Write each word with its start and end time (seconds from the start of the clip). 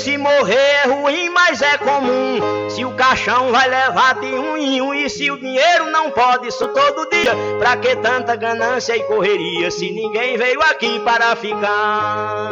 Se 0.00 0.16
morrer 0.16 0.56
é 0.84 0.86
ruim, 0.86 1.28
mas 1.28 1.60
é 1.60 1.76
comum. 1.76 2.70
Se 2.70 2.84
o 2.84 2.92
caixão 2.92 3.52
vai 3.52 3.68
levar 3.68 4.14
de 4.14 4.26
um 4.26 4.56
em 4.56 4.80
um 4.80 4.94
e 4.94 5.10
se 5.10 5.30
o 5.30 5.38
dinheiro 5.38 5.90
não 5.90 6.10
pode 6.10 6.48
isso 6.48 6.66
todo 6.68 7.08
dia, 7.10 7.32
pra 7.58 7.76
que 7.76 7.94
tanta 7.96 8.34
ganância 8.34 8.96
e 8.96 9.02
correria 9.04 9.70
se 9.70 9.90
ninguém 9.90 10.38
veio 10.38 10.62
aqui 10.62 10.98
para 11.00 11.36
ficar? 11.36 12.50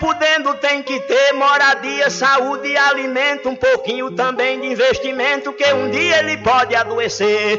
podendo 0.00 0.54
tem 0.54 0.82
que 0.82 0.98
ter 1.00 1.34
moradia, 1.34 2.08
saúde 2.08 2.68
e 2.68 2.76
alimento, 2.76 3.50
um 3.50 3.54
pouquinho 3.54 4.10
também 4.10 4.58
de 4.58 4.66
investimento, 4.66 5.52
que 5.52 5.72
um 5.74 5.90
dia 5.90 6.20
ele 6.20 6.38
pode 6.38 6.74
adoecer. 6.74 7.58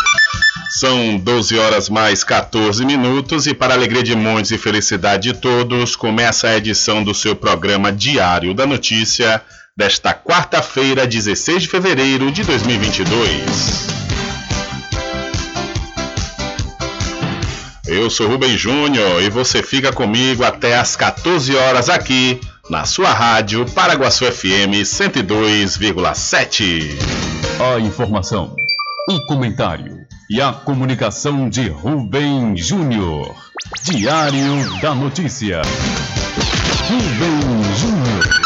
São 0.73 1.17
12 1.17 1.59
horas 1.59 1.89
mais 1.89 2.23
14 2.23 2.85
minutos 2.85 3.45
e 3.45 3.53
para 3.53 3.73
alegria 3.73 4.01
de 4.01 4.15
muitos 4.15 4.51
e 4.51 4.57
felicidade 4.57 5.33
de 5.33 5.37
todos, 5.37 5.97
começa 5.97 6.47
a 6.47 6.55
edição 6.55 7.03
do 7.03 7.13
seu 7.13 7.35
programa 7.35 7.91
Diário 7.91 8.53
da 8.53 8.65
Notícia 8.65 9.41
desta 9.75 10.13
quarta-feira, 10.13 11.05
16 11.05 11.63
de 11.63 11.67
fevereiro 11.67 12.31
de 12.31 12.45
2022. 12.45 13.89
Eu 17.85 18.09
sou 18.09 18.29
Rubem 18.29 18.57
Júnior 18.57 19.21
e 19.21 19.29
você 19.29 19.61
fica 19.61 19.91
comigo 19.91 20.45
até 20.45 20.77
às 20.77 20.95
14 20.95 21.53
horas 21.53 21.89
aqui 21.89 22.39
na 22.69 22.85
sua 22.85 23.11
rádio 23.11 23.65
Paraguaçu 23.71 24.23
FM 24.23 24.85
102,7. 24.85 26.95
A 27.59 27.77
informação, 27.77 28.55
o 29.09 29.19
comentário 29.25 30.00
e 30.31 30.41
a 30.41 30.53
comunicação 30.53 31.49
de 31.49 31.67
Rubem 31.67 32.55
Júnior. 32.55 33.35
Diário 33.83 34.79
da 34.79 34.95
Notícia. 34.95 35.61
Rubem 36.87 37.75
Júnior. 37.75 38.39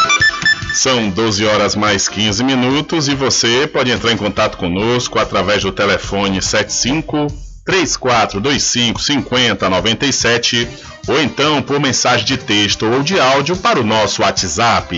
São 0.74 1.12
12 1.12 1.46
horas 1.46 1.76
mais 1.76 2.10
15 2.10 2.44
minutos 2.44 3.08
e 3.08 3.14
você 3.14 3.68
pode 3.68 3.92
entrar 3.92 4.12
em 4.12 4.18
contato 4.18 4.58
conosco 4.58 5.20
através 5.20 5.62
do 5.62 5.72
telefone 5.72 6.42
75 6.42 7.28
3425 7.64 9.00
5097 9.00 10.68
ou 11.08 11.22
então 11.22 11.62
por 11.62 11.80
mensagem 11.80 12.26
de 12.26 12.38
texto 12.38 12.88
ou 12.88 13.04
de 13.04 13.20
áudio 13.20 13.56
para 13.58 13.80
o 13.80 13.84
nosso 13.84 14.24
WhatsApp. 14.24 14.98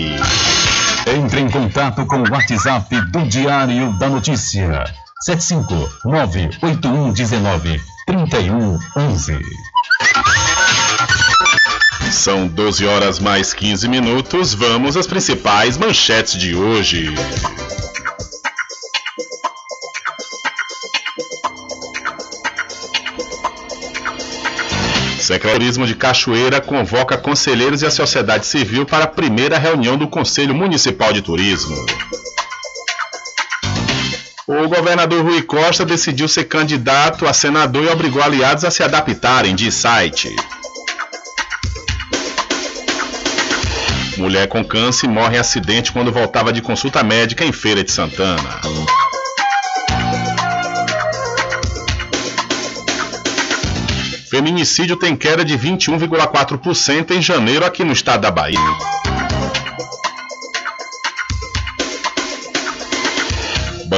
Entre 1.06 1.40
em 1.42 1.50
contato 1.50 2.06
com 2.06 2.22
o 2.22 2.30
WhatsApp 2.32 2.98
do 3.10 3.26
Diário 3.26 3.92
da 3.98 4.08
Notícia 4.08 4.86
75 5.20 5.74
98119 6.04 7.80
3111. 8.06 9.38
São 12.12 12.46
12 12.46 12.86
horas 12.86 13.18
mais 13.18 13.52
15 13.52 13.88
minutos. 13.88 14.54
Vamos 14.54 14.96
às 14.96 15.08
principais 15.08 15.76
manchetes 15.76 16.38
de 16.38 16.54
hoje. 16.54 17.12
Secretarismo 25.18 25.84
de 25.84 25.96
Cachoeira 25.96 26.60
convoca 26.60 27.18
conselheiros 27.18 27.82
e 27.82 27.86
a 27.86 27.90
sociedade 27.90 28.46
civil 28.46 28.86
para 28.86 29.04
a 29.04 29.08
primeira 29.08 29.58
reunião 29.58 29.98
do 29.98 30.06
Conselho 30.06 30.54
Municipal 30.54 31.12
de 31.12 31.20
Turismo. 31.20 31.76
O 34.48 34.66
governador 34.66 35.22
Rui 35.22 35.42
Costa 35.42 35.84
decidiu 35.84 36.26
ser 36.26 36.44
candidato 36.44 37.26
a 37.26 37.34
senador 37.34 37.84
e 37.84 37.88
obrigou 37.90 38.22
aliados 38.22 38.64
a 38.64 38.70
se 38.70 38.82
adaptarem 38.82 39.54
de 39.54 39.70
site. 39.70 40.34
Mulher 44.16 44.48
com 44.48 44.64
câncer 44.64 45.06
morre 45.06 45.36
em 45.36 45.38
acidente 45.38 45.92
quando 45.92 46.10
voltava 46.10 46.50
de 46.50 46.62
consulta 46.62 47.02
médica 47.02 47.44
em 47.44 47.52
Feira 47.52 47.84
de 47.84 47.92
Santana. 47.92 48.58
Feminicídio 54.30 54.96
tem 54.96 55.14
queda 55.14 55.44
de 55.44 55.58
21,4% 55.58 57.10
em 57.10 57.20
janeiro 57.20 57.66
aqui 57.66 57.84
no 57.84 57.92
estado 57.92 58.22
da 58.22 58.30
Bahia. 58.30 58.58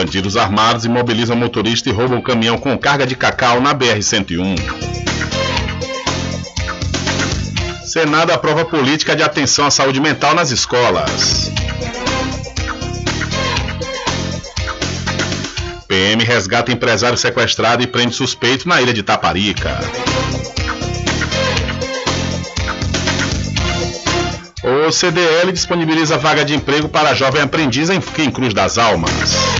Bandidos 0.01 0.35
armados 0.35 0.87
imobilizam 0.87 1.37
motorista 1.37 1.91
e 1.91 1.93
roubam 1.93 2.23
caminhão 2.23 2.57
com 2.57 2.79
carga 2.79 3.07
de 3.07 3.15
cacau 3.15 3.61
na 3.61 3.75
BR-101. 3.75 4.57
Senado 7.85 8.31
aprova 8.33 8.65
política 8.65 9.15
de 9.15 9.23
atenção 9.23 9.67
à 9.67 9.71
saúde 9.71 10.01
mental 10.01 10.35
nas 10.35 10.51
escolas. 10.51 11.53
PM 15.87 16.25
resgata 16.25 16.73
empresário 16.73 17.19
sequestrado 17.19 17.83
e 17.83 17.87
prende 17.87 18.15
suspeito 18.15 18.67
na 18.67 18.81
ilha 18.81 18.95
de 18.95 19.03
Taparica. 19.03 19.79
O 24.63 24.91
CDL 24.91 25.53
disponibiliza 25.53 26.17
vaga 26.17 26.43
de 26.43 26.55
emprego 26.55 26.89
para 26.89 27.13
jovem 27.13 27.43
aprendiz 27.43 27.91
em 27.91 28.01
Cruz 28.31 28.55
das 28.55 28.79
Almas. 28.79 29.60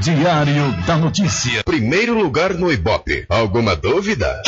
Diário 0.00 0.72
da 0.86 0.96
Notícia. 0.96 1.64
Primeiro 1.64 2.16
lugar 2.16 2.54
no 2.54 2.72
Ibope. 2.72 3.26
Alguma 3.28 3.74
dúvida? 3.74 4.40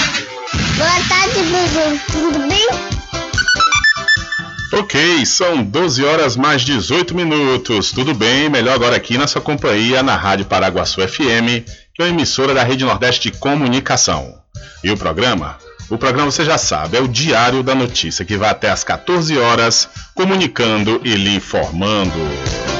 Boa 0.76 1.08
tarde, 1.08 1.40
bebê. 1.42 2.00
Tudo 2.12 2.38
bem? 2.48 2.68
Ok, 4.72 5.26
são 5.26 5.64
12 5.64 6.04
horas 6.04 6.36
mais 6.36 6.62
18 6.62 7.16
minutos. 7.16 7.90
Tudo 7.90 8.14
bem? 8.14 8.48
Melhor 8.48 8.74
agora 8.74 8.94
aqui 8.94 9.18
na 9.18 9.26
sua 9.26 9.42
companhia 9.42 10.04
na 10.04 10.14
Rádio 10.14 10.46
Paraguaçu 10.46 11.00
FM, 11.06 11.66
que 11.94 12.00
é 12.00 12.04
uma 12.04 12.10
emissora 12.10 12.54
da 12.54 12.62
Rede 12.62 12.84
Nordeste 12.84 13.30
de 13.30 13.36
Comunicação. 13.36 14.32
E 14.84 14.90
o 14.92 14.96
programa? 14.96 15.58
O 15.90 15.98
programa 15.98 16.30
você 16.30 16.44
já 16.44 16.58
sabe, 16.58 16.96
é 16.96 17.00
o 17.00 17.08
Diário 17.08 17.64
da 17.64 17.74
Notícia, 17.74 18.24
que 18.24 18.36
vai 18.36 18.50
até 18.50 18.70
às 18.70 18.84
14 18.84 19.36
horas, 19.36 19.88
comunicando 20.14 21.00
e 21.04 21.12
lhe 21.16 21.34
informando. 21.34 22.79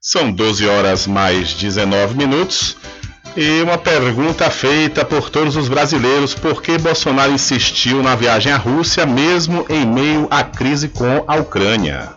São 0.00 0.30
12 0.30 0.68
horas 0.68 1.06
mais 1.06 1.54
19 1.54 2.16
minutos. 2.16 2.76
E 3.36 3.60
uma 3.62 3.76
pergunta 3.76 4.48
feita 4.50 5.04
por 5.04 5.28
todos 5.28 5.56
os 5.56 5.68
brasileiros: 5.68 6.34
por 6.34 6.62
que 6.62 6.78
Bolsonaro 6.78 7.32
insistiu 7.32 8.02
na 8.02 8.14
viagem 8.14 8.52
à 8.52 8.56
Rússia, 8.56 9.04
mesmo 9.04 9.66
em 9.68 9.84
meio 9.84 10.26
à 10.30 10.42
crise 10.42 10.88
com 10.88 11.24
a 11.26 11.36
Ucrânia? 11.36 12.14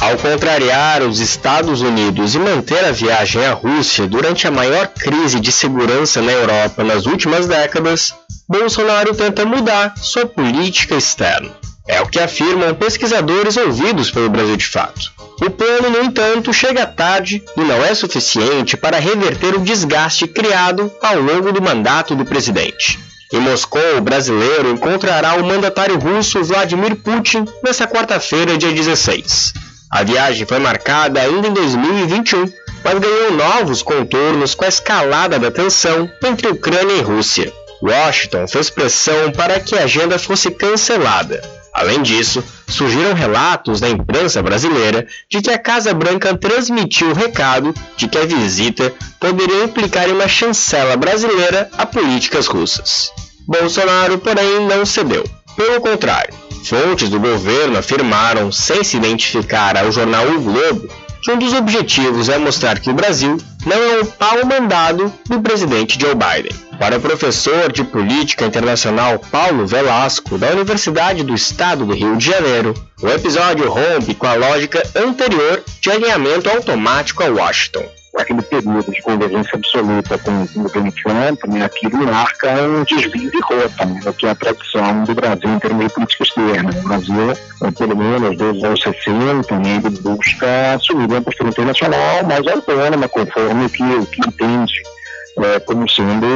Ao 0.00 0.16
contrariar 0.18 1.02
os 1.02 1.18
Estados 1.18 1.80
Unidos 1.80 2.34
e 2.34 2.38
manter 2.38 2.84
a 2.84 2.92
viagem 2.92 3.44
à 3.44 3.52
Rússia 3.52 4.06
durante 4.06 4.46
a 4.46 4.50
maior 4.50 4.86
crise 4.88 5.40
de 5.40 5.50
segurança 5.50 6.20
na 6.20 6.32
Europa 6.32 6.84
nas 6.84 7.06
últimas 7.06 7.46
décadas, 7.46 8.14
Bolsonaro 8.48 9.14
tenta 9.14 9.46
mudar 9.46 9.94
sua 9.96 10.26
política 10.26 10.94
externa. 10.94 11.50
É 11.88 12.00
o 12.00 12.06
que 12.06 12.18
afirmam 12.18 12.74
pesquisadores 12.74 13.56
ouvidos 13.56 14.10
pelo 14.10 14.30
Brasil 14.30 14.56
de 14.56 14.66
Fato. 14.66 15.23
O 15.40 15.50
plano, 15.50 15.90
no 15.90 16.02
entanto, 16.02 16.52
chega 16.52 16.86
tarde 16.86 17.42
e 17.56 17.60
não 17.60 17.84
é 17.84 17.94
suficiente 17.94 18.76
para 18.76 19.00
reverter 19.00 19.54
o 19.54 19.60
desgaste 19.60 20.28
criado 20.28 20.90
ao 21.02 21.20
longo 21.20 21.52
do 21.52 21.60
mandato 21.60 22.14
do 22.14 22.24
presidente. 22.24 22.98
Em 23.32 23.40
Moscou, 23.40 23.98
o 23.98 24.00
brasileiro 24.00 24.70
encontrará 24.70 25.34
o 25.34 25.44
mandatário 25.44 25.98
russo 25.98 26.44
Vladimir 26.44 26.94
Putin 26.96 27.44
nesta 27.64 27.86
quarta-feira, 27.86 28.56
dia 28.56 28.72
16. 28.72 29.52
A 29.90 30.04
viagem 30.04 30.46
foi 30.46 30.60
marcada 30.60 31.20
ainda 31.20 31.48
em 31.48 31.52
2021, 31.52 32.44
mas 32.84 32.98
ganhou 33.00 33.32
novos 33.32 33.82
contornos 33.82 34.54
com 34.54 34.64
a 34.64 34.68
escalada 34.68 35.38
da 35.38 35.50
tensão 35.50 36.08
entre 36.22 36.48
Ucrânia 36.48 36.94
e 36.94 37.00
Rússia. 37.00 37.52
Washington 37.82 38.46
fez 38.46 38.70
pressão 38.70 39.32
para 39.32 39.58
que 39.58 39.74
a 39.74 39.82
agenda 39.84 40.18
fosse 40.18 40.50
cancelada. 40.50 41.42
Além 41.74 42.02
disso, 42.02 42.42
surgiram 42.68 43.12
relatos 43.14 43.80
da 43.80 43.88
imprensa 43.88 44.40
brasileira 44.40 45.04
de 45.28 45.42
que 45.42 45.50
a 45.50 45.58
Casa 45.58 45.92
Branca 45.92 46.36
transmitiu 46.36 47.10
o 47.10 47.14
recado 47.14 47.74
de 47.96 48.06
que 48.06 48.16
a 48.16 48.24
visita 48.24 48.94
poderia 49.18 49.64
implicar 49.64 50.08
em 50.08 50.12
uma 50.12 50.28
chancela 50.28 50.96
brasileira 50.96 51.68
a 51.76 51.84
políticas 51.84 52.46
russas. 52.46 53.10
Bolsonaro, 53.46 54.18
porém, 54.18 54.66
não 54.68 54.86
cedeu. 54.86 55.24
Pelo 55.56 55.80
contrário, 55.80 56.32
fontes 56.64 57.08
do 57.08 57.18
governo 57.18 57.76
afirmaram, 57.76 58.52
sem 58.52 58.84
se 58.84 58.96
identificar 58.96 59.76
ao 59.76 59.90
jornal 59.90 60.26
O 60.28 60.40
Globo, 60.40 60.88
que 61.22 61.32
um 61.32 61.38
dos 61.38 61.52
objetivos 61.52 62.28
é 62.28 62.38
mostrar 62.38 62.78
que 62.78 62.90
o 62.90 62.94
Brasil 62.94 63.36
não 63.66 63.76
é 63.76 64.00
um 64.00 64.06
pau 64.06 64.44
mandado 64.46 65.12
do 65.26 65.40
presidente 65.40 65.98
Joe 66.00 66.14
Biden. 66.14 66.52
Para 66.78 66.98
o 66.98 67.00
professor 67.00 67.72
de 67.72 67.84
Política 67.84 68.44
Internacional 68.44 69.18
Paulo 69.18 69.66
Velasco, 69.66 70.36
da 70.36 70.50
Universidade 70.50 71.22
do 71.22 71.34
Estado 71.34 71.86
do 71.86 71.94
Rio 71.94 72.16
de 72.16 72.26
Janeiro, 72.26 72.74
o 73.00 73.08
episódio 73.08 73.70
rompe 73.70 74.14
com 74.14 74.26
a 74.26 74.34
lógica 74.34 74.82
anterior 74.96 75.62
de 75.80 75.90
alinhamento 75.90 76.50
automático 76.50 77.22
a 77.22 77.26
Washington. 77.26 77.84
Aquele 78.16 78.42
período 78.42 78.92
de 78.92 79.02
convergência 79.02 79.54
absoluta 79.54 80.18
com 80.18 80.42
o 80.42 80.62
governo 80.62 80.92
Trump, 80.92 81.44
né, 81.48 81.64
aquilo 81.64 82.04
marca 82.04 82.52
um 82.62 82.84
desvio 82.84 83.30
de 83.30 83.40
rota, 83.40 83.84
né, 83.84 84.00
que 84.16 84.26
é 84.26 84.30
a 84.30 84.34
tradição 84.34 85.04
do 85.04 85.14
Brasil 85.14 85.48
em 85.48 85.58
termos 85.58 85.86
de 85.86 85.94
política 85.94 86.22
externa. 86.22 86.70
O 86.70 86.88
Brasil, 86.88 87.30
é, 87.62 87.70
pelo 87.72 87.96
menos 87.96 88.36
desde 88.36 88.58
os 88.58 88.64
anos 88.64 88.82
60, 88.82 89.58
né, 89.58 89.82
ele 89.84 89.98
busca 90.00 90.74
assumir 90.74 91.06
uma 91.06 91.22
postura 91.22 91.48
internacional 91.48 92.24
mais 92.24 92.46
autônoma, 92.46 93.08
conforme 93.08 93.66
o 93.66 93.70
que, 93.70 93.82
o 93.82 94.06
que 94.06 94.20
entende 94.28 94.94
é, 95.38 95.60
como 95.60 95.88
sendo 95.88 96.26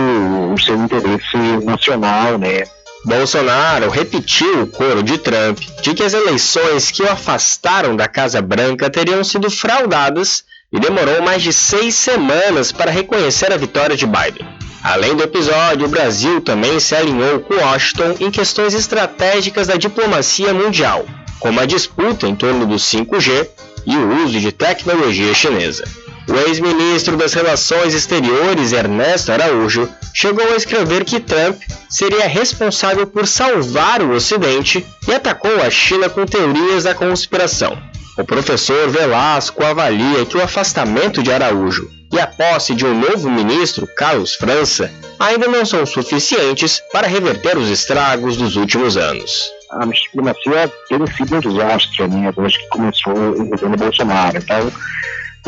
o 0.52 0.58
seu 0.58 0.76
interesse 0.76 1.36
nacional, 1.64 2.38
né? 2.38 2.64
Bolsonaro 3.04 3.88
repetiu 3.90 4.62
o 4.62 4.66
coro 4.66 5.02
de 5.02 5.18
Trump 5.18 5.60
de 5.82 5.94
que 5.94 6.02
as 6.02 6.14
eleições 6.14 6.90
que 6.90 7.02
o 7.02 7.10
afastaram 7.10 7.94
da 7.94 8.08
Casa 8.08 8.42
Branca 8.42 8.90
teriam 8.90 9.22
sido 9.22 9.50
fraudadas 9.50 10.44
e 10.72 10.80
demorou 10.80 11.22
mais 11.22 11.42
de 11.42 11.52
seis 11.52 11.94
semanas 11.94 12.72
para 12.72 12.90
reconhecer 12.90 13.52
a 13.52 13.56
vitória 13.56 13.96
de 13.96 14.06
Biden. 14.06 14.46
Além 14.82 15.14
do 15.16 15.22
episódio, 15.22 15.86
o 15.86 15.90
Brasil 15.90 16.40
também 16.40 16.78
se 16.78 16.94
alinhou 16.94 17.40
com 17.40 17.54
Washington 17.54 18.16
em 18.20 18.30
questões 18.30 18.74
estratégicas 18.74 19.66
da 19.66 19.76
diplomacia 19.76 20.52
mundial, 20.52 21.04
como 21.40 21.60
a 21.60 21.66
disputa 21.66 22.26
em 22.26 22.34
torno 22.34 22.66
do 22.66 22.76
5G 22.76 23.48
e 23.86 23.96
o 23.96 24.24
uso 24.24 24.38
de 24.38 24.52
tecnologia 24.52 25.32
chinesa. 25.34 25.84
O 26.28 26.36
ex-ministro 26.36 27.16
das 27.16 27.32
Relações 27.32 27.94
Exteriores, 27.94 28.72
Ernesto 28.72 29.32
Araújo, 29.32 29.88
chegou 30.12 30.46
a 30.46 30.56
escrever 30.56 31.04
que 31.04 31.20
Trump 31.20 31.62
seria 31.88 32.28
responsável 32.28 33.06
por 33.06 33.26
salvar 33.26 34.02
o 34.02 34.12
Ocidente 34.12 34.84
e 35.08 35.14
atacou 35.14 35.62
a 35.62 35.70
China 35.70 36.10
com 36.10 36.26
teorias 36.26 36.84
da 36.84 36.94
conspiração. 36.94 37.78
O 38.18 38.24
professor 38.24 38.90
Velasco 38.90 39.64
avalia 39.64 40.26
que 40.26 40.36
o 40.36 40.42
afastamento 40.42 41.22
de 41.22 41.32
Araújo 41.32 41.90
e 42.12 42.20
a 42.20 42.26
posse 42.26 42.74
de 42.74 42.84
um 42.84 42.98
novo 42.98 43.30
ministro, 43.30 43.88
Carlos 43.96 44.34
França, 44.34 44.90
ainda 45.18 45.48
não 45.48 45.64
são 45.64 45.86
suficientes 45.86 46.82
para 46.92 47.06
reverter 47.06 47.56
os 47.56 47.70
estragos 47.70 48.36
dos 48.36 48.56
últimos 48.56 48.96
anos. 48.96 49.50
A 49.70 49.84
diplomacia 49.86 50.72
tem 50.88 50.98
sido 51.06 51.36
um 51.36 51.40
desastre, 51.40 52.08
né, 52.08 52.32
desde 52.36 52.58
que 52.58 52.68
começou 52.68 53.14
o 53.14 53.44
governo 53.46 53.76
Bolsonaro. 53.76 54.38
Então, 54.38 54.72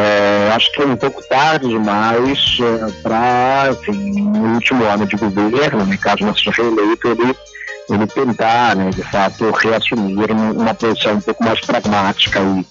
é, 0.01 0.53
acho 0.55 0.73
que 0.73 0.83
é 0.83 0.87
um 0.87 0.97
pouco 0.97 1.23
tarde 1.29 1.69
demais 1.69 2.59
é, 2.61 2.93
para, 3.03 3.69
enfim, 3.73 4.23
no 4.23 4.55
último 4.55 4.85
ano 4.85 5.07
de 5.07 5.17
governo, 5.17 5.85
no 5.85 5.99
caso 5.99 6.25
não 6.25 6.35
seja 6.35 6.53
reeleito, 6.53 7.09
ele, 7.09 7.37
ele 7.91 8.07
tentar, 8.07 8.77
né, 8.77 8.91
de 8.91 9.03
fato, 9.03 9.51
reassumir 9.51 10.31
uma 10.33 10.75
posição 10.75 11.15
um 11.15 11.21
pouco 11.21 11.45
mais 11.45 11.61
pragmática 11.61 12.41
e 12.41 12.67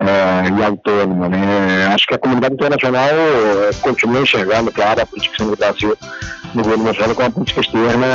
é, 0.00 0.58
e 0.58 0.64
autônoma. 0.64 1.28
Né? 1.28 1.86
Acho 1.92 2.06
que 2.06 2.14
a 2.14 2.18
comunidade 2.18 2.54
internacional 2.54 3.10
é, 3.10 3.70
continua 3.82 4.22
enxergando, 4.22 4.72
claro, 4.72 5.02
a 5.02 5.06
política 5.06 5.44
do 5.44 5.56
Brasil 5.56 5.96
no 6.54 6.62
governo 6.62 6.84
Bolsonaro 6.84 7.14
como 7.14 7.28
uma 7.28 7.34
política 7.34 7.60
externa 7.60 8.06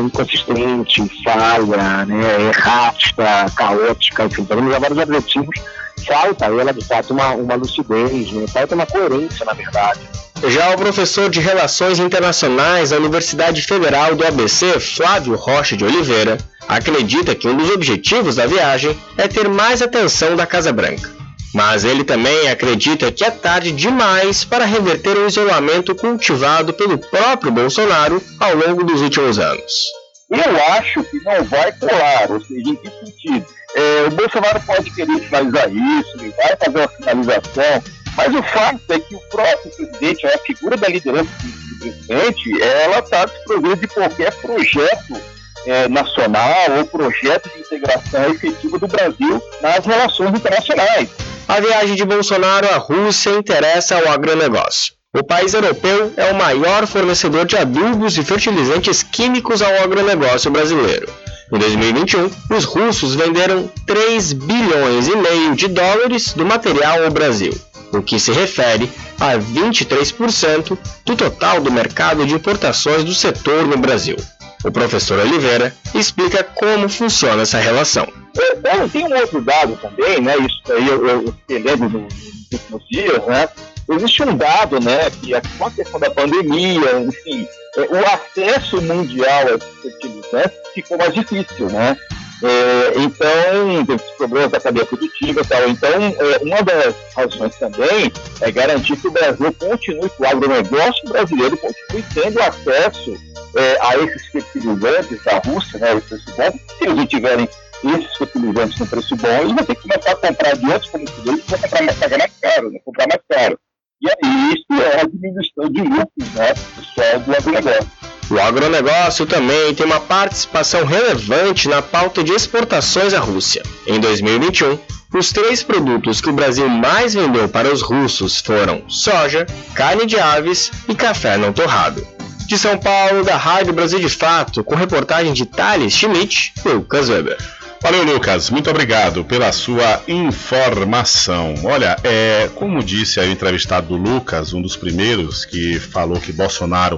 inconsistente, 0.00 1.22
falha, 1.24 2.06
né, 2.06 2.42
errática, 2.48 3.46
caótica, 3.56 4.24
enfim, 4.24 4.44
temos 4.44 4.78
vários 4.78 4.98
objetivos. 4.98 5.60
Falta 6.06 6.46
ela, 6.46 6.72
de 6.72 6.84
fato, 6.84 7.12
uma, 7.12 7.30
uma 7.30 7.54
lucidez, 7.54 8.32
né? 8.32 8.46
falta 8.46 8.74
uma 8.74 8.86
coerência, 8.86 9.44
na 9.44 9.52
verdade. 9.52 10.00
Já 10.48 10.70
o 10.70 10.76
professor 10.76 11.30
de 11.30 11.38
Relações 11.38 12.00
Internacionais 12.00 12.90
da 12.90 12.96
Universidade 12.96 13.62
Federal 13.62 14.16
do 14.16 14.26
ABC, 14.26 14.80
Flávio 14.80 15.36
Rocha 15.36 15.76
de 15.76 15.84
Oliveira, 15.84 16.36
acredita 16.66 17.34
que 17.34 17.46
um 17.46 17.56
dos 17.56 17.70
objetivos 17.70 18.36
da 18.36 18.46
viagem 18.46 18.98
é 19.16 19.28
ter 19.28 19.48
mais 19.48 19.80
atenção 19.80 20.34
da 20.34 20.44
Casa 20.44 20.72
Branca. 20.72 21.08
Mas 21.54 21.84
ele 21.84 22.02
também 22.02 22.48
acredita 22.48 23.12
que 23.12 23.24
é 23.24 23.30
tarde 23.30 23.72
demais 23.72 24.44
para 24.44 24.64
reverter 24.64 25.16
o 25.16 25.28
isolamento 25.28 25.94
cultivado 25.94 26.72
pelo 26.72 26.98
próprio 26.98 27.52
Bolsonaro 27.52 28.22
ao 28.40 28.56
longo 28.56 28.82
dos 28.82 29.00
últimos 29.00 29.38
anos. 29.38 29.84
Eu 30.30 30.74
acho 30.74 31.04
que 31.04 31.22
não 31.22 31.44
vai 31.44 31.70
colar, 31.72 32.30
ou 32.30 32.40
seja, 32.40 32.70
em 32.70 32.74
que 32.74 32.90
sentido? 32.90 33.46
É, 33.74 34.06
o 34.06 34.10
Bolsonaro 34.10 34.60
pode 34.62 34.90
querer 34.90 35.18
finalizar 35.20 35.68
isso, 35.70 36.16
ele 36.18 36.34
vai 36.36 36.56
fazer 36.56 36.78
uma 36.78 36.88
finalização, 36.88 37.82
mas 38.16 38.34
o 38.34 38.42
fato 38.42 38.80
é 38.90 38.98
que 38.98 39.14
o 39.14 39.20
próprio 39.30 39.70
presidente, 39.74 40.26
a 40.26 40.38
figura 40.38 40.76
da 40.76 40.88
liderança 40.88 41.30
do 41.42 41.78
presidente, 41.78 42.62
ela 42.62 42.98
está 42.98 43.24
desprovida 43.24 43.76
de 43.76 43.88
qualquer 43.88 44.34
projeto 44.34 45.20
é, 45.66 45.88
nacional 45.88 46.78
ou 46.78 46.86
projeto 46.86 47.50
de 47.54 47.60
integração 47.60 48.30
efetiva 48.30 48.78
do 48.78 48.88
Brasil 48.88 49.42
nas 49.60 49.84
relações 49.84 50.34
internacionais. 50.34 51.08
A 51.48 51.60
viagem 51.60 51.94
de 51.94 52.04
Bolsonaro 52.04 52.68
à 52.68 52.76
Rússia 52.76 53.30
interessa 53.30 53.96
ao 53.96 54.08
agronegócio. 54.08 54.94
O 55.14 55.22
país 55.22 55.52
europeu 55.52 56.12
é 56.16 56.32
o 56.32 56.34
maior 56.34 56.86
fornecedor 56.86 57.44
de 57.44 57.56
adubos 57.56 58.16
e 58.16 58.24
fertilizantes 58.24 59.02
químicos 59.02 59.60
ao 59.60 59.82
agronegócio 59.82 60.50
brasileiro. 60.50 61.12
Em 61.52 61.58
2021, 61.58 62.30
os 62.56 62.64
russos 62.64 63.14
venderam 63.14 63.70
3 63.86 64.32
bilhões 64.32 65.06
e 65.06 65.14
meio 65.14 65.54
de 65.54 65.68
dólares 65.68 66.32
do 66.32 66.46
material 66.46 67.04
ao 67.04 67.10
Brasil, 67.10 67.52
o 67.92 68.00
que 68.00 68.18
se 68.18 68.32
refere 68.32 68.90
a 69.20 69.36
23% 69.36 70.78
do 71.04 71.14
total 71.14 71.60
do 71.60 71.70
mercado 71.70 72.24
de 72.24 72.32
importações 72.32 73.04
do 73.04 73.12
setor 73.12 73.66
no 73.66 73.76
Brasil. 73.76 74.16
O 74.64 74.72
professor 74.72 75.18
Oliveira 75.18 75.74
explica 75.94 76.42
como 76.42 76.88
funciona 76.88 77.42
essa 77.42 77.58
relação. 77.58 78.08
Então, 78.34 78.88
tem 78.88 79.04
um 79.06 79.14
outro 79.14 79.42
dado 79.42 79.76
também, 79.76 80.22
né? 80.22 80.34
Isso 80.38 80.72
aí 80.72 80.88
eu, 80.88 81.06
eu 81.06 81.34
fiquei 81.40 81.58
lendo 81.58 81.86
nos 81.86 82.14
últimos 82.50 82.82
dias, 82.90 83.26
né? 83.26 83.46
Existe 83.90 84.22
um 84.22 84.34
dado, 84.34 84.80
né, 84.80 85.10
que 85.10 85.32
com 85.58 85.66
a 85.66 85.70
questão 85.70 86.00
da 86.00 86.10
pandemia, 86.10 86.98
enfim, 87.00 87.46
é, 87.76 87.80
o 87.80 88.06
acesso 88.06 88.82
mundial 88.82 89.46
a 89.48 89.54
esses 89.54 89.82
fertilizantes 89.82 90.58
ficou 90.74 90.98
mais 90.98 91.14
difícil, 91.14 91.66
né? 91.68 91.96
É, 92.44 92.98
então, 92.98 93.86
tem 93.86 93.96
problemas 94.18 94.50
da 94.50 94.60
cadeia 94.60 94.84
produtiva 94.84 95.40
e 95.40 95.46
tal. 95.46 95.68
Então, 95.68 95.90
é, 95.90 96.38
uma 96.42 96.62
das 96.62 96.94
razões 97.14 97.54
também 97.56 98.12
é 98.40 98.50
garantir 98.50 98.96
que 98.96 99.06
o 99.06 99.12
Brasil 99.12 99.54
continue, 99.58 100.10
que 100.10 100.22
o 100.22 100.26
agronegócio 100.26 101.08
brasileiro 101.08 101.56
continue 101.56 102.04
tendo 102.12 102.40
acesso 102.42 103.16
é, 103.56 103.78
a 103.80 103.96
esses 103.98 104.26
fertilizantes 104.26 105.22
da 105.22 105.38
Rússia, 105.38 105.78
né, 105.78 105.94
bons, 105.94 106.60
se 106.78 106.84
eles 106.84 107.08
tiverem 107.08 107.48
esses 107.84 108.16
fertilizantes 108.16 108.78
no 108.78 108.86
preço 108.86 109.16
bom, 109.16 109.28
eles 109.28 109.52
vão 109.52 109.64
ter 109.64 109.74
que 109.76 109.82
começar 109.88 110.12
a 110.12 110.16
comprar 110.16 110.56
de 110.56 110.66
outros 110.66 110.90
fornecedores 110.90 111.44
para 111.44 111.58
comprar 111.58 111.82
mais, 111.82 111.98
pagar 111.98 112.18
mais 112.18 112.32
caro, 112.40 112.70
né, 112.70 112.80
comprar 112.84 113.06
mais 113.08 113.22
caro. 113.28 113.58
E 114.02 114.08
aí 114.08 114.54
isso 114.54 114.82
é 114.82 115.00
a 115.00 115.04
diminuição 115.04 115.70
de 115.70 115.80
lucros 115.80 116.34
né, 116.34 116.54
só 116.94 117.18
do 117.18 117.36
agronegócio. 117.36 117.90
O 118.30 118.40
agronegócio 118.40 119.26
também 119.26 119.74
tem 119.74 119.86
uma 119.86 120.00
participação 120.00 120.84
relevante 120.84 121.68
na 121.68 121.80
pauta 121.80 122.24
de 122.24 122.32
exportações 122.32 123.14
à 123.14 123.20
Rússia. 123.20 123.62
Em 123.86 124.00
2021, 124.00 124.78
os 125.14 125.30
três 125.30 125.62
produtos 125.62 126.20
que 126.20 126.30
o 126.30 126.32
Brasil 126.32 126.68
mais 126.68 127.14
vendeu 127.14 127.48
para 127.48 127.72
os 127.72 127.82
russos 127.82 128.40
foram 128.40 128.82
soja, 128.88 129.46
carne 129.74 130.06
de 130.06 130.18
aves 130.18 130.72
e 130.88 130.94
café 130.94 131.36
não 131.36 131.52
torrado. 131.52 132.04
De 132.46 132.58
São 132.58 132.76
Paulo, 132.78 133.22
da 133.22 133.36
Rádio 133.36 133.72
Brasil 133.72 134.00
de 134.00 134.08
Fato, 134.08 134.64
com 134.64 134.74
reportagem 134.74 135.32
de 135.32 135.46
Thales 135.46 135.92
Schmidt, 135.92 136.52
Lucas 136.64 137.08
Weber. 137.08 137.38
Valeu, 137.82 138.04
Lucas. 138.04 138.48
Muito 138.48 138.70
obrigado 138.70 139.24
pela 139.24 139.50
sua 139.50 140.00
informação. 140.06 141.52
Olha, 141.64 141.96
é, 142.04 142.48
como 142.54 142.80
disse 142.80 143.18
aí 143.18 143.28
o 143.28 143.32
entrevistado 143.32 143.88
do 143.88 143.96
Lucas, 143.96 144.52
um 144.52 144.62
dos 144.62 144.76
primeiros 144.76 145.44
que 145.44 145.80
falou 145.80 146.20
que 146.20 146.32
Bolsonaro, 146.32 146.96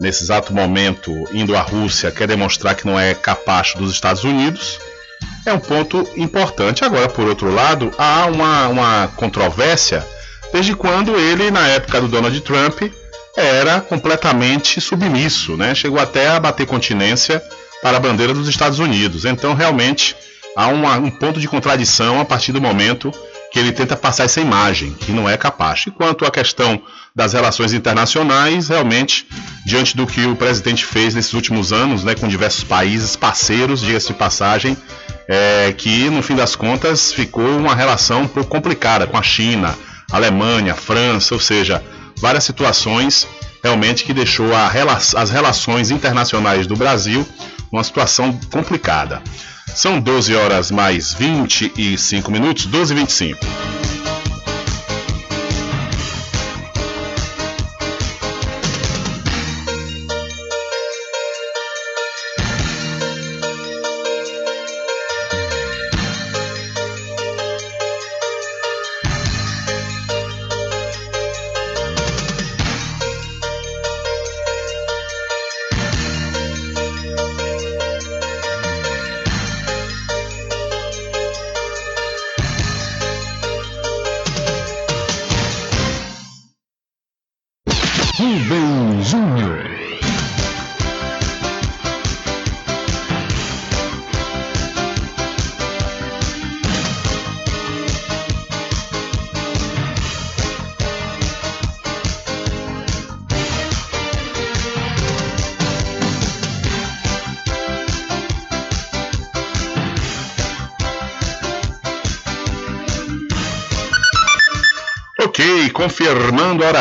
nesse 0.00 0.22
exato 0.22 0.54
momento, 0.54 1.12
indo 1.32 1.56
à 1.56 1.60
Rússia, 1.60 2.12
quer 2.12 2.28
demonstrar 2.28 2.76
que 2.76 2.86
não 2.86 2.98
é 2.98 3.14
capaz 3.14 3.74
dos 3.74 3.90
Estados 3.90 4.22
Unidos, 4.22 4.78
é 5.44 5.52
um 5.52 5.58
ponto 5.58 6.08
importante. 6.16 6.84
Agora, 6.84 7.08
por 7.08 7.26
outro 7.26 7.52
lado, 7.52 7.92
há 7.98 8.26
uma, 8.26 8.68
uma 8.68 9.08
controvérsia 9.16 10.06
desde 10.52 10.76
quando 10.76 11.16
ele, 11.16 11.50
na 11.50 11.66
época 11.66 12.00
do 12.00 12.06
Donald 12.06 12.40
Trump, 12.42 12.80
era 13.36 13.80
completamente 13.80 14.80
submisso, 14.80 15.56
né? 15.56 15.74
Chegou 15.74 15.98
até 15.98 16.28
a 16.28 16.40
bater 16.40 16.66
continência 16.66 17.42
para 17.82 17.96
a 17.96 18.00
bandeira 18.00 18.34
dos 18.34 18.48
Estados 18.48 18.78
Unidos. 18.78 19.24
Então, 19.24 19.54
realmente, 19.54 20.14
há 20.56 20.68
uma, 20.68 20.96
um 20.96 21.10
ponto 21.10 21.40
de 21.40 21.48
contradição 21.48 22.20
a 22.20 22.24
partir 22.24 22.52
do 22.52 22.60
momento 22.60 23.12
que 23.52 23.58
ele 23.58 23.72
tenta 23.72 23.94
passar 23.96 24.24
essa 24.24 24.40
imagem, 24.40 24.94
que 24.94 25.12
não 25.12 25.28
é 25.28 25.36
capaz. 25.36 25.84
E 25.86 25.90
quanto 25.90 26.24
à 26.24 26.30
questão 26.30 26.80
das 27.14 27.34
relações 27.34 27.74
internacionais, 27.74 28.68
realmente, 28.68 29.26
diante 29.66 29.94
do 29.94 30.06
que 30.06 30.24
o 30.24 30.34
presidente 30.34 30.86
fez 30.86 31.14
nesses 31.14 31.34
últimos 31.34 31.70
anos, 31.70 32.02
né, 32.02 32.14
com 32.14 32.26
diversos 32.26 32.64
países 32.64 33.14
parceiros, 33.14 33.80
diga-se 33.80 34.08
de 34.08 34.14
passagem, 34.14 34.74
é, 35.28 35.74
que 35.76 36.08
no 36.08 36.22
fim 36.22 36.34
das 36.34 36.56
contas 36.56 37.12
ficou 37.12 37.58
uma 37.58 37.74
relação 37.74 38.22
um 38.22 38.28
pouco 38.28 38.48
complicada 38.48 39.06
com 39.06 39.18
a 39.18 39.22
China, 39.22 39.76
Alemanha, 40.10 40.74
França, 40.74 41.34
ou 41.34 41.40
seja, 41.40 41.82
várias 42.18 42.44
situações 42.44 43.26
realmente 43.62 44.04
que 44.04 44.12
deixou 44.12 44.50
rela 44.68 44.94
as 44.94 45.30
relações 45.30 45.90
internacionais 45.90 46.66
do 46.66 46.76
Brasil 46.76 47.26
numa 47.70 47.84
situação 47.84 48.38
complicada. 48.50 49.22
São 49.74 50.00
12 50.00 50.34
horas 50.34 50.70
mais 50.70 51.14
25 51.14 52.30
minutos, 52.30 52.66
12 52.66 52.92
e 52.92 52.96
25. 52.96 53.46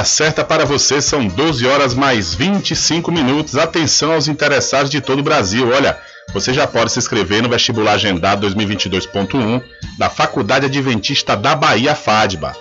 Hora 0.02 0.06
certa 0.06 0.44
para 0.44 0.66
você, 0.66 1.00
são 1.00 1.28
12 1.28 1.68
horas 1.68 1.94
mais 1.94 2.34
25 2.34 3.12
minutos. 3.12 3.56
Atenção 3.56 4.14
aos 4.14 4.28
interessados 4.28 4.90
de 4.90 5.00
todo 5.00 5.20
o 5.20 5.24
Brasil. 5.24 5.70
Olha, 5.70 5.96
você 6.34 6.52
já 6.52 6.66
pode 6.66 6.92
se 6.92 6.98
inscrever 6.98 7.44
no 7.44 7.50
vestibular 7.50 7.94
agendado 7.94 8.48
2022.1 8.48 9.62
da 10.00 10.10
Faculdade 10.10 10.66
Adventista 10.66 11.38
da 11.38 11.56
Bahia, 11.56 11.94
FADBA. 11.94 12.56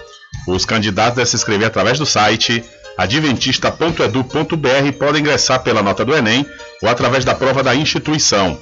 Os 0.47 0.67
candidatos 0.67 1.15
devem 1.15 1.31
se 1.31 1.37
inscrever 1.37 1.67
através 1.67 1.99
do 1.99 2.05
site 2.05 2.63
adventista.edu.br 2.99 4.87
e 4.87 4.93
podem 4.93 5.23
ingressar 5.23 5.63
pela 5.63 5.83
nota 5.83 6.05
do 6.05 6.15
Enem 6.15 6.45
ou 6.83 6.91
através 6.91 7.25
da 7.25 7.35
prova 7.35 7.63
da 7.63 7.75
instituição. 7.75 8.59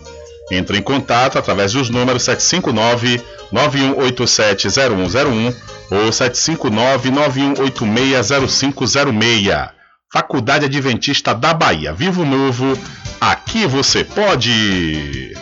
Entre 0.53 0.79
em 0.79 0.83
contato 0.83 1.37
através 1.37 1.73
dos 1.73 1.91
números 1.91 2.23
759 2.23 3.21
91870101 3.53 5.55
ou 5.91 6.13
759 6.13 7.11
91860506. 7.11 9.71
Faculdade 10.11 10.65
Adventista 10.65 11.35
da 11.35 11.53
Bahia. 11.53 11.93
Vivo 11.93 12.25
Novo, 12.25 12.79
aqui 13.21 13.67
você 13.67 14.03
pode! 14.05 15.37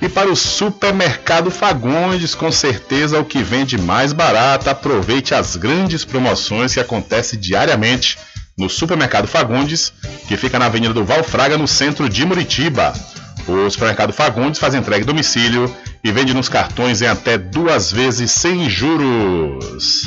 E 0.00 0.08
para 0.08 0.30
o 0.30 0.36
supermercado 0.36 1.50
Fagundes, 1.50 2.32
com 2.34 2.52
certeza 2.52 3.18
o 3.18 3.24
que 3.24 3.42
vende 3.42 3.78
mais 3.78 4.12
barato. 4.12 4.68
Aproveite 4.68 5.34
as 5.34 5.56
grandes 5.56 6.04
promoções 6.04 6.74
que 6.74 6.80
acontecem 6.80 7.40
diariamente 7.40 8.18
no 8.56 8.68
supermercado 8.68 9.26
Fagundes, 9.26 9.92
que 10.28 10.36
fica 10.36 10.58
na 10.58 10.66
Avenida 10.66 10.94
do 10.94 11.04
Valfraga, 11.04 11.58
no 11.58 11.66
centro 11.66 12.08
de 12.08 12.24
Muritiba. 12.24 12.92
O 13.48 13.68
supermercado 13.68 14.12
Fagundes 14.12 14.60
faz 14.60 14.74
entrega 14.74 15.02
em 15.02 15.06
domicílio 15.06 15.74
e 16.04 16.12
vende 16.12 16.34
nos 16.34 16.50
cartões 16.50 17.00
em 17.00 17.06
até 17.06 17.38
duas 17.38 17.90
vezes 17.90 18.30
sem 18.30 18.68
juros. 18.68 20.02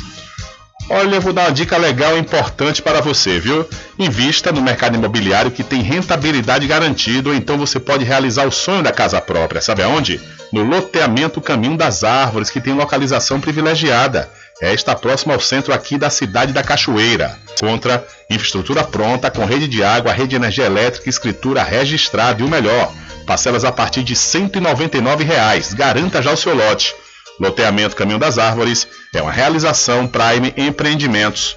Olha, 0.90 1.16
eu 1.16 1.20
vou 1.20 1.34
dar 1.34 1.42
uma 1.42 1.52
dica 1.52 1.76
legal 1.76 2.16
e 2.16 2.20
importante 2.20 2.80
para 2.80 3.02
você, 3.02 3.38
viu? 3.38 3.68
Invista 3.98 4.50
no 4.50 4.62
mercado 4.62 4.96
imobiliário 4.96 5.50
que 5.50 5.62
tem 5.62 5.82
rentabilidade 5.82 6.66
garantida, 6.66 7.34
então 7.34 7.58
você 7.58 7.78
pode 7.78 8.04
realizar 8.04 8.46
o 8.46 8.52
sonho 8.52 8.82
da 8.82 8.90
casa 8.90 9.20
própria. 9.20 9.60
Sabe 9.60 9.82
aonde? 9.82 10.18
No 10.50 10.62
loteamento 10.62 11.42
Caminho 11.42 11.76
das 11.76 12.04
Árvores, 12.04 12.48
que 12.48 12.60
tem 12.60 12.72
localização 12.72 13.38
privilegiada. 13.38 14.30
É, 14.60 14.74
está 14.74 14.94
próximo 14.94 15.32
ao 15.32 15.40
centro 15.40 15.72
aqui 15.72 15.96
da 15.96 16.10
cidade 16.10 16.52
da 16.52 16.62
Cachoeira. 16.62 17.38
Contra 17.60 18.04
infraestrutura 18.28 18.82
pronta, 18.82 19.30
com 19.30 19.44
rede 19.44 19.68
de 19.68 19.84
água, 19.84 20.12
rede 20.12 20.30
de 20.30 20.36
energia 20.36 20.66
elétrica, 20.66 21.08
escritura 21.08 21.62
registrada 21.62 22.42
e 22.42 22.44
o 22.44 22.48
melhor, 22.48 22.92
parcelas 23.26 23.64
a 23.64 23.70
partir 23.70 24.02
de 24.02 24.16
199 24.16 25.22
reais. 25.22 25.74
Garanta 25.74 26.20
já 26.20 26.32
o 26.32 26.36
seu 26.36 26.54
lote. 26.54 26.94
Loteamento 27.38 27.94
Caminho 27.94 28.18
das 28.18 28.36
Árvores 28.36 28.88
é 29.14 29.22
uma 29.22 29.30
realização 29.30 30.08
Prime 30.08 30.52
Empreendimentos. 30.56 31.56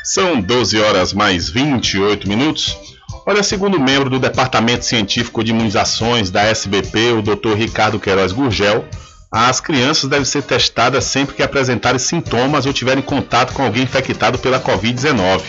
São 0.05 0.41
12 0.41 0.81
horas 0.81 1.13
mais 1.13 1.49
28 1.49 2.29
minutos. 2.29 2.79
Olha, 3.27 3.43
segundo 3.43 3.81
membro 3.81 4.09
do 4.09 4.21
Departamento 4.21 4.85
Científico 4.85 5.43
de 5.43 5.51
Imunizações 5.51 6.31
da 6.31 6.43
SBP, 6.45 7.11
o 7.11 7.23
Dr. 7.23 7.57
Ricardo 7.57 7.99
Queiroz 7.99 8.31
Gurgel, 8.31 8.85
as 9.29 9.61
crianças 9.61 10.09
devem 10.09 10.25
ser 10.25 10.45
testadas 10.45 11.03
sempre 11.07 11.35
que 11.35 11.43
apresentarem 11.43 11.99
sintomas 11.99 12.67
ou 12.67 12.73
tiverem 12.73 13.03
contato 13.03 13.53
com 13.53 13.65
alguém 13.65 13.83
infectado 13.83 14.39
pela 14.39 14.61
Covid-19. 14.61 15.43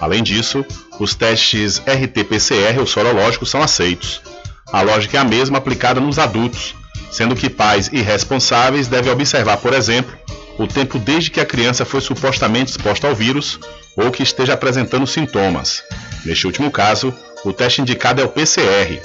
Além 0.00 0.22
disso, 0.22 0.64
os 0.98 1.14
testes 1.14 1.82
RT-PCR 1.86 2.78
ou 2.78 2.86
sorológicos 2.86 3.50
são 3.50 3.60
aceitos. 3.60 4.22
A 4.72 4.82
lógica 4.82 5.16
é 5.16 5.20
a 5.20 5.24
mesma 5.24 5.58
aplicada 5.58 6.00
nos 6.00 6.18
adultos, 6.18 6.74
sendo 7.10 7.34
que 7.34 7.48
pais 7.48 7.88
irresponsáveis 7.92 8.86
devem 8.86 9.10
observar, 9.10 9.56
por 9.58 9.72
exemplo, 9.72 10.16
o 10.58 10.66
tempo 10.66 10.98
desde 10.98 11.30
que 11.30 11.40
a 11.40 11.46
criança 11.46 11.84
foi 11.84 12.00
supostamente 12.00 12.72
exposta 12.72 13.06
ao 13.06 13.14
vírus 13.14 13.58
ou 13.96 14.10
que 14.10 14.22
esteja 14.22 14.54
apresentando 14.54 15.06
sintomas. 15.06 15.82
Neste 16.24 16.46
último 16.46 16.70
caso, 16.70 17.14
o 17.44 17.52
teste 17.52 17.80
indicado 17.80 18.20
é 18.20 18.24
o 18.24 18.28
PCR. 18.28 19.00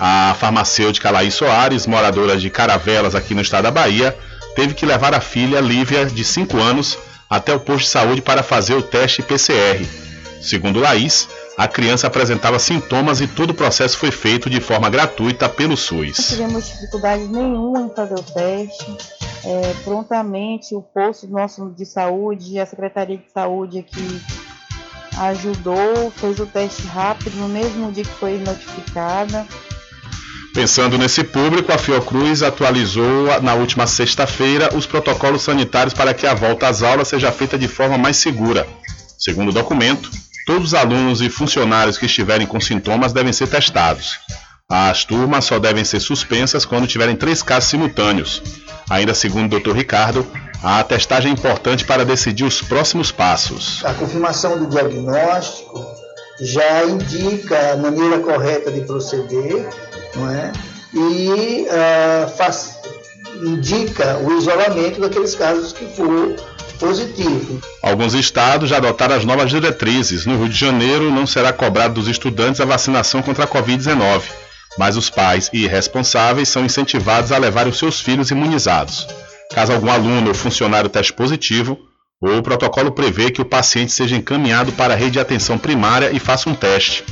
A 0.00 0.34
farmacêutica 0.40 1.10
Laís 1.10 1.34
Soares, 1.34 1.86
moradora 1.86 2.36
de 2.36 2.50
Caravelas 2.50 3.14
aqui 3.14 3.34
no 3.34 3.42
estado 3.42 3.64
da 3.64 3.70
Bahia, 3.70 4.16
teve 4.56 4.74
que 4.74 4.86
levar 4.86 5.14
a 5.14 5.20
filha 5.20 5.60
Lívia, 5.60 6.06
de 6.06 6.24
5 6.24 6.58
anos, 6.58 6.98
até 7.28 7.54
o 7.54 7.60
posto 7.60 7.84
de 7.84 7.90
saúde 7.90 8.22
para 8.22 8.42
fazer 8.42 8.74
o 8.74 8.82
teste 8.82 9.22
PCR. 9.22 9.86
Segundo 10.40 10.80
Laís, 10.80 11.28
a 11.56 11.66
criança 11.66 12.06
apresentava 12.06 12.58
sintomas 12.58 13.20
e 13.20 13.26
todo 13.26 13.50
o 13.50 13.54
processo 13.54 13.96
foi 13.96 14.10
feito 14.10 14.50
de 14.50 14.60
forma 14.60 14.90
gratuita 14.90 15.48
pelo 15.48 15.76
SUS. 15.76 16.18
Não 16.18 16.26
tivemos 16.26 16.66
dificuldade 16.68 17.26
nenhuma 17.28 17.80
em 17.80 17.94
fazer 17.94 18.14
o 18.14 18.22
teste. 18.22 18.96
É, 19.44 19.74
prontamente 19.84 20.74
o 20.74 20.82
posto 20.82 21.26
nosso 21.28 21.70
de 21.70 21.86
saúde, 21.86 22.58
a 22.58 22.66
Secretaria 22.66 23.16
de 23.16 23.30
Saúde 23.32 23.78
aqui 23.78 24.20
ajudou, 25.18 26.10
fez 26.16 26.38
o 26.40 26.46
teste 26.46 26.82
rápido 26.88 27.36
no 27.36 27.48
mesmo 27.48 27.90
dia 27.90 28.04
que 28.04 28.10
foi 28.10 28.38
notificada. 28.38 29.46
Pensando 30.52 30.98
nesse 30.98 31.22
público, 31.22 31.72
a 31.72 31.78
Fiocruz 31.78 32.42
atualizou 32.42 33.40
na 33.42 33.54
última 33.54 33.86
sexta-feira 33.86 34.74
os 34.74 34.86
protocolos 34.86 35.42
sanitários 35.42 35.94
para 35.94 36.12
que 36.12 36.26
a 36.26 36.34
volta 36.34 36.68
às 36.68 36.82
aulas 36.82 37.08
seja 37.08 37.30
feita 37.30 37.58
de 37.58 37.68
forma 37.68 37.96
mais 37.96 38.16
segura. 38.16 38.66
Segundo 39.18 39.50
o 39.50 39.52
documento, 39.52 40.10
todos 40.46 40.68
os 40.68 40.74
alunos 40.74 41.20
e 41.20 41.28
funcionários 41.28 41.98
que 41.98 42.06
estiverem 42.06 42.46
com 42.46 42.60
sintomas 42.60 43.12
devem 43.12 43.32
ser 43.32 43.48
testados. 43.48 44.20
As 44.68 45.04
turmas 45.04 45.44
só 45.44 45.58
devem 45.58 45.84
ser 45.84 46.00
suspensas 46.00 46.64
quando 46.64 46.86
tiverem 46.86 47.16
três 47.16 47.42
casos 47.42 47.68
simultâneos. 47.68 48.42
Ainda 48.88 49.12
segundo 49.12 49.56
o 49.56 49.60
Dr. 49.60 49.72
Ricardo, 49.72 50.26
a 50.62 50.82
testagem 50.84 51.30
é 51.30 51.34
importante 51.34 51.84
para 51.84 52.04
decidir 52.04 52.44
os 52.44 52.62
próximos 52.62 53.10
passos. 53.10 53.84
A 53.84 53.92
confirmação 53.94 54.58
do 54.58 54.66
diagnóstico 54.68 55.84
já 56.40 56.84
indica 56.84 57.72
a 57.72 57.76
maneira 57.76 58.20
correta 58.20 58.70
de 58.70 58.82
proceder, 58.82 59.68
não 60.14 60.30
é? 60.30 60.52
E 60.94 61.66
uh, 61.66 62.28
faz, 62.36 62.78
indica 63.42 64.18
o 64.18 64.38
isolamento 64.38 65.00
daqueles 65.00 65.34
casos 65.34 65.72
que 65.72 65.86
for 65.86 66.36
positivo. 66.78 67.60
Alguns 67.82 68.14
estados 68.14 68.70
já 68.70 68.76
adotaram 68.76 69.16
as 69.16 69.24
novas 69.24 69.50
diretrizes. 69.50 70.26
No 70.26 70.36
Rio 70.36 70.48
de 70.48 70.56
Janeiro, 70.56 71.10
não 71.10 71.26
será 71.26 71.52
cobrado 71.52 71.94
dos 71.94 72.08
estudantes 72.08 72.60
a 72.60 72.64
vacinação 72.64 73.22
contra 73.22 73.44
a 73.44 73.48
Covid-19 73.48 74.22
mas 74.78 74.96
os 74.96 75.08
pais 75.08 75.50
e 75.52 75.66
responsáveis 75.66 76.48
são 76.48 76.64
incentivados 76.64 77.32
a 77.32 77.38
levar 77.38 77.66
os 77.66 77.78
seus 77.78 78.00
filhos 78.00 78.30
imunizados. 78.30 79.06
Caso 79.52 79.72
algum 79.72 79.90
aluno 79.90 80.28
ou 80.28 80.34
funcionário 80.34 80.90
teste 80.90 81.12
positivo, 81.12 81.78
o 82.20 82.42
protocolo 82.42 82.92
prevê 82.92 83.30
que 83.30 83.40
o 83.40 83.44
paciente 83.44 83.92
seja 83.92 84.16
encaminhado 84.16 84.72
para 84.72 84.94
a 84.94 84.96
rede 84.96 85.12
de 85.12 85.20
atenção 85.20 85.58
primária 85.58 86.10
e 86.12 86.18
faça 86.18 86.48
um 86.48 86.54
teste. 86.54 87.04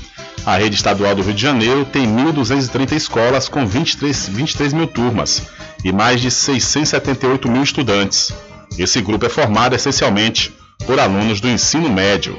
A 0.44 0.56
rede 0.56 0.76
estadual 0.76 1.14
do 1.14 1.22
Rio 1.22 1.32
de 1.32 1.40
Janeiro 1.40 1.86
tem 1.86 2.06
1.230 2.06 2.92
escolas 2.92 3.48
com 3.48 3.66
23, 3.66 4.28
23 4.28 4.72
mil 4.74 4.86
turmas 4.86 5.42
e 5.82 5.92
mais 5.92 6.20
de 6.20 6.30
678 6.30 7.50
mil 7.50 7.62
estudantes. 7.62 8.32
Esse 8.78 9.00
grupo 9.00 9.26
é 9.26 9.28
formado 9.28 9.74
essencialmente 9.74 10.52
por 10.86 10.98
alunos 10.98 11.40
do 11.40 11.48
ensino 11.48 11.88
médio. 11.88 12.36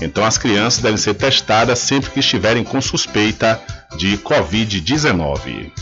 Então 0.00 0.24
as 0.24 0.38
crianças 0.38 0.82
devem 0.82 0.96
ser 0.96 1.14
testadas 1.14 1.78
sempre 1.78 2.10
que 2.10 2.20
estiverem 2.20 2.64
com 2.64 2.80
suspeita 2.80 3.60
de 3.96 4.16
Covid-19. 4.18 5.72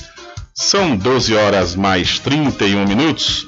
São 0.54 0.96
12 0.96 1.34
horas 1.34 1.76
mais 1.76 2.18
31 2.18 2.84
minutos. 2.86 3.46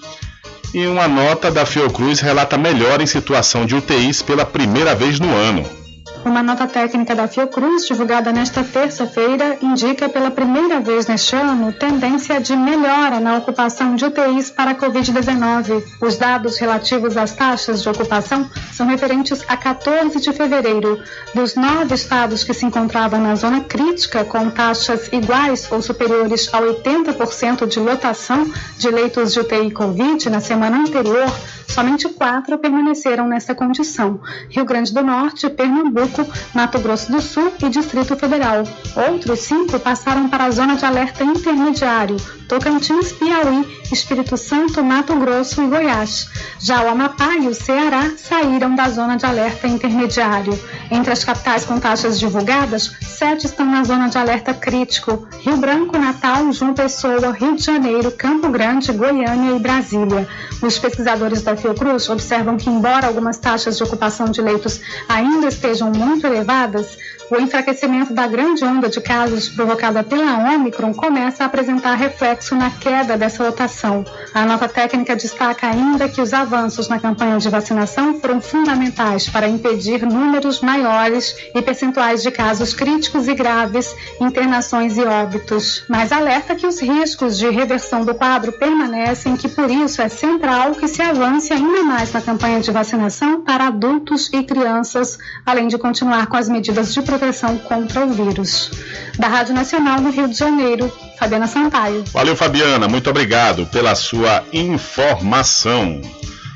E 0.73 0.87
uma 0.87 1.09
nota 1.09 1.51
da 1.51 1.67
Fiocruz 1.67 2.21
relata 2.21 2.57
melhora 2.57 3.03
em 3.03 3.07
situação 3.07 3.67
de 3.67 3.75
UTIs 3.75 4.23
pela 4.23 4.47
primeira 4.47 4.95
vez 4.95 5.19
no 5.19 5.35
ano. 5.35 5.80
Uma 6.23 6.43
nota 6.43 6.67
técnica 6.67 7.15
da 7.15 7.27
Fiocruz, 7.27 7.87
divulgada 7.87 8.31
nesta 8.31 8.63
terça-feira, 8.63 9.57
indica 9.63 10.07
pela 10.07 10.31
primeira 10.31 10.79
vez 10.79 11.07
neste 11.07 11.35
ano 11.35 11.73
tendência 11.73 12.39
de 12.39 12.55
melhora 12.55 13.19
na 13.19 13.39
ocupação 13.39 13.97
de 13.97 14.05
UTIs 14.05 14.51
para 14.51 14.73
a 14.73 14.75
Covid-19. 14.75 15.83
Os 15.99 16.19
dados 16.19 16.59
relativos 16.59 17.17
às 17.17 17.33
taxas 17.33 17.83
de 17.83 17.89
ocupação 17.89 18.49
são 18.71 18.87
referentes 18.87 19.43
a 19.49 19.57
14 19.57 20.21
de 20.21 20.33
fevereiro. 20.33 21.03
Dos 21.35 21.55
nove 21.55 21.95
estados 21.95 22.45
que 22.45 22.53
se 22.53 22.67
encontravam 22.67 23.21
na 23.21 23.35
zona 23.35 23.63
crítica, 23.63 24.23
com 24.23 24.51
taxas 24.51 25.09
iguais 25.13 25.73
ou 25.73 25.81
superiores 25.81 26.53
a 26.53 26.61
80% 26.61 27.67
de 27.67 27.81
lotação 27.81 28.51
de 28.77 28.91
leitos 28.91 29.33
de 29.33 29.41
UTI 29.41 29.71
Covid 29.71 30.29
na 30.29 30.41
semana 30.41 30.79
anterior, 30.81 31.33
somente 31.67 32.09
quatro 32.09 32.59
permaneceram 32.59 33.27
nessa 33.27 33.55
condição: 33.55 34.21
Rio 34.49 34.65
Grande 34.65 34.93
do 34.93 35.03
Norte, 35.03 35.49
Pernambuco, 35.49 36.10
Mato 36.55 36.79
Grosso 36.79 37.11
do 37.13 37.21
Sul 37.21 37.53
e 37.63 37.69
Distrito 37.69 38.17
Federal. 38.17 38.65
Outros 39.11 39.41
cinco 39.41 39.79
passaram 39.79 40.29
para 40.29 40.45
a 40.45 40.51
zona 40.51 40.77
de 40.77 40.85
alerta 40.85 41.25
intermediário: 41.25 42.17
Tocantins, 42.49 43.13
Piauí, 43.13 43.67
Espírito 43.93 44.37
Santo, 44.37 44.83
Mato 44.83 45.15
Grosso 45.17 45.63
e 45.63 45.67
Goiás. 45.67 46.29
Já 46.59 46.83
o 46.83 46.89
Amapá 46.89 47.37
e 47.37 47.49
o 47.49 47.55
Ceará 47.55 48.11
saíram 48.17 48.75
da 48.75 48.89
zona 48.89 49.17
de 49.17 49.25
alerta 49.25 49.67
intermediário. 49.67 50.59
Entre 50.91 51.13
as 51.13 51.25
capitais 51.25 51.65
com 51.65 51.79
taxas 51.79 52.19
divulgadas, 52.19 52.93
sete 53.01 53.47
estão 53.47 53.67
na 53.67 53.85
zona 53.85 54.09
de 54.09 54.19
alerta 54.19 54.53
crítico: 54.53 55.29
Rio 55.41 55.57
Branco, 55.57 55.97
Natal, 55.99 56.53
João 56.53 56.75
Pessoa, 56.75 57.33
Rio 57.33 57.57
de 57.57 57.63
Janeiro, 57.63 58.11
Campo 58.11 58.49
Grande, 58.49 58.93
Goiânia 58.93 59.57
e 59.57 59.59
Brasília. 59.59 60.29
Os 60.63 60.79
pesquisadores 60.79 61.43
da 61.43 61.57
Fiocruz 61.57 62.09
observam 62.09 62.57
que, 62.57 62.69
embora 62.69 63.07
algumas 63.07 63.39
taxas 63.39 63.77
de 63.77 63.83
ocupação 63.83 64.27
de 64.27 64.43
leitos 64.43 64.81
ainda 65.09 65.49
estejam 65.49 65.91
muito 66.01 66.27
elevadas, 66.27 66.99
o 67.31 67.41
enfraquecimento 67.41 68.13
da 68.13 68.27
grande 68.27 68.65
onda 68.65 68.89
de 68.89 69.01
casos 69.01 69.49
provocada 69.49 70.03
pela 70.03 70.53
Omicron 70.53 70.93
começa 70.93 71.45
a 71.45 71.47
apresentar 71.47 71.95
reflexo 71.95 72.57
na 72.57 72.71
queda 72.71 73.17
dessa 73.17 73.45
lotação. 73.45 74.05
A 74.35 74.45
nota 74.45 74.69
técnica 74.69 75.15
destaca 75.15 75.69
ainda 75.69 76.09
que 76.09 76.21
os 76.21 76.35
avanços 76.35 76.89
na 76.89 76.99
campanha 76.99 77.39
de 77.39 77.49
vacinação 77.49 78.19
foram 78.21 78.41
fundamentais 78.41 79.29
para 79.29 79.49
impedir 79.49 80.05
números 80.05 80.61
maiores 80.61 81.37
e 81.55 81.63
percentuais 81.63 82.21
de 82.21 82.33
casos 82.33 82.75
críticos 82.75 83.29
e 83.29 83.35
graves, 83.35 83.95
internações 84.21 84.97
e 84.97 85.03
óbitos. 85.03 85.85
Mas 85.89 86.11
alerta 86.11 86.57
que 86.57 86.67
os 86.67 86.81
riscos 86.81 87.39
de 87.39 87.49
reversão 87.49 88.05
do 88.05 88.15
quadro 88.15 88.51
permanecem, 88.51 89.37
que 89.37 89.49
por 89.49 89.71
isso 89.71 90.03
é 90.03 90.09
central 90.09 90.73
que 90.73 90.89
se 90.89 91.01
avance 91.01 91.53
ainda 91.53 91.85
mais 91.85 92.13
na 92.13 92.21
campanha 92.21 92.61
de 92.61 92.73
vacinação 92.73 93.43
para 93.43 93.69
adultos 93.69 94.29
e 94.33 94.43
crianças, 94.43 95.17
além 95.47 95.69
de 95.69 95.79
continuar 95.79 96.27
com 96.27 96.37
as 96.37 96.49
medidas 96.49 96.93
de 96.93 97.01
proteção 97.03 97.20
proteção 97.21 97.59
contra 97.59 98.07
o 98.07 98.13
vírus. 98.13 98.71
Da 99.19 99.29
Rádio 99.29 99.55
Nacional 99.55 100.01
do 100.01 100.11
Rio 100.11 100.27
de 100.27 100.35
Janeiro, 100.35 100.91
Fabiana 101.19 101.47
Sampaio. 101.47 102.03
Valeu, 102.07 102.35
Fabiana. 102.35 102.89
Muito 102.89 103.11
obrigado 103.11 103.67
pela 103.67 103.95
sua 103.95 104.43
informação. 104.53 106.01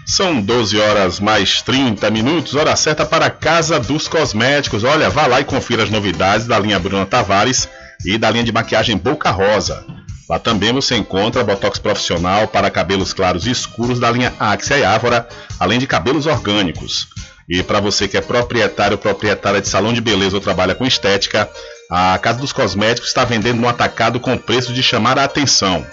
São 0.06 0.40
12 0.40 0.80
horas 0.80 1.20
mais 1.20 1.60
30 1.60 2.10
minutos, 2.10 2.54
hora 2.54 2.74
certa 2.76 3.04
para 3.04 3.26
a 3.26 3.30
Casa 3.30 3.78
dos 3.78 4.08
Cosméticos. 4.08 4.84
Olha, 4.84 5.10
vá 5.10 5.26
lá 5.26 5.40
e 5.40 5.44
confira 5.44 5.82
as 5.82 5.90
novidades 5.90 6.46
da 6.46 6.58
linha 6.58 6.78
Bruna 6.78 7.04
Tavares 7.04 7.68
e 8.04 8.16
da 8.16 8.30
linha 8.30 8.44
de 8.44 8.52
maquiagem 8.52 8.96
Boca 8.96 9.30
Rosa. 9.30 9.84
Lá 10.28 10.38
também 10.38 10.72
você 10.72 10.96
encontra 10.96 11.44
botox 11.44 11.78
profissional 11.78 12.48
para 12.48 12.70
cabelos 12.70 13.12
claros 13.12 13.46
e 13.46 13.50
escuros 13.50 14.00
da 14.00 14.10
linha 14.10 14.32
Axia 14.40 14.78
e 14.78 14.84
Ávora, 14.84 15.28
além 15.60 15.78
de 15.78 15.86
cabelos 15.86 16.24
orgânicos. 16.24 17.08
E 17.48 17.62
para 17.62 17.80
você 17.80 18.06
que 18.08 18.16
é 18.16 18.20
proprietário 18.20 18.94
ou 18.94 18.98
proprietária 18.98 19.60
de 19.60 19.68
salão 19.68 19.92
de 19.92 20.00
beleza 20.00 20.36
ou 20.36 20.40
trabalha 20.40 20.74
com 20.74 20.86
estética, 20.86 21.48
a 21.90 22.16
Casa 22.18 22.38
dos 22.38 22.52
Cosméticos 22.52 23.10
está 23.10 23.24
vendendo 23.24 23.60
no 23.60 23.68
atacado 23.68 24.18
com 24.18 24.38
preço 24.38 24.72
de 24.72 24.82
chamar 24.82 25.18
a 25.18 25.24
atenção. 25.24 25.86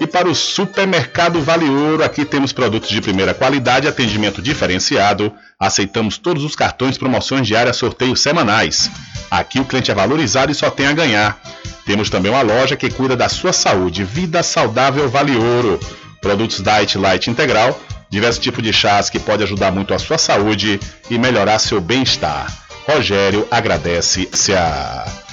E 0.00 0.06
para 0.06 0.28
o 0.28 0.34
Supermercado 0.34 1.42
Vale 1.42 1.68
Ouro, 1.68 2.04
aqui 2.04 2.24
temos 2.24 2.52
produtos 2.52 2.88
de 2.88 3.00
primeira 3.00 3.34
qualidade, 3.34 3.88
atendimento 3.88 4.40
diferenciado. 4.40 5.32
Aceitamos 5.58 6.18
todos 6.18 6.44
os 6.44 6.54
cartões, 6.54 6.96
promoções 6.96 7.46
diárias, 7.46 7.76
sorteios 7.76 8.20
semanais. 8.20 8.88
Aqui 9.28 9.58
o 9.58 9.64
cliente 9.64 9.90
é 9.90 9.94
valorizado 9.94 10.52
e 10.52 10.54
só 10.54 10.70
tem 10.70 10.86
a 10.86 10.92
ganhar. 10.92 11.40
Temos 11.84 12.08
também 12.08 12.30
uma 12.30 12.42
loja 12.42 12.76
que 12.76 12.90
cuida 12.90 13.16
da 13.16 13.28
sua 13.28 13.52
saúde. 13.52 14.04
Vida 14.04 14.40
Saudável 14.42 15.08
Vale 15.08 15.36
Ouro. 15.36 15.80
Produtos 16.20 16.62
Diet 16.62 16.96
Light 16.96 17.28
Integral, 17.28 17.80
diversos 18.08 18.42
tipos 18.42 18.62
de 18.62 18.72
chás 18.72 19.10
que 19.10 19.18
pode 19.18 19.42
ajudar 19.42 19.72
muito 19.72 19.94
a 19.94 19.98
sua 19.98 20.18
saúde 20.18 20.78
e 21.10 21.18
melhorar 21.18 21.58
seu 21.58 21.80
bem-estar. 21.80 22.52
Rogério 22.86 23.46
agradece. 23.50 24.28
-se 24.32 24.54
a... 24.54 25.27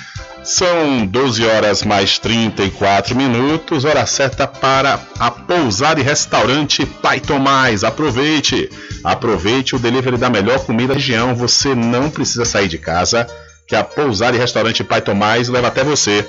São 0.46 1.08
12 1.08 1.44
horas 1.44 1.82
mais 1.82 2.20
34 2.20 3.16
minutos, 3.16 3.84
hora 3.84 4.06
certa 4.06 4.46
para 4.46 5.00
a 5.18 5.32
pousada 5.32 6.00
e 6.00 6.04
restaurante 6.04 6.86
Pai 6.86 7.20
Tomás. 7.20 7.84
Aproveite! 7.84 8.70
Aproveite 9.04 9.76
o 9.76 9.80
delivery 9.80 10.18
da 10.18 10.30
melhor 10.30 10.60
comida 10.60 10.90
da 10.90 10.94
região. 10.94 11.34
Você 11.34 11.74
não 11.74 12.12
precisa 12.12 12.46
sair 12.46 12.68
de 12.68 12.78
casa, 12.78 13.26
que 13.68 13.76
a 13.76 13.84
pousada 13.84 14.38
e 14.38 14.40
restaurante 14.40 14.84
Pai 14.84 15.02
Tomás 15.02 15.50
leva 15.50 15.70
até 15.70 15.84
você. 15.84 16.24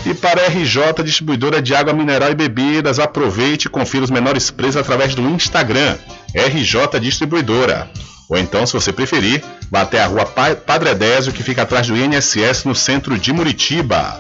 E 0.05 0.15
para 0.15 0.43
a 0.43 0.49
RJ 0.49 1.03
Distribuidora 1.05 1.63
de 1.63 1.75
Água 1.75 1.93
Mineral 1.93 2.31
e 2.31 2.35
Bebidas, 2.35 2.99
aproveite 2.99 3.67
e 3.67 3.71
confira 3.71 4.05
os 4.05 4.11
menores 4.11 4.51
preços 4.51 4.77
através 4.77 5.15
do 5.15 5.23
Instagram, 5.23 5.97
RJ 6.35 7.01
Distribuidora. 7.01 7.89
Ou 8.29 8.37
então, 8.37 8.67
se 8.67 8.73
você 8.73 8.93
preferir, 8.93 9.43
vá 9.71 9.83
até 9.83 10.03
a 10.03 10.07
rua 10.07 10.25
Padre 10.25 10.91
Edésio, 10.91 11.33
que 11.33 11.43
fica 11.43 11.63
atrás 11.63 11.87
do 11.87 11.97
INSS, 11.97 12.65
no 12.65 12.75
centro 12.75 13.19
de 13.19 13.33
Muritiba. 13.33 14.19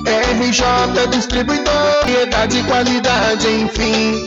RJ 0.05 1.07
Distribuidor, 1.13 2.01
variedade 2.03 2.59
e 2.59 2.63
qualidade, 2.65 3.47
enfim. 3.49 4.27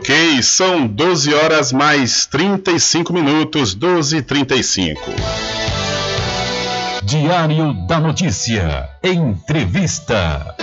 Ok, 0.00 0.42
são 0.42 0.86
12 0.86 1.34
horas 1.34 1.72
mais 1.72 2.24
35 2.24 3.12
minutos, 3.12 3.74
12 3.74 4.16
e 4.16 4.22
35. 4.22 4.98
Diário 7.02 7.74
da 7.86 8.00
Notícia. 8.00 8.88
Entrevista. 9.04 10.56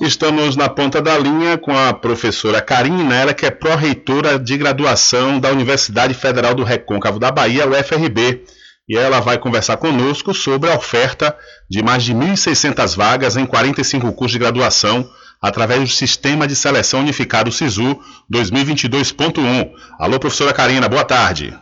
Estamos 0.00 0.56
na 0.56 0.70
ponta 0.70 1.02
da 1.02 1.18
linha 1.18 1.58
com 1.58 1.76
a 1.76 1.92
professora 1.92 2.62
Karina, 2.62 3.14
ela 3.14 3.34
que 3.34 3.44
é 3.44 3.50
pró-reitora 3.50 4.38
de 4.38 4.56
graduação 4.56 5.38
da 5.38 5.50
Universidade 5.50 6.14
Federal 6.14 6.54
do 6.54 6.64
Recôncavo 6.64 7.18
da 7.18 7.30
Bahia, 7.30 7.68
UFRB. 7.68 8.42
E 8.88 8.96
ela 8.96 9.20
vai 9.20 9.36
conversar 9.36 9.76
conosco 9.76 10.32
sobre 10.32 10.70
a 10.70 10.76
oferta 10.76 11.36
de 11.68 11.82
mais 11.82 12.02
de 12.02 12.14
1.600 12.14 12.96
vagas 12.96 13.36
em 13.36 13.44
45 13.44 14.10
cursos 14.14 14.32
de 14.32 14.38
graduação 14.38 15.06
através 15.42 15.80
do 15.80 15.88
Sistema 15.88 16.46
de 16.46 16.54
Seleção 16.54 17.00
Unificado 17.00 17.50
SISU 17.50 17.98
2022.1. 18.32 19.72
Alô, 19.98 20.20
professora 20.20 20.52
Karina, 20.52 20.88
boa 20.88 21.04
tarde. 21.04 21.52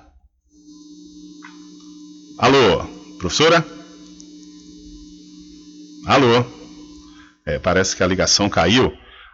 Alô, 2.39 2.85
professora? 3.19 3.65
Alô? 6.07 6.45
É, 7.47 7.59
parece 7.59 7.97
que 7.97 8.03
a 8.03 8.07
ligação 8.07 8.49
caiu. 8.49 8.93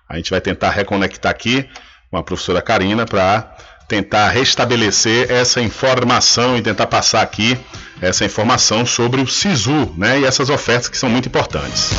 A 0.09 0.17
gente 0.17 0.31
vai 0.31 0.41
tentar 0.41 0.71
reconectar 0.71 1.31
aqui 1.31 1.69
com 2.11 2.17
a 2.17 2.23
professora 2.23 2.63
Karina 2.63 3.05
para 3.05 3.57
tentar 3.89 4.29
restabelecer 4.31 5.31
essa 5.31 5.61
informação 5.61 6.57
e 6.57 6.63
tentar 6.63 6.87
passar 6.87 7.23
aqui 7.23 7.59
essa 8.01 8.25
informação 8.25 8.85
sobre 8.85 9.21
o 9.21 9.27
SISU, 9.27 9.95
né? 9.97 10.21
E 10.21 10.25
essas 10.25 10.51
ofertas 10.51 10.89
que 10.89 10.99
são 10.99 11.09
muito 11.09 11.29
importantes. 11.29 11.91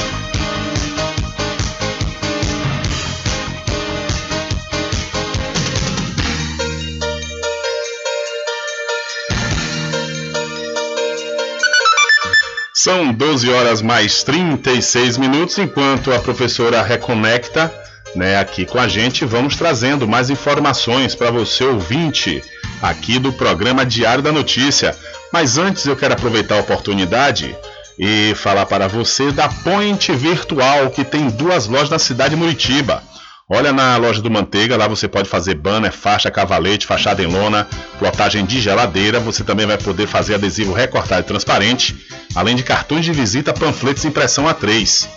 São 12.87 13.11
12 13.11 13.49
horas 13.51 13.81
mais 13.81 14.23
36 14.23 15.17
minutos, 15.17 15.57
enquanto 15.57 16.09
a 16.13 16.19
professora 16.19 16.81
reconecta 16.81 17.69
né, 18.15 18.37
aqui 18.37 18.65
com 18.65 18.79
a 18.79 18.87
gente, 18.87 19.25
vamos 19.25 19.57
trazendo 19.57 20.07
mais 20.07 20.29
informações 20.29 21.13
para 21.13 21.29
você 21.29 21.65
ouvinte 21.65 22.41
aqui 22.81 23.19
do 23.19 23.33
programa 23.33 23.85
Diário 23.85 24.23
da 24.23 24.31
Notícia. 24.31 24.95
Mas 25.33 25.57
antes 25.57 25.85
eu 25.85 25.97
quero 25.97 26.13
aproveitar 26.13 26.55
a 26.55 26.61
oportunidade 26.61 27.53
e 27.99 28.33
falar 28.35 28.65
para 28.65 28.87
você 28.87 29.33
da 29.33 29.49
Point 29.49 30.09
Virtual, 30.13 30.89
que 30.89 31.03
tem 31.03 31.27
duas 31.29 31.67
lojas 31.67 31.89
na 31.89 31.99
cidade 31.99 32.35
de 32.35 32.35
Muritiba. 32.37 33.03
Olha 33.49 33.71
na 33.71 33.95
loja 33.95 34.21
do 34.21 34.29
Manteiga, 34.29 34.75
lá 34.75 34.89
você 34.89 35.07
pode 35.07 35.29
fazer 35.29 35.55
banner, 35.55 35.93
faixa, 35.93 36.29
cavalete, 36.29 36.85
fachada 36.85 37.23
em 37.23 37.27
lona, 37.27 37.65
plotagem 37.97 38.45
de 38.45 38.59
geladeira. 38.59 39.21
Você 39.21 39.41
também 39.41 39.65
vai 39.65 39.77
poder 39.77 40.05
fazer 40.05 40.35
adesivo 40.35 40.73
recortado 40.73 41.21
e 41.21 41.23
transparente, 41.23 41.95
além 42.35 42.57
de 42.57 42.63
cartões 42.63 43.05
de 43.05 43.13
visita, 43.13 43.53
panfletos 43.53 44.03
e 44.03 44.09
impressão 44.09 44.47
A3. 44.47 45.07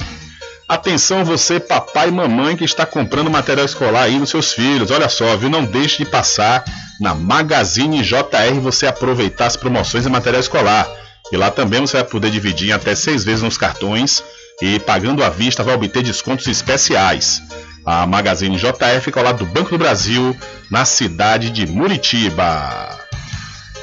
Atenção 0.69 1.25
você, 1.25 1.59
papai 1.59 2.09
e 2.09 2.13
mamãe 2.13 2.57
que 2.57 2.65
está 2.65 2.85
comprando 2.85 3.31
material 3.31 3.65
escolar 3.65 4.03
aí 4.03 4.19
nos 4.19 4.31
seus 4.31 4.53
filhos. 4.53 4.91
Olha 4.91 5.09
só, 5.09 5.35
viu? 5.37 5.49
Não 5.49 5.65
deixe 5.65 6.05
de 6.05 6.11
passar 6.11 6.63
na 7.01 7.15
Magazine 7.15 8.03
JR 8.03 8.61
você 8.61 8.87
aproveitar 8.87 9.47
as 9.47 9.57
promoções 9.57 10.05
de 10.05 10.11
material 10.11 10.41
escolar. 10.41 10.87
E 11.33 11.37
lá 11.37 11.51
também 11.51 11.81
você 11.81 11.97
vai 11.97 12.05
poder 12.05 12.31
dividir 12.31 12.73
até 12.73 12.95
seis 12.95 13.25
vezes 13.25 13.43
nos 13.43 13.57
cartões 13.57 14.23
e 14.61 14.79
pagando 14.81 15.25
à 15.25 15.31
vista 15.31 15.63
vai 15.63 15.75
obter 15.75 16.03
descontos 16.03 16.47
especiais. 16.47 17.41
A 17.91 18.07
Magazine 18.07 18.59
JR 18.59 19.01
fica 19.01 19.19
ao 19.19 19.25
lado 19.25 19.39
do 19.39 19.47
Banco 19.47 19.71
do 19.71 19.79
Brasil, 19.79 20.37
na 20.71 20.85
cidade 20.85 21.49
de 21.49 21.67
Muritiba. 21.67 22.99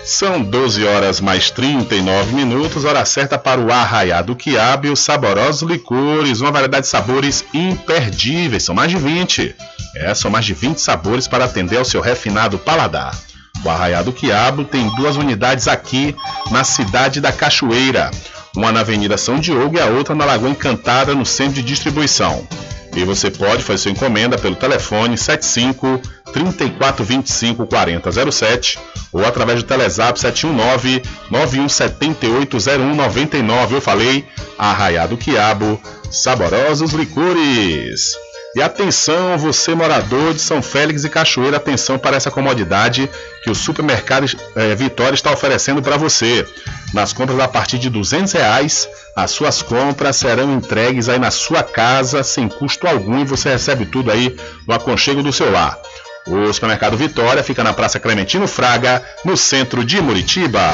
São 0.03 0.43
12 0.43 0.85
horas 0.85 1.19
mais 1.19 1.49
39 1.49 2.35
minutos, 2.35 2.85
hora 2.85 3.03
certa 3.03 3.35
para 3.35 3.59
o 3.59 3.71
arraiado 3.73 4.35
quiabo 4.35 4.85
e 4.85 4.91
os 4.91 4.99
saborosos 4.99 5.67
licores, 5.67 6.39
uma 6.39 6.51
variedade 6.51 6.83
de 6.83 6.91
sabores 6.91 7.43
imperdíveis, 7.51 8.61
são 8.61 8.75
mais 8.75 8.91
de 8.91 8.97
20. 8.97 9.55
É, 9.95 10.13
são 10.13 10.29
mais 10.29 10.45
de 10.45 10.53
20 10.53 10.77
sabores 10.77 11.27
para 11.27 11.45
atender 11.45 11.77
ao 11.77 11.83
seu 11.83 11.99
refinado 11.99 12.59
paladar. 12.59 13.17
O 13.63 13.69
Arraiado 13.71 14.13
Quiabo 14.13 14.65
tem 14.65 14.87
duas 14.95 15.15
unidades 15.15 15.67
aqui 15.67 16.15
na 16.51 16.63
cidade 16.63 17.19
da 17.19 17.31
Cachoeira, 17.31 18.11
uma 18.55 18.71
na 18.71 18.81
Avenida 18.81 19.17
São 19.17 19.39
Diogo 19.39 19.77
e 19.77 19.81
a 19.81 19.87
outra 19.87 20.13
na 20.13 20.25
Lagoa 20.25 20.51
Encantada, 20.51 21.15
no 21.15 21.25
centro 21.25 21.55
de 21.55 21.63
distribuição. 21.63 22.47
E 22.95 23.03
você 23.03 23.29
pode 23.29 23.61
fazer 23.61 23.77
sua 23.79 23.91
encomenda 23.91 24.37
pelo 24.37 24.55
telefone 24.55 25.17
75 25.17 26.01
3425 26.31 27.67
4007 27.67 28.79
ou 29.11 29.25
através 29.25 29.61
do 29.61 29.67
Telezap 29.67 30.17
719 30.17 31.03
9178 31.29 32.57
0199. 32.57 33.75
Eu 33.75 33.81
falei, 33.81 34.25
Arraiado 34.57 35.17
Quiabo, 35.17 35.79
saborosos 36.09 36.93
licores. 36.93 38.24
E 38.55 38.61
atenção, 38.61 39.37
você 39.37 39.75
morador 39.75 40.33
de 40.33 40.39
São 40.39 40.61
Félix 40.61 41.03
e 41.03 41.09
Cachoeira, 41.09 41.57
atenção 41.57 41.99
para 41.99 42.15
essa 42.15 42.31
comodidade 42.31 43.09
que 43.43 43.51
o 43.51 43.55
supermercado 43.55 44.25
é, 44.55 44.73
Vitória 44.73 45.13
está 45.13 45.29
oferecendo 45.29 45.81
para 45.81 45.97
você. 45.97 46.47
Nas 46.93 47.11
compras 47.11 47.37
a 47.41 47.49
partir 47.49 47.77
de 47.77 47.89
200 47.89 48.31
reais, 48.31 48.87
as 49.13 49.31
suas 49.31 49.61
compras 49.61 50.15
serão 50.15 50.53
entregues 50.53 51.09
aí 51.09 51.19
na 51.19 51.31
sua 51.31 51.63
casa 51.63 52.23
sem 52.23 52.47
custo 52.47 52.87
algum 52.87 53.19
e 53.19 53.25
você 53.25 53.49
recebe 53.49 53.85
tudo 53.87 54.09
aí 54.09 54.33
no 54.65 54.73
aconchego 54.73 55.21
do 55.21 55.33
seu 55.33 55.51
lar. 55.51 55.77
O 56.25 56.53
supermercado 56.53 56.95
Vitória 56.95 57.43
fica 57.43 57.61
na 57.61 57.73
Praça 57.73 57.99
Clementino 57.99 58.47
Fraga, 58.47 59.03
no 59.25 59.35
centro 59.35 59.83
de 59.83 60.01
Muritiba. 60.01 60.73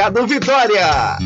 Mercado 0.01 0.25
Vitória. 0.25 1.17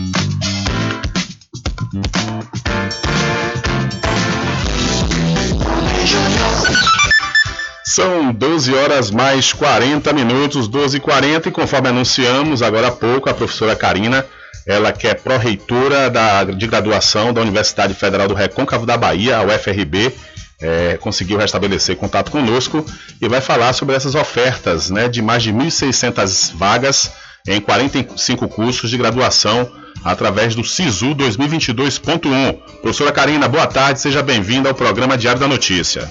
São 7.86 8.34
12 8.34 8.76
horas 8.76 9.12
mais 9.12 9.54
40 9.54 10.12
minutos, 10.12 10.68
12 10.68 10.98
e 10.98 11.00
40 11.00 11.48
e 11.48 11.52
conforme 11.54 11.88
anunciamos 11.88 12.62
agora 12.62 12.88
há 12.88 12.92
pouco, 12.92 13.30
a 13.30 13.34
professora 13.34 13.78
Karina, 13.78 14.26
ela 14.68 14.92
que 14.92 15.08
é 15.08 15.14
pró-reitora 15.14 16.12
de 16.54 16.68
graduação 16.68 17.32
da 17.32 17.40
Universidade 17.40 17.94
Federal 17.94 18.28
do 18.28 18.34
Recôncavo 18.34 18.86
da 18.86 18.98
Bahia, 18.98 19.38
a 19.38 19.44
UFRB, 19.44 20.14
é, 20.60 20.98
conseguiu 21.00 21.38
restabelecer 21.38 21.96
contato 21.96 22.30
conosco 22.30 22.86
e 23.22 23.30
vai 23.30 23.40
falar 23.40 23.72
sobre 23.72 23.96
essas 23.96 24.16
ofertas 24.16 24.90
né, 24.90 25.08
de 25.08 25.22
mais 25.22 25.44
de 25.44 25.54
1.600 25.54 26.54
vagas 26.58 27.24
em 27.48 27.62
45 27.62 28.48
cursos 28.48 28.90
de 28.90 28.98
graduação 28.98 29.72
através 30.04 30.56
do 30.56 30.64
SISU 30.64 31.16
2022.1. 31.16 32.58
Professora 32.82 33.12
Karina, 33.12 33.48
boa 33.48 33.68
tarde, 33.68 34.02
seja 34.02 34.24
bem-vinda 34.24 34.70
ao 34.70 34.76
programa 34.76 35.18
Diário 35.18 35.40
da 35.40 35.48
Notícia. 35.48 36.10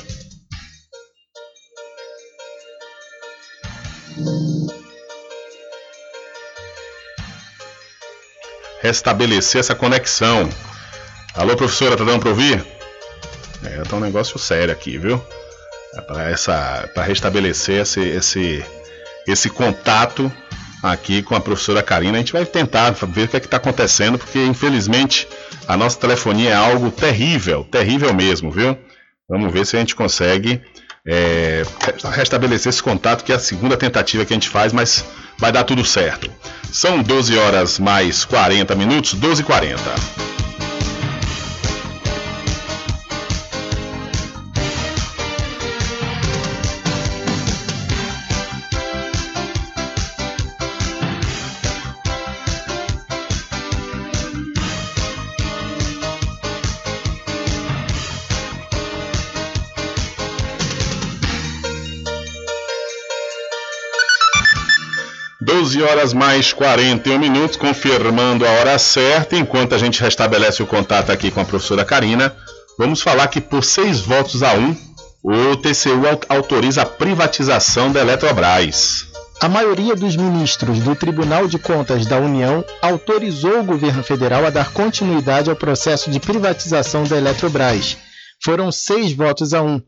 Restabelecer 8.80 9.60
essa 9.60 9.74
conexão. 9.74 10.48
Alô, 11.34 11.56
professora, 11.56 11.96
tá 11.96 12.04
dando 12.04 12.20
para 12.20 12.28
ouvir? 12.28 12.64
É, 13.64 13.82
tá 13.82 13.96
um 13.96 14.00
negócio 14.00 14.38
sério 14.38 14.72
aqui, 14.72 14.98
viu? 14.98 15.24
É 15.94 16.00
para 16.00 17.02
restabelecer 17.04 17.80
esse, 17.80 18.00
esse, 18.00 18.64
esse 19.26 19.48
contato 19.48 20.30
aqui 20.92 21.22
com 21.22 21.34
a 21.34 21.40
professora 21.40 21.82
Karina. 21.82 22.16
A 22.16 22.18
gente 22.18 22.32
vai 22.32 22.44
tentar 22.44 22.90
ver 22.90 23.24
o 23.24 23.28
que 23.28 23.36
é 23.36 23.38
está 23.38 23.56
acontecendo, 23.56 24.18
porque 24.18 24.44
infelizmente 24.44 25.26
a 25.66 25.76
nossa 25.76 25.98
telefonia 25.98 26.50
é 26.50 26.54
algo 26.54 26.90
terrível, 26.90 27.64
terrível 27.64 28.12
mesmo, 28.12 28.50
viu? 28.50 28.76
Vamos 29.28 29.52
ver 29.52 29.64
se 29.64 29.76
a 29.76 29.80
gente 29.80 29.96
consegue 29.96 30.60
é, 31.06 31.62
restabelecer 32.12 32.68
esse 32.68 32.82
contato, 32.82 33.24
que 33.24 33.32
é 33.32 33.36
a 33.36 33.38
segunda 33.38 33.76
tentativa 33.76 34.24
que 34.24 34.34
a 34.34 34.36
gente 34.36 34.48
faz, 34.48 34.72
mas 34.72 35.04
vai 35.38 35.50
dar 35.50 35.64
tudo 35.64 35.84
certo. 35.84 36.30
São 36.70 37.02
12 37.02 37.38
horas 37.38 37.78
mais 37.78 38.24
40 38.24 38.74
minutos, 38.74 39.14
12 39.14 39.40
e 39.40 39.44
40. 39.44 40.33
Horas 65.94 66.12
mais 66.12 66.52
41 66.52 67.20
minutos, 67.20 67.56
confirmando 67.56 68.44
a 68.44 68.50
hora 68.50 68.76
certa. 68.80 69.36
Enquanto 69.36 69.76
a 69.76 69.78
gente 69.78 70.00
restabelece 70.00 70.60
o 70.60 70.66
contato 70.66 71.12
aqui 71.12 71.30
com 71.30 71.40
a 71.40 71.44
professora 71.44 71.84
Karina, 71.84 72.34
vamos 72.76 73.00
falar 73.00 73.28
que 73.28 73.40
por 73.40 73.62
seis 73.62 74.00
votos 74.00 74.42
a 74.42 74.54
um, 74.54 74.76
o 75.22 75.56
TCU 75.56 76.02
autoriza 76.28 76.82
a 76.82 76.86
privatização 76.86 77.92
da 77.92 78.00
Eletrobras. 78.00 79.06
A 79.40 79.48
maioria 79.48 79.94
dos 79.94 80.16
ministros 80.16 80.80
do 80.80 80.96
Tribunal 80.96 81.46
de 81.46 81.60
Contas 81.60 82.06
da 82.06 82.18
União 82.18 82.64
autorizou 82.82 83.60
o 83.60 83.64
governo 83.64 84.02
federal 84.02 84.44
a 84.44 84.50
dar 84.50 84.72
continuidade 84.72 85.48
ao 85.48 85.54
processo 85.54 86.10
de 86.10 86.18
privatização 86.18 87.04
da 87.04 87.16
Eletrobras. 87.16 87.96
Foram 88.42 88.72
seis 88.72 89.12
votos 89.12 89.54
a 89.54 89.62
um 89.62 89.80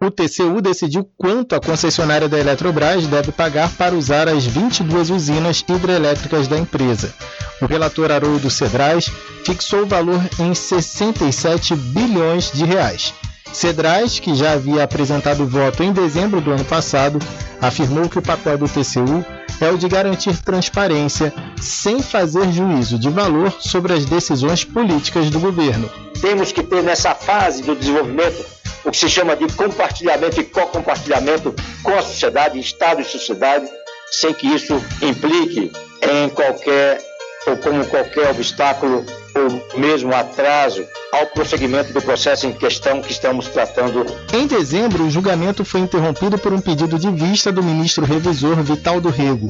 o 0.00 0.10
TCU 0.12 0.60
decidiu 0.60 1.08
quanto 1.16 1.56
a 1.56 1.60
concessionária 1.60 2.28
da 2.28 2.38
Eletrobras 2.38 3.06
deve 3.08 3.32
pagar 3.32 3.68
para 3.72 3.96
usar 3.96 4.28
as 4.28 4.46
22 4.46 5.10
usinas 5.10 5.64
hidrelétricas 5.68 6.46
da 6.46 6.56
empresa. 6.56 7.12
O 7.60 7.66
relator 7.66 8.12
Haroldo 8.12 8.48
Cedrais 8.48 9.10
fixou 9.44 9.82
o 9.82 9.86
valor 9.86 10.20
em 10.38 10.54
67 10.54 11.74
bilhões 11.74 12.52
de 12.52 12.64
reais. 12.64 13.12
Cedrais, 13.52 14.20
que 14.20 14.34
já 14.36 14.52
havia 14.52 14.84
apresentado 14.84 15.42
o 15.42 15.48
voto 15.48 15.82
em 15.82 15.92
dezembro 15.92 16.40
do 16.40 16.52
ano 16.52 16.64
passado, 16.64 17.18
afirmou 17.60 18.08
que 18.08 18.18
o 18.18 18.22
papel 18.22 18.56
do 18.56 18.68
TCU 18.68 19.24
é 19.60 19.68
o 19.68 19.78
de 19.78 19.88
garantir 19.88 20.36
transparência, 20.42 21.34
sem 21.60 22.00
fazer 22.00 22.52
juízo 22.52 22.96
de 22.98 23.10
valor 23.10 23.52
sobre 23.58 23.94
as 23.94 24.04
decisões 24.04 24.62
políticas 24.62 25.28
do 25.28 25.40
governo. 25.40 25.90
Temos 26.20 26.52
que 26.52 26.62
ter 26.62 26.84
nessa 26.84 27.16
fase 27.16 27.64
do 27.64 27.74
desenvolvimento 27.74 28.57
o 28.88 28.90
que 28.90 28.96
se 28.96 29.08
chama 29.08 29.36
de 29.36 29.46
compartilhamento 29.52 30.40
e 30.40 30.44
co-compartilhamento 30.44 31.54
com 31.82 31.94
a 31.94 32.00
sociedade, 32.00 32.58
Estado 32.58 33.02
e 33.02 33.04
sociedade, 33.04 33.68
sem 34.10 34.32
que 34.32 34.46
isso 34.46 34.82
implique 35.02 35.70
em 36.00 36.28
qualquer 36.30 36.98
ou 37.46 37.56
como 37.58 37.84
qualquer 37.86 38.30
obstáculo 38.30 39.04
ou 39.34 39.78
mesmo 39.78 40.14
atraso 40.14 40.86
ao 41.12 41.26
prosseguimento 41.26 41.92
do 41.92 42.00
processo 42.00 42.46
em 42.46 42.52
questão 42.52 43.02
que 43.02 43.12
estamos 43.12 43.46
tratando. 43.48 44.06
Em 44.32 44.46
dezembro, 44.46 45.04
o 45.04 45.10
julgamento 45.10 45.66
foi 45.66 45.80
interrompido 45.80 46.38
por 46.38 46.54
um 46.54 46.60
pedido 46.60 46.98
de 46.98 47.10
vista 47.10 47.52
do 47.52 47.62
ministro 47.62 48.06
revisor 48.06 48.56
Vital 48.62 49.00
do 49.02 49.10
Rego. 49.10 49.48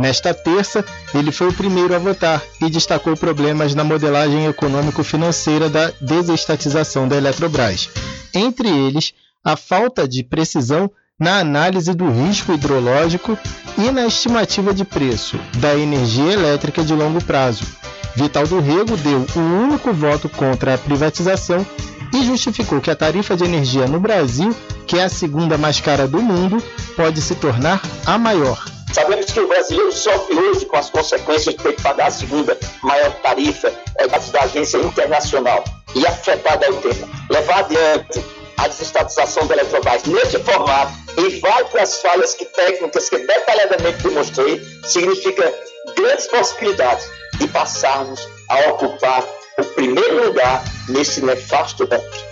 Nesta 0.00 0.32
terça, 0.32 0.82
ele 1.14 1.30
foi 1.30 1.48
o 1.48 1.52
primeiro 1.52 1.94
a 1.94 1.98
votar 1.98 2.42
e 2.58 2.70
destacou 2.70 3.14
problemas 3.14 3.74
na 3.74 3.84
modelagem 3.84 4.46
econômico-financeira 4.46 5.68
da 5.68 5.92
desestatização 6.00 7.06
da 7.06 7.16
Eletrobras. 7.16 7.90
Entre 8.32 8.66
eles, 8.66 9.12
a 9.44 9.58
falta 9.58 10.08
de 10.08 10.24
precisão 10.24 10.90
na 11.18 11.40
análise 11.40 11.92
do 11.92 12.10
risco 12.10 12.54
hidrológico 12.54 13.36
e 13.76 13.90
na 13.90 14.06
estimativa 14.06 14.72
de 14.72 14.86
preço 14.86 15.38
da 15.58 15.76
energia 15.76 16.32
elétrica 16.32 16.82
de 16.82 16.94
longo 16.94 17.22
prazo. 17.22 17.64
Vital 18.16 18.46
do 18.46 18.58
Rego 18.58 18.96
deu 18.96 19.26
o 19.36 19.38
único 19.38 19.92
voto 19.92 20.30
contra 20.30 20.76
a 20.76 20.78
privatização 20.78 21.64
e 22.14 22.24
justificou 22.24 22.80
que 22.80 22.90
a 22.90 22.96
tarifa 22.96 23.36
de 23.36 23.44
energia 23.44 23.86
no 23.86 24.00
Brasil, 24.00 24.56
que 24.86 24.96
é 24.96 25.04
a 25.04 25.10
segunda 25.10 25.58
mais 25.58 25.78
cara 25.78 26.08
do 26.08 26.22
mundo, 26.22 26.56
pode 26.96 27.20
se 27.20 27.34
tornar 27.34 27.82
a 28.06 28.16
maior. 28.16 28.79
Sabemos 28.92 29.26
que 29.26 29.40
o 29.40 29.46
brasileiro 29.46 29.92
sofre 29.92 30.36
hoje 30.36 30.66
com 30.66 30.76
as 30.76 30.90
consequências 30.90 31.54
de 31.54 31.62
ter 31.62 31.74
que 31.74 31.82
pagar 31.82 32.08
a 32.08 32.10
segunda 32.10 32.58
maior 32.82 33.12
tarifa 33.22 33.72
é, 33.96 34.08
da 34.08 34.42
agência 34.42 34.78
internacional 34.78 35.62
e 35.94 36.06
afetada 36.06 36.66
ao 36.66 36.74
tema. 36.74 37.08
Levar 37.30 37.60
adiante 37.60 38.24
a 38.56 38.68
desestatização 38.68 39.46
da 39.46 39.54
Eletrobras 39.54 40.02
nesse 40.04 40.38
formato 40.40 40.92
e 41.18 41.40
vai 41.40 41.64
para 41.66 41.82
as 41.82 42.00
falhas 42.02 42.34
que 42.34 42.44
técnicas 42.44 43.08
que 43.08 43.18
detalhadamente 43.18 44.02
demonstrei 44.02 44.60
significa 44.84 45.54
grandes 45.96 46.26
possibilidades 46.26 47.08
de 47.38 47.46
passarmos 47.48 48.28
a 48.48 48.70
ocupar 48.70 49.24
o 49.58 49.64
primeiro 49.64 50.26
lugar 50.26 50.62
nesse 50.88 51.24
nefasto 51.24 51.84
ranking. 51.84 52.29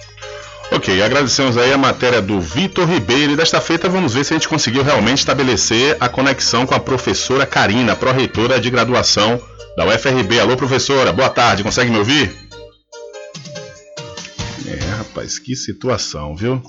Ok, 0.71 1.03
agradecemos 1.03 1.57
aí 1.57 1.73
a 1.73 1.79
matéria 1.79 2.21
do 2.21 2.39
Vitor 2.41 2.87
Ribeiro 2.87 3.33
e 3.33 3.37
desta 3.37 3.59
feita 3.59 3.89
vamos 3.89 4.13
ver 4.13 4.25
se 4.25 4.35
a 4.35 4.37
gente 4.37 4.49
conseguiu 4.49 4.83
realmente 4.83 5.21
estabelecer 5.21 5.97
a 5.99 6.11
conexão 6.11 6.67
com 6.67 6.75
a 6.75 6.81
professora 6.81 7.47
Karina, 7.47 7.97
pró-reitora 7.97 8.61
de 8.61 8.69
graduação 8.69 9.41
da 9.79 9.87
UFRB. 9.87 10.39
Alô, 10.39 10.59
professora, 10.59 11.11
boa 11.11 11.31
tarde, 11.31 11.63
consegue 11.63 11.91
me 11.91 11.97
ouvir? 11.97 12.31
É, 14.67 14.85
rapaz, 14.99 15.39
que 15.39 15.57
situação, 15.57 16.37
viu? 16.37 16.63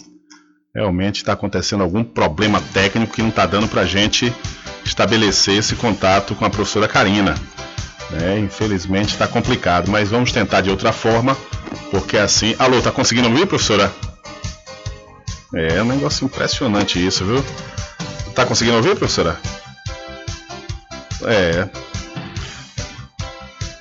Realmente 0.73 1.17
está 1.17 1.33
acontecendo 1.33 1.83
algum 1.83 2.03
problema 2.03 2.61
técnico 2.73 3.15
que 3.15 3.21
não 3.21 3.29
está 3.29 3.45
dando 3.45 3.67
para 3.67 3.81
a 3.81 3.85
gente 3.85 4.33
estabelecer 4.85 5.57
esse 5.57 5.75
contato 5.75 6.35
com 6.35 6.45
a 6.45 6.49
professora 6.49 6.87
Karina. 6.87 7.35
É, 8.21 8.39
infelizmente 8.39 9.09
está 9.09 9.27
complicado, 9.27 9.91
mas 9.91 10.09
vamos 10.09 10.31
tentar 10.31 10.61
de 10.61 10.69
outra 10.69 10.93
forma. 10.93 11.35
Porque 11.91 12.17
assim. 12.17 12.55
Alô, 12.59 12.81
tá 12.81 12.91
conseguindo 12.91 13.27
ouvir, 13.27 13.45
professora? 13.45 13.91
É, 15.53 15.81
um 15.81 15.85
negócio 15.85 16.25
impressionante 16.25 17.03
isso, 17.05 17.25
viu? 17.25 17.43
Tá 18.35 18.45
conseguindo 18.45 18.77
ouvir, 18.77 18.95
professora? 18.95 19.39
É. 21.23 21.67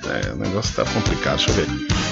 É, 0.09 0.31
o 0.31 0.35
negócio 0.35 0.75
tá 0.75 0.83
complicado, 0.91 1.37
deixa 1.37 1.51
eu 1.51 1.55
ver. 1.55 2.08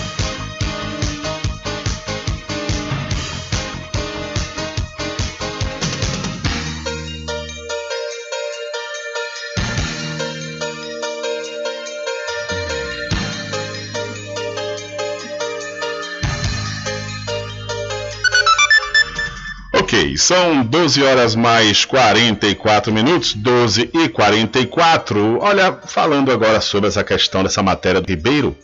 São 20.18 20.66
12 20.66 21.04
horas 21.04 21.36
mais 21.36 21.86
44 21.86 22.92
minutos, 22.92 23.36
12 23.36 23.92
e 23.94 24.10
44. 24.10 25.38
Olha, 25.40 25.72
falando 25.86 26.32
agora 26.32 26.60
sobre 26.60 26.88
essa 26.88 27.04
questão 27.04 27.44
dessa 27.44 27.62
matéria 27.62 28.02
do 28.02 28.10
Ribeiro, 28.10 28.58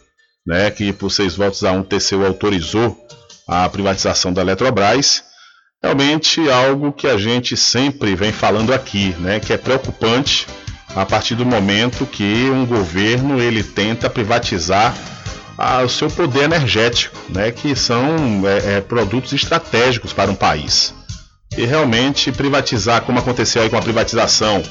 né, 0.46 0.72
que 0.72 0.92
por 0.92 1.12
seis 1.12 1.36
votos 1.36 1.64
a 1.64 1.72
um 1.72 1.84
TCU 1.84 2.26
autorizou 2.26 2.98
a 3.48 3.70
privatização 3.70 4.34
da 4.34 4.42
Eletrobras, 4.42 5.24
realmente 5.82 6.50
algo 6.50 6.92
que 6.92 7.06
a 7.06 7.18
gente 7.18 7.56
sempre 7.56 8.16
vem 8.16 8.32
falando 8.32 8.74
aqui, 8.74 9.16
né, 9.20 9.40
que 9.40 9.54
é 9.54 9.58
preocupante 9.58 10.48
a 10.96 11.06
partir 11.06 11.36
do 11.36 11.46
momento 11.46 12.08
que 12.08 12.50
um 12.50 12.66
governo 12.66 13.40
ele 13.40 13.64
tenta 13.64 14.10
privatizar 14.10 14.96
o 15.86 15.88
seu 15.88 16.10
poder 16.10 16.46
energético, 16.46 17.16
né, 17.30 17.52
que 17.52 17.76
são 17.76 18.42
é, 18.48 18.78
é, 18.78 18.82
produtos 18.82 19.32
estratégicos 19.34 20.12
para 20.12 20.32
um 20.32 20.36
país 20.36 20.96
e 21.58 21.66
realmente 21.66 22.32
privatizar, 22.32 23.02
como 23.02 23.20
aconteceu 23.20 23.62
aí 23.62 23.70
com 23.70 23.78
a 23.78 23.82
privatização 23.82 24.64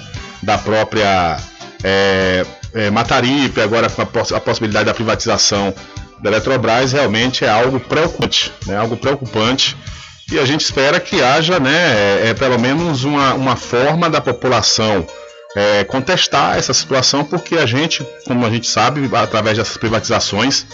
da 0.42 0.58
própria 0.58 1.38
é, 1.82 2.44
é, 2.74 2.90
Mataripe, 2.90 3.60
agora 3.60 3.88
com 3.88 4.02
a, 4.02 4.06
poss 4.06 4.32
a, 4.32 4.40
possibilidade 4.40 4.86
da 4.86 4.94
privatização 4.94 5.74
da 6.20 6.30
Eletrobras, 6.30 6.92
realmente 6.92 7.44
é 7.44 7.48
algo 7.48 7.80
preocupante, 7.80 8.52
né? 8.66 8.76
algo 8.76 8.96
preocupante. 8.96 9.76
E 10.30 10.38
a 10.38 10.44
gente 10.44 10.60
espera 10.60 10.98
que 10.98 11.22
haja, 11.22 11.60
né, 11.60 12.22
é, 12.22 12.28
é 12.28 12.34
pelo 12.34 12.58
menos 12.58 13.04
uma, 13.04 13.34
uma 13.34 13.56
forma 13.56 14.08
da 14.08 14.20
população 14.20 15.06
é, 15.54 15.84
contestar 15.84 16.56
essa 16.56 16.72
situação, 16.72 17.24
porque 17.24 17.56
a 17.56 17.66
gente, 17.66 18.06
como 18.26 18.46
a 18.46 18.50
gente 18.50 18.66
sabe, 18.66 19.08
através 19.14 19.58
dessas 19.58 19.76
privatizações, 19.76 20.64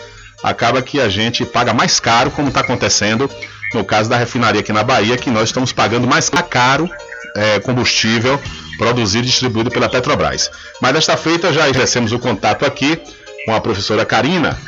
acaba 0.44 0.80
que 0.80 1.00
a 1.00 1.08
gente 1.08 1.44
paga 1.44 1.74
mais 1.74 1.98
caro, 1.98 2.30
como 2.30 2.48
está 2.48 2.60
acontecendo 2.60 3.28
no 3.74 3.84
caso 3.84 4.08
da 4.08 4.16
refinaria 4.16 4.60
aqui 4.60 4.72
na 4.72 4.82
Bahia, 4.82 5.16
que 5.16 5.30
nós 5.30 5.48
estamos 5.48 5.72
pagando 5.72 6.06
mais 6.06 6.28
caro 6.28 6.90
é, 7.36 7.60
combustível 7.60 8.40
produzido 8.78 9.24
e 9.24 9.30
distribuído 9.30 9.70
pela 9.70 9.88
Petrobras. 9.88 10.50
Mas 10.80 10.92
desta 10.92 11.16
feita 11.16 11.52
já 11.52 11.68
exercemos 11.68 12.12
o 12.12 12.18
contato 12.18 12.64
aqui 12.64 13.00
com 13.44 13.54
a 13.54 13.60
professora 13.60 14.04
Karina, 14.04 14.58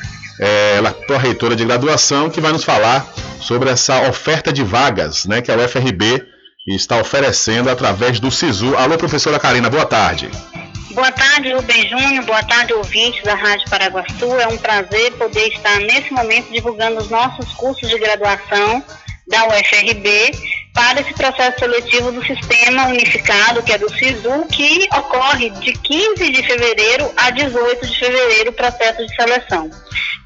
é, 0.41 0.77
ela 0.77 0.89
é 0.89 0.93
pró-reitora 0.93 1.55
de 1.55 1.65
graduação, 1.65 2.31
que 2.31 2.41
vai 2.41 2.51
nos 2.51 2.65
falar 2.65 3.07
sobre 3.41 3.71
essa 3.71 4.09
oferta 4.09 4.53
de 4.53 4.65
vagas 4.65 5.27
né, 5.27 5.43
que 5.43 5.53
a 5.53 5.57
UFRB 5.57 6.25
está 6.67 6.99
oferecendo 6.99 7.69
através 7.71 8.19
do 8.19 8.31
SISU. 8.31 8.75
Alô, 8.77 8.97
professora 8.97 9.39
Karina, 9.39 9.69
boa 9.69 9.85
tarde. 9.85 10.31
Boa 10.93 11.13
tarde, 11.13 11.53
Rubem 11.53 11.89
Júnior. 11.89 12.25
Boa 12.25 12.43
tarde, 12.43 12.75
ouvintes 12.75 13.23
da 13.23 13.35
Rádio 13.35 13.71
Paraguaçu. 13.71 14.41
É 14.41 14.49
um 14.49 14.59
prazer 14.59 15.13
poder 15.13 15.47
estar 15.49 15.79
nesse 15.79 16.13
momento 16.13 16.51
divulgando 16.51 16.99
os 16.99 17.09
nossos 17.09 17.53
cursos 17.53 17.89
de 17.89 17.97
graduação 17.97 18.85
da 19.29 19.47
UFRB 19.47 20.33
para 20.75 21.01
esse 21.01 21.15
processo 21.15 21.61
seletivo 21.61 22.11
do 22.11 22.27
Sistema 22.27 22.89
Unificado, 22.89 23.63
que 23.63 23.73
é 23.73 23.79
do 23.79 23.89
SISU, 23.89 24.47
que 24.51 24.89
ocorre 24.93 25.51
de 25.51 25.73
15 25.75 26.33
de 26.33 26.43
fevereiro 26.43 27.13
a 27.17 27.31
18 27.31 27.87
de 27.87 27.97
fevereiro 27.97 28.51
o 28.51 28.55
processo 28.55 29.07
de 29.07 29.15
seleção. 29.15 29.71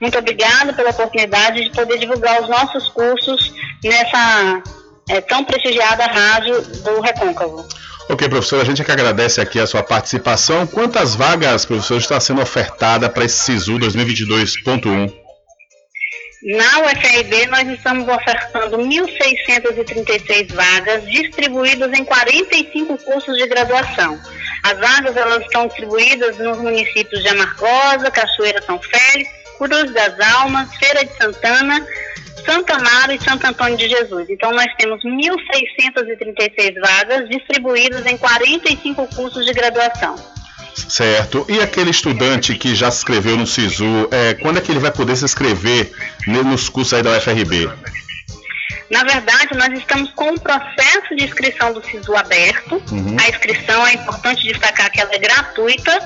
Muito 0.00 0.18
obrigada 0.18 0.72
pela 0.72 0.90
oportunidade 0.90 1.64
de 1.64 1.70
poder 1.70 1.98
divulgar 1.98 2.40
os 2.40 2.48
nossos 2.48 2.88
cursos 2.88 3.52
nessa 3.84 4.62
é, 5.10 5.20
tão 5.20 5.44
prestigiada 5.44 6.06
rádio 6.06 6.62
do 6.82 7.02
Recôncavo. 7.02 7.66
Ok, 8.08 8.28
professor, 8.28 8.60
a 8.60 8.64
gente 8.64 8.82
é 8.82 8.84
que 8.84 8.92
agradece 8.92 9.40
aqui 9.40 9.58
a 9.58 9.66
sua 9.66 9.82
participação. 9.82 10.66
Quantas 10.66 11.14
vagas, 11.14 11.64
professor, 11.64 11.98
está 11.98 12.20
sendo 12.20 12.42
ofertada 12.42 13.08
para 13.08 13.24
esse 13.24 13.38
SISU 13.38 13.78
2022.1? 13.78 15.24
Na 16.44 16.80
UFRB, 16.80 17.46
nós 17.46 17.66
estamos 17.68 18.06
ofertando 18.06 18.76
1.636 18.76 20.52
vagas, 20.52 21.02
distribuídas 21.10 21.90
em 21.98 22.04
45 22.04 22.98
cursos 22.98 23.34
de 23.38 23.46
graduação. 23.46 24.20
As 24.62 24.78
vagas 24.78 25.16
elas 25.16 25.42
estão 25.42 25.66
distribuídas 25.66 26.36
nos 26.36 26.58
municípios 26.58 27.22
de 27.22 27.28
Amargosa, 27.28 28.10
Cachoeira 28.10 28.60
São 28.60 28.78
Félix, 28.78 29.30
Cruz 29.64 29.90
das 29.92 30.20
Almas, 30.34 30.68
Feira 30.76 31.04
de 31.06 31.16
Santana, 31.16 31.86
Santa 32.44 32.74
Amaro 32.74 33.12
e 33.12 33.18
Santo 33.18 33.46
Antônio 33.46 33.78
de 33.78 33.88
Jesus. 33.88 34.28
Então, 34.28 34.52
nós 34.52 34.66
temos 34.78 35.02
1.636 35.02 36.74
vagas 36.80 37.28
distribuídas 37.30 38.04
em 38.04 38.18
45 38.18 39.06
cursos 39.14 39.46
de 39.46 39.52
graduação. 39.54 40.16
Certo. 40.74 41.46
E 41.48 41.60
aquele 41.60 41.90
estudante 41.90 42.54
que 42.56 42.74
já 42.74 42.90
se 42.90 42.98
inscreveu 42.98 43.38
no 43.38 43.46
SISU, 43.46 44.08
é, 44.10 44.34
quando 44.34 44.58
é 44.58 44.60
que 44.60 44.70
ele 44.70 44.80
vai 44.80 44.90
poder 44.90 45.16
se 45.16 45.24
inscrever 45.24 45.90
nos 46.26 46.68
cursos 46.68 46.92
aí 46.92 47.02
da 47.02 47.16
UFRB? 47.16 47.70
Na 48.90 49.02
verdade, 49.02 49.56
nós 49.56 49.78
estamos 49.78 50.10
com 50.10 50.30
o 50.30 50.38
processo 50.38 51.16
de 51.16 51.24
inscrição 51.24 51.72
do 51.72 51.82
SISU 51.82 52.14
aberto. 52.14 52.82
Uhum. 52.92 53.16
A 53.18 53.28
inscrição 53.30 53.86
é 53.86 53.94
importante 53.94 54.46
destacar 54.46 54.90
que 54.90 55.00
ela 55.00 55.14
é 55.14 55.18
gratuita 55.18 55.98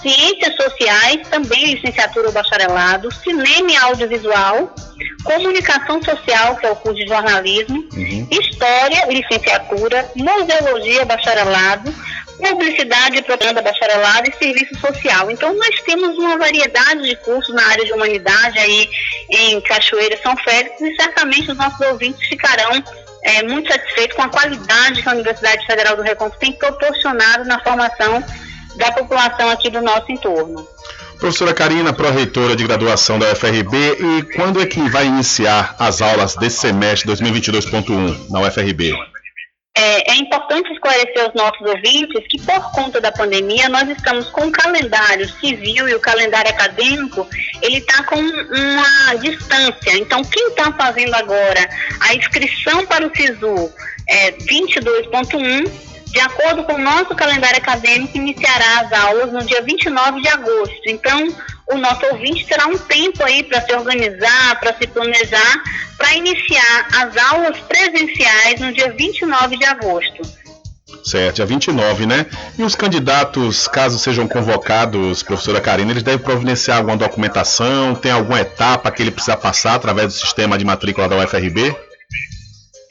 ciências 0.00 0.56
sociais, 0.56 1.28
também 1.28 1.74
licenciatura 1.74 2.26
ou 2.26 2.32
bacharelado, 2.32 3.12
cinema 3.12 3.70
e 3.70 3.76
audiovisual, 3.76 4.74
comunicação 5.22 6.02
social, 6.02 6.56
que 6.56 6.66
é 6.66 6.70
o 6.70 6.76
curso 6.76 6.98
de 6.98 7.06
jornalismo, 7.06 7.86
uhum. 7.92 8.28
história, 8.30 9.06
licenciatura, 9.06 10.10
museologia, 10.16 11.04
bacharelado, 11.04 11.94
publicidade 12.38 13.18
e 13.18 13.22
propaganda 13.22 13.62
bacharelado 13.62 14.28
e 14.28 14.36
serviço 14.36 14.74
social. 14.80 15.30
Então 15.30 15.54
nós 15.54 15.80
temos 15.82 16.18
uma 16.18 16.36
variedade 16.36 17.02
de 17.08 17.16
cursos 17.16 17.54
na 17.54 17.64
área 17.68 17.84
de 17.84 17.92
humanidade 17.92 18.58
aí 18.58 18.88
em 19.30 19.60
Cachoeira 19.60 20.16
e 20.16 20.22
São 20.22 20.36
Félix 20.36 20.80
e 20.80 20.94
certamente 20.96 21.50
os 21.50 21.56
nossos 21.56 21.80
ouvintes 21.86 22.26
ficarão 22.28 22.82
é, 23.22 23.42
muito 23.42 23.72
satisfeito 23.72 24.16
com 24.16 24.22
a 24.22 24.28
qualidade 24.28 25.02
que 25.02 25.08
a 25.08 25.12
Universidade 25.12 25.64
Federal 25.66 25.96
do 25.96 26.02
Recôncavo 26.02 26.40
tem 26.40 26.52
proporcionado 26.52 27.44
na 27.44 27.60
formação 27.60 28.22
da 28.76 28.90
população 28.92 29.48
aqui 29.50 29.70
do 29.70 29.80
nosso 29.80 30.10
entorno. 30.10 30.66
Professora 31.18 31.54
Karina, 31.54 31.92
pró-reitora 31.92 32.56
de 32.56 32.64
graduação 32.64 33.16
da 33.16 33.30
UFRB, 33.30 33.76
e 33.76 34.22
quando 34.34 34.60
é 34.60 34.66
que 34.66 34.80
vai 34.88 35.06
iniciar 35.06 35.76
as 35.78 36.02
aulas 36.02 36.34
desse 36.34 36.58
semestre 36.58 37.08
2022.1 37.12 38.28
na 38.28 38.40
UFRB? 38.40 38.92
É, 39.74 40.12
é, 40.12 40.16
importante 40.16 40.70
esclarecer 40.70 41.24
aos 41.24 41.34
nossos 41.34 41.66
ouvintes 41.66 42.26
que, 42.28 42.38
por 42.42 42.72
conta 42.72 43.00
da 43.00 43.10
pandemia, 43.10 43.70
nós 43.70 43.88
estamos 43.88 44.28
com 44.28 44.46
o 44.46 44.52
calendário 44.52 45.26
civil 45.40 45.88
e 45.88 45.94
o 45.94 46.00
calendário 46.00 46.50
acadêmico, 46.50 47.26
ele 47.62 47.78
está 47.78 48.02
com 48.02 48.16
uma 48.16 49.14
distância. 49.14 49.96
Então, 49.96 50.22
quem 50.24 50.48
está 50.48 50.70
fazendo 50.72 51.14
agora 51.14 51.68
a 52.00 52.14
inscrição 52.14 52.84
para 52.84 53.06
o 53.06 53.16
SISU 53.16 53.72
é 54.08 54.32
22.1, 54.32 55.70
de 56.06 56.20
acordo 56.20 56.64
com 56.64 56.74
o 56.74 56.78
nosso 56.78 57.14
calendário 57.16 57.56
acadêmico, 57.56 58.18
iniciará 58.18 58.80
as 58.80 58.92
aulas 58.92 59.32
no 59.32 59.42
dia 59.42 59.62
29 59.62 60.20
de 60.20 60.28
agosto. 60.28 60.82
Então, 60.86 61.34
o 61.74 61.78
nosso 61.78 62.04
ouvinte 62.06 62.46
terá 62.46 62.66
um 62.66 62.78
tempo 62.78 63.22
aí 63.22 63.42
para 63.42 63.60
se 63.62 63.72
organizar, 63.74 64.60
para 64.60 64.74
se 64.76 64.86
planejar, 64.86 65.62
para 65.96 66.14
iniciar 66.14 66.88
as 66.94 67.16
aulas 67.16 67.58
presenciais 67.60 68.60
no 68.60 68.72
dia 68.72 68.92
29 68.92 69.56
de 69.56 69.64
agosto. 69.64 70.22
Certo, 71.04 71.36
dia 71.36 71.46
29, 71.46 72.06
né? 72.06 72.26
E 72.56 72.62
os 72.62 72.76
candidatos, 72.76 73.66
caso 73.66 73.98
sejam 73.98 74.28
convocados, 74.28 75.22
professora 75.22 75.60
Karina, 75.60 75.90
eles 75.90 76.02
devem 76.02 76.24
providenciar 76.24 76.78
alguma 76.78 76.96
documentação? 76.96 77.94
Tem 77.94 78.12
alguma 78.12 78.40
etapa 78.40 78.90
que 78.90 79.02
ele 79.02 79.10
precisa 79.10 79.36
passar 79.36 79.74
através 79.74 80.08
do 80.08 80.12
sistema 80.12 80.56
de 80.56 80.64
matrícula 80.64 81.08
da 81.08 81.16
UFRB? 81.16 81.74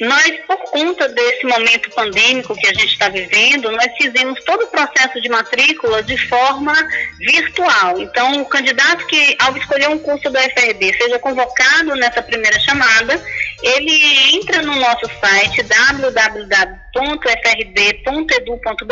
Nós, 0.01 0.31
por 0.47 0.57
conta 0.71 1.07
desse 1.09 1.45
momento 1.45 1.91
pandêmico 1.91 2.55
que 2.55 2.65
a 2.65 2.73
gente 2.73 2.93
está 2.93 3.07
vivendo, 3.07 3.69
nós 3.69 3.85
fizemos 4.01 4.43
todo 4.43 4.63
o 4.63 4.67
processo 4.67 5.21
de 5.21 5.29
matrícula 5.29 6.01
de 6.01 6.17
forma 6.27 6.73
virtual. 7.19 8.01
Então, 8.01 8.41
o 8.41 8.45
candidato 8.45 9.05
que, 9.05 9.37
ao 9.39 9.55
escolher 9.55 9.89
um 9.89 9.99
curso 9.99 10.27
da 10.31 10.39
UFRB, 10.39 10.97
seja 10.97 11.19
convocado 11.19 11.95
nessa 11.97 12.19
primeira 12.23 12.59
chamada, 12.61 13.23
ele 13.61 14.35
entra 14.35 14.63
no 14.63 14.75
nosso 14.75 15.05
site 15.19 15.61
www.frb.edu.br 16.93 18.91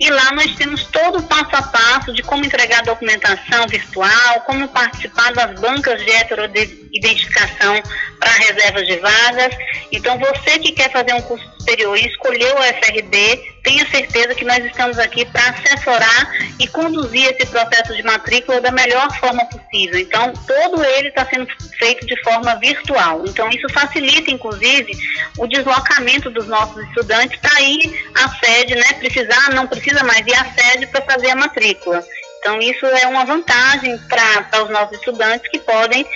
e 0.00 0.10
lá 0.10 0.32
nós 0.32 0.54
temos 0.56 0.84
todo 0.84 1.18
o 1.18 1.22
passo 1.22 1.56
a 1.56 1.62
passo 1.62 2.12
de 2.12 2.22
como 2.22 2.44
entregar 2.44 2.82
documentação 2.82 3.66
virtual, 3.68 4.40
como 4.46 4.68
participar 4.68 5.32
das 5.32 5.58
bancas 5.60 6.02
de 6.04 6.10
heteroidentificação 6.10 7.82
para 8.18 8.30
reservas 8.32 8.86
de 8.86 8.96
vagas. 8.96 9.56
Então, 9.92 10.18
você 10.18 10.58
que 10.58 10.72
quer 10.72 10.90
fazer 10.90 11.14
um 11.14 11.22
curso 11.22 11.53
superior 11.64 11.96
e 11.96 12.06
escolheu 12.06 12.58
a 12.58 12.66
FRB, 12.66 13.54
tenha 13.62 13.88
certeza 13.90 14.34
que 14.34 14.44
nós 14.44 14.62
estamos 14.64 14.98
aqui 14.98 15.24
para 15.24 15.50
assessorar 15.50 16.32
e 16.60 16.68
conduzir 16.68 17.26
esse 17.30 17.46
processo 17.46 17.94
de 17.94 18.02
matrícula 18.02 18.60
da 18.60 18.70
melhor 18.70 19.10
forma 19.18 19.44
possível. 19.46 19.98
Então, 19.98 20.32
todo 20.46 20.84
ele 20.84 21.08
está 21.08 21.24
sendo 21.24 21.48
feito 21.78 22.06
de 22.06 22.22
forma 22.22 22.54
virtual. 22.56 23.24
Então, 23.26 23.48
isso 23.48 23.66
facilita, 23.70 24.30
inclusive, 24.30 24.92
o 25.38 25.46
deslocamento 25.46 26.30
dos 26.30 26.46
nossos 26.46 26.82
estudantes 26.88 27.38
para 27.40 27.60
ir 27.62 28.12
à 28.14 28.28
sede, 28.28 28.74
né? 28.74 28.92
Precisar, 28.98 29.54
não 29.54 29.66
precisa 29.66 30.04
mais 30.04 30.24
ir 30.26 30.34
à 30.34 30.44
sede 30.44 30.86
para 30.88 31.02
fazer 31.02 31.30
a 31.30 31.36
matrícula. 31.36 32.04
Então, 32.38 32.60
isso 32.60 32.84
é 32.84 33.06
uma 33.06 33.24
vantagem 33.24 33.98
para 34.06 34.62
os 34.62 34.70
nossos 34.70 34.98
estudantes 34.98 35.50
que 35.50 35.58
podem 35.60 36.06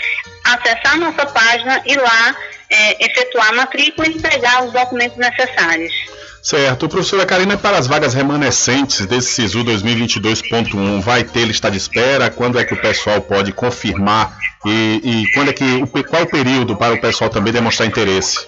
acessar 0.44 0.98
nossa 0.98 1.24
página 1.24 1.82
e 1.86 1.94
lá 1.96 2.36
é, 2.70 3.04
efetuar 3.04 3.48
a 3.48 3.52
matrícula 3.52 4.06
e 4.08 4.12
entregar 4.14 4.64
os 4.64 4.72
documentos 4.72 5.16
necessários. 5.16 5.92
Certo. 6.42 6.88
Professora 6.88 7.26
Karina, 7.26 7.56
para 7.56 7.78
as 7.78 7.86
vagas 7.86 8.14
remanescentes 8.14 9.04
desse 9.06 9.32
SISU 9.32 9.64
2022.1, 9.64 11.00
vai 11.00 11.24
ter 11.24 11.44
lista 11.44 11.70
de 11.70 11.76
espera? 11.76 12.30
Quando 12.30 12.58
é 12.58 12.64
que 12.64 12.74
o 12.74 12.80
pessoal 12.80 13.20
pode 13.20 13.52
confirmar? 13.52 14.38
E, 14.64 15.00
e 15.02 15.32
quando 15.32 15.50
é 15.50 15.52
que, 15.52 15.86
qual 15.86 16.22
é 16.22 16.24
o 16.24 16.30
período 16.30 16.76
para 16.76 16.94
o 16.94 17.00
pessoal 17.00 17.28
também 17.28 17.52
demonstrar 17.52 17.88
interesse? 17.88 18.38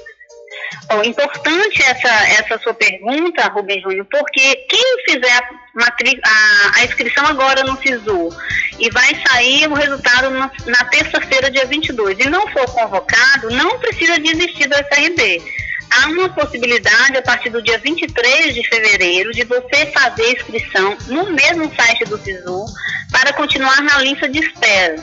Bom, 0.88 1.02
importante 1.04 1.82
essa, 1.82 2.08
essa 2.08 2.58
sua 2.58 2.74
pergunta, 2.74 3.48
Rubem 3.48 3.80
Júnior, 3.80 4.06
porque 4.10 4.56
quem 4.68 5.04
fizer 5.04 5.32
a, 5.32 5.84
a, 5.84 6.80
a, 6.80 6.84
inscrição 6.84 7.26
agora 7.26 7.62
no 7.64 7.76
SISU 7.80 8.28
e 8.78 8.90
vai 8.90 9.14
sair 9.26 9.68
o 9.68 9.74
resultado 9.74 10.30
na, 10.30 10.50
na 10.66 10.84
terça-feira, 10.84 11.50
dia 11.50 11.66
22, 11.66 12.18
e 12.18 12.28
não 12.28 12.46
for 12.48 12.66
convocado, 12.66 13.50
não 13.50 13.78
precisa 13.78 14.18
desistir 14.18 14.68
do 14.68 14.74
SRB. 14.74 15.42
Há 15.90 16.06
uma 16.08 16.28
possibilidade, 16.28 17.16
a 17.16 17.22
partir 17.22 17.50
do 17.50 17.62
dia 17.62 17.78
23 17.78 18.54
de 18.54 18.68
fevereiro, 18.68 19.32
de 19.32 19.44
você 19.44 19.86
fazer 19.86 20.32
inscrição 20.32 20.96
no 21.08 21.30
mesmo 21.30 21.72
site 21.74 22.04
do 22.04 22.16
SISU 22.18 22.64
para 23.10 23.32
continuar 23.32 23.80
na 23.82 23.98
lista 23.98 24.28
de 24.28 24.38
espera. 24.38 24.96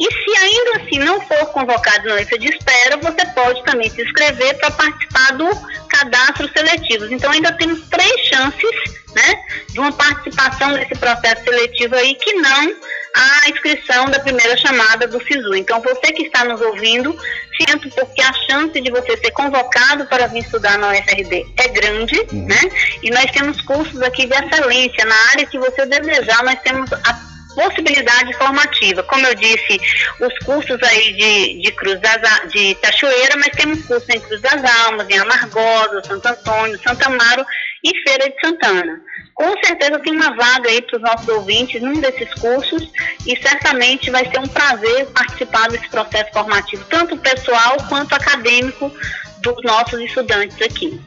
E 0.00 0.04
se 0.04 0.38
ainda 0.38 0.76
assim 0.78 0.98
não 0.98 1.20
for 1.20 1.46
convocado 1.46 2.08
na 2.08 2.16
lista 2.16 2.38
de 2.38 2.48
espera, 2.48 2.96
você 2.96 3.26
pode 3.34 3.62
também 3.64 3.90
se 3.90 4.02
inscrever 4.02 4.56
para 4.58 4.70
participar 4.70 5.32
do 5.32 5.48
cadastro 5.88 6.50
seletivo. 6.52 7.12
Então 7.12 7.30
ainda 7.30 7.52
temos 7.52 7.80
três 7.88 8.20
chances 8.26 9.02
né, 9.14 9.44
de 9.68 9.78
uma 9.78 9.92
participação 9.92 10.70
nesse 10.70 10.94
processo 10.94 11.44
seletivo 11.44 11.94
aí 11.94 12.14
que 12.14 12.32
não 12.34 12.74
a 13.14 13.50
inscrição 13.50 14.06
da 14.06 14.18
primeira 14.20 14.56
chamada 14.56 15.06
do 15.06 15.22
SISU. 15.22 15.54
Então 15.54 15.80
você 15.80 16.12
que 16.12 16.22
está 16.22 16.44
nos 16.44 16.60
ouvindo, 16.60 17.16
sinto 17.56 17.90
porque 17.90 18.22
a 18.22 18.32
chance 18.32 18.80
de 18.80 18.90
você 18.90 19.16
ser 19.18 19.30
convocado 19.32 20.06
para 20.06 20.26
vir 20.28 20.40
estudar 20.40 20.78
na 20.78 20.90
UFRB 20.90 21.46
é 21.58 21.68
grande, 21.68 22.18
uhum. 22.32 22.46
né? 22.46 22.60
E 23.02 23.10
nós 23.10 23.30
temos 23.30 23.60
cursos 23.62 24.00
aqui 24.00 24.26
de 24.26 24.34
excelência 24.34 25.04
na 25.04 25.16
área 25.30 25.46
que 25.46 25.58
você 25.58 25.84
desejar, 25.84 26.42
nós 26.42 26.58
temos 26.62 26.90
a 26.92 27.31
possibilidade 27.54 28.32
formativa. 28.34 29.02
Como 29.02 29.26
eu 29.26 29.34
disse, 29.34 29.80
os 30.20 30.38
cursos 30.44 30.78
aí 30.82 31.12
de, 31.12 31.62
de 31.62 31.72
Cruz 31.72 32.00
das, 32.00 32.52
de 32.52 32.74
Cachoeira, 32.76 33.36
mas 33.36 33.50
temos 33.56 33.84
cursos 33.86 34.08
em 34.08 34.20
Cruz 34.20 34.40
das 34.40 34.64
Almas, 34.86 35.08
em 35.08 35.18
Amargosa, 35.18 36.02
Santo 36.04 36.26
Antônio, 36.26 36.80
Santa 36.82 37.06
Amaro 37.06 37.44
e 37.84 38.02
Feira 38.02 38.30
de 38.30 38.40
Santana. 38.40 39.00
Com 39.34 39.52
certeza 39.64 39.98
tem 39.98 40.14
uma 40.14 40.34
vaga 40.36 40.68
aí 40.68 40.82
para 40.82 40.96
os 40.96 41.02
nossos 41.02 41.28
ouvintes 41.28 41.80
num 41.80 42.00
desses 42.00 42.32
cursos 42.34 42.88
e 43.26 43.36
certamente 43.36 44.10
vai 44.10 44.30
ser 44.30 44.38
um 44.38 44.46
prazer 44.46 45.06
participar 45.06 45.68
desse 45.68 45.88
processo 45.88 46.32
formativo, 46.32 46.84
tanto 46.88 47.16
pessoal 47.16 47.76
quanto 47.88 48.14
acadêmico 48.14 48.92
dos 49.40 49.56
nossos 49.64 50.00
estudantes 50.00 50.60
aqui. 50.62 51.00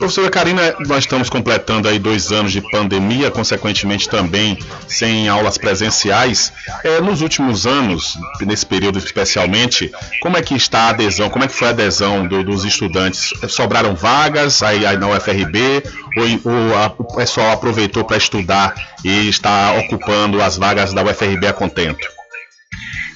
Professora 0.00 0.30
Karina, 0.30 0.74
nós 0.86 1.00
estamos 1.00 1.28
completando 1.28 1.86
aí 1.86 1.98
dois 1.98 2.32
anos 2.32 2.52
de 2.52 2.62
pandemia, 2.70 3.30
consequentemente 3.30 4.08
também 4.08 4.58
sem 4.88 5.28
aulas 5.28 5.58
presenciais. 5.58 6.54
É, 6.82 7.02
nos 7.02 7.20
últimos 7.20 7.66
anos, 7.66 8.16
nesse 8.40 8.64
período 8.64 8.98
especialmente, 8.98 9.92
como 10.22 10.38
é 10.38 10.42
que 10.42 10.54
está 10.54 10.84
a 10.84 10.88
adesão? 10.88 11.28
Como 11.28 11.44
é 11.44 11.48
que 11.48 11.54
foi 11.54 11.68
a 11.68 11.72
adesão 11.72 12.26
do, 12.26 12.42
dos 12.42 12.64
estudantes? 12.64 13.34
Sobraram 13.46 13.94
vagas 13.94 14.62
aí, 14.62 14.86
aí 14.86 14.96
na 14.96 15.06
UFRB 15.06 15.82
ou, 16.16 16.50
ou 16.50 16.76
a, 16.78 16.86
o 16.96 17.16
pessoal 17.16 17.52
aproveitou 17.52 18.02
para 18.02 18.16
estudar 18.16 18.74
e 19.04 19.28
está 19.28 19.74
ocupando 19.74 20.42
as 20.42 20.56
vagas 20.56 20.94
da 20.94 21.04
UFRB 21.04 21.46
a 21.46 21.52
contento? 21.52 22.19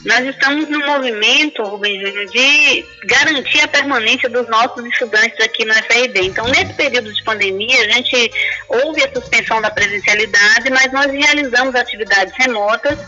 Nós 0.05 0.27
estamos 0.27 0.69
no 0.69 0.87
movimento, 0.87 1.63
Rubem 1.63 1.99
Júnior, 1.99 2.27
de 2.27 2.85
garantir 3.05 3.61
a 3.63 3.69
permanência 3.69 4.29
dos 4.29 4.47
nossos 4.49 4.85
estudantes 4.85 5.41
aqui 5.41 5.65
no 5.65 5.73
FRB. 5.73 6.21
Então, 6.21 6.47
nesse 6.49 6.75
período 6.75 7.13
de 7.13 7.23
pandemia, 7.25 7.81
a 7.81 7.89
gente 7.89 8.31
houve 8.69 9.03
a 9.03 9.13
suspensão 9.13 9.63
da 9.63 9.71
presencialidade, 9.71 10.69
mas 10.71 10.93
nós 10.93 11.11
realizamos 11.11 11.75
atividades 11.75 12.35
remotas 12.37 12.99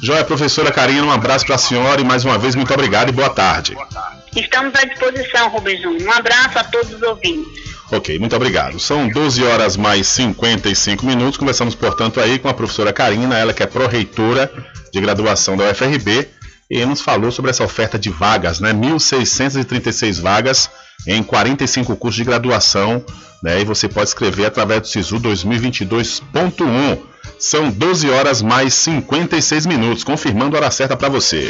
Joia, 0.02 0.24
professora 0.24 0.72
Karina, 0.72 1.04
um 1.04 1.12
abraço 1.12 1.46
para 1.46 1.56
a 1.56 1.60
senhora 1.60 2.00
e 2.00 2.04
mais 2.04 2.24
uma 2.24 2.38
vez 2.38 2.56
muito 2.56 2.72
obrigado 2.74 3.10
e 3.10 3.12
boa 3.12 3.30
tarde. 3.32 3.76
Estamos 4.36 4.74
à 4.76 4.86
disposição, 4.86 5.50
Rubens 5.50 5.82
Júnior. 5.82 6.08
Um 6.08 6.12
abraço 6.12 6.60
a 6.60 6.64
todos 6.64 6.94
os 6.94 7.02
ouvintes. 7.02 7.72
Ok, 7.92 8.18
muito 8.18 8.36
obrigado. 8.36 8.80
São 8.80 9.10
12 9.10 9.44
horas 9.44 9.76
mais 9.76 10.08
55 10.08 11.06
minutos. 11.06 11.38
Conversamos, 11.38 11.76
portanto, 11.76 12.22
aí 12.22 12.40
com 12.40 12.48
a 12.48 12.54
professora 12.54 12.94
Karina, 12.94 13.38
ela 13.38 13.54
que 13.54 13.62
é 13.62 13.66
pró-reitora 13.66 14.50
de 14.94 15.02
graduação 15.02 15.58
da 15.58 15.70
UFRB, 15.70 16.28
e 16.70 16.86
nos 16.86 17.02
falou 17.02 17.32
sobre 17.34 17.52
essa 17.52 17.66
oferta 17.66 18.00
de 18.00 18.10
vagas, 18.10 18.62
né? 18.62 18.72
1.636 18.74 20.22
vagas 20.22 20.70
em 21.06 21.22
45 21.22 21.98
cursos 21.98 22.16
de 22.16 22.24
graduação, 22.24 23.04
né? 23.44 23.60
E 23.60 23.66
você 23.66 23.90
pode 23.90 24.08
escrever 24.08 24.46
através 24.46 24.82
do 24.82 24.88
SISU 24.88 25.20
2022.1. 25.20 26.98
São 27.38 27.70
12 27.70 28.10
horas 28.10 28.42
mais 28.42 28.74
56 28.74 29.66
minutos, 29.66 30.06
confirmando 30.06 30.56
a 30.56 30.60
hora 30.60 30.72
certa 30.72 30.96
para 30.96 31.10
você. 31.10 31.50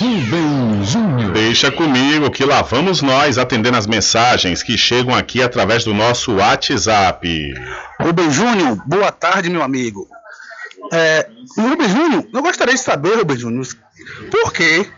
Rubem 0.00 0.84
Júnior. 0.84 1.30
Deixa 1.30 1.70
comigo 1.70 2.28
que 2.28 2.44
lá 2.44 2.62
vamos 2.62 3.02
nós 3.02 3.38
atendendo 3.38 3.76
as 3.76 3.86
mensagens 3.86 4.64
que 4.64 4.76
chegam 4.76 5.14
aqui 5.14 5.40
através 5.40 5.84
do 5.84 5.94
nosso 5.94 6.34
WhatsApp. 6.34 7.54
Rubem 8.00 8.32
Júnior, 8.32 8.82
boa 8.84 9.12
tarde, 9.12 9.48
meu 9.48 9.62
amigo. 9.62 10.08
É, 10.92 11.28
Rubem 11.56 11.88
Júnior, 11.88 12.26
eu 12.34 12.42
gostaria 12.42 12.74
de 12.74 12.80
saber, 12.80 13.14
Rubem 13.14 13.36
Júnior, 13.36 13.64
por 14.28 14.52
que 14.52 14.90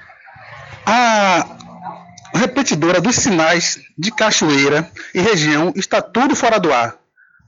a, 0.87 1.59
repetidora 2.35 3.01
dos 3.01 3.17
sinais 3.17 3.79
de 3.97 4.11
Cachoeira 4.11 4.91
e 5.15 5.21
região 5.21 5.73
está 5.77 6.01
tudo 6.01 6.35
fora 6.35 6.59
do 6.59 6.73
ar, 6.73 6.97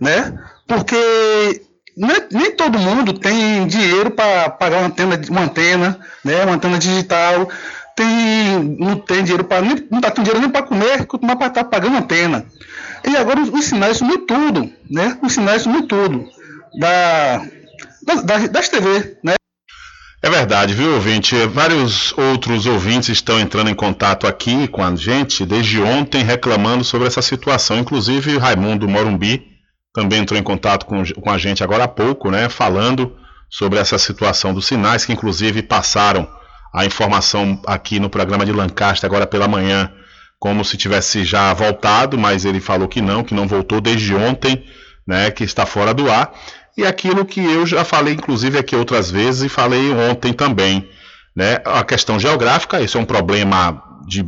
né? 0.01 0.39
Porque 0.67 1.63
nem, 1.97 2.17
nem 2.31 2.57
todo 2.57 2.79
mundo 2.79 3.13
tem 3.13 3.67
dinheiro 3.67 4.11
para 4.11 4.51
pagar 4.51 4.79
uma 4.79 4.87
antena, 4.87 5.21
uma 5.31 5.43
antena, 5.43 5.99
né? 6.25 6.45
Uma 6.45 6.55
antena 6.55 6.79
digital, 6.79 7.49
tem, 7.95 8.77
não 8.79 8.97
tem 8.97 9.23
dinheiro 9.23 9.45
para 9.45 9.63
não 9.63 10.01
tá 10.01 10.11
tendo 10.11 10.25
dinheiro 10.25 10.41
nem 10.41 10.51
para 10.51 10.67
comer, 10.67 11.07
mais 11.23 11.39
para 11.39 11.47
estar 11.47 11.51
tá 11.51 11.65
pagando 11.65 11.97
antena. 11.97 12.45
E 13.07 13.17
agora 13.17 13.41
os, 13.41 13.65
sinais 13.65 13.99
sumiu 13.99 14.27
tudo, 14.27 14.71
né? 14.91 15.17
Os 15.23 15.33
sinais 15.33 15.63
sumiu 15.63 15.87
tudo 15.87 16.29
da, 16.79 17.47
das, 18.25 18.49
das 18.49 18.69
TV, 18.69 19.19
né? 19.23 19.35
É 20.25 20.31
verdade, 20.31 20.73
viu, 20.73 20.95
ouvinte? 20.95 21.37
Vários 21.49 22.17
outros 22.17 22.65
ouvintes 22.65 23.11
estão 23.11 23.39
entrando 23.39 23.69
em 23.69 23.75
contato 23.75 24.27
aqui 24.27 24.67
com 24.67 24.83
a 24.83 24.97
gente 24.97 25.45
desde 25.45 25.83
ontem 25.83 26.25
reclamando 26.25 26.83
sobre 26.83 27.07
essa 27.07 27.21
situação. 27.21 27.77
Inclusive, 27.79 28.39
Raimundo 28.39 28.89
Morumbi 28.89 29.47
também 29.93 30.21
entrou 30.21 30.41
em 30.41 30.43
contato 30.43 30.87
com, 30.87 31.05
com 31.05 31.31
a 31.31 31.37
gente 31.37 31.63
agora 31.63 31.85
há 31.85 31.89
pouco, 31.89 32.31
né? 32.31 32.49
Falando 32.49 33.15
sobre 33.51 33.79
essa 33.79 33.99
situação 33.99 34.55
dos 34.55 34.65
sinais, 34.65 35.05
que 35.05 35.13
inclusive 35.13 35.63
passaram 35.63 36.27
a 36.73 36.87
informação 36.87 37.61
aqui 37.67 38.01
no 38.01 38.09
programa 38.09 38.47
de 38.47 38.53
Lancaster 38.53 39.07
agora 39.07 39.27
pela 39.27 39.47
manhã, 39.47 39.93
como 40.39 40.65
se 40.65 40.79
tivesse 40.79 41.23
já 41.23 41.53
voltado, 41.53 42.17
mas 42.17 42.47
ele 42.47 42.61
falou 42.61 42.89
que 42.89 43.03
não, 43.03 43.23
que 43.23 43.35
não 43.35 43.47
voltou 43.47 43.79
desde 43.79 44.15
ontem, 44.15 44.65
né? 45.07 45.31
Que 45.31 45.45
está 45.45 45.67
fora 45.67 45.93
do 45.93 46.11
ar 46.11 46.33
e 46.77 46.85
aquilo 46.85 47.25
que 47.25 47.41
eu 47.41 47.65
já 47.65 47.85
falei, 47.85 48.15
inclusive, 48.15 48.59
aqui 48.59 48.75
outras 48.75 49.11
vezes 49.11 49.43
e 49.43 49.49
falei 49.49 49.93
ontem 49.93 50.33
também. 50.33 50.89
Né? 51.35 51.61
A 51.65 51.85
questão 51.85 52.19
geográfica, 52.19 52.81
isso 52.81 52.99
é 52.99 53.01
um 53.01 53.05
problema 53.05 53.83
de 54.07 54.25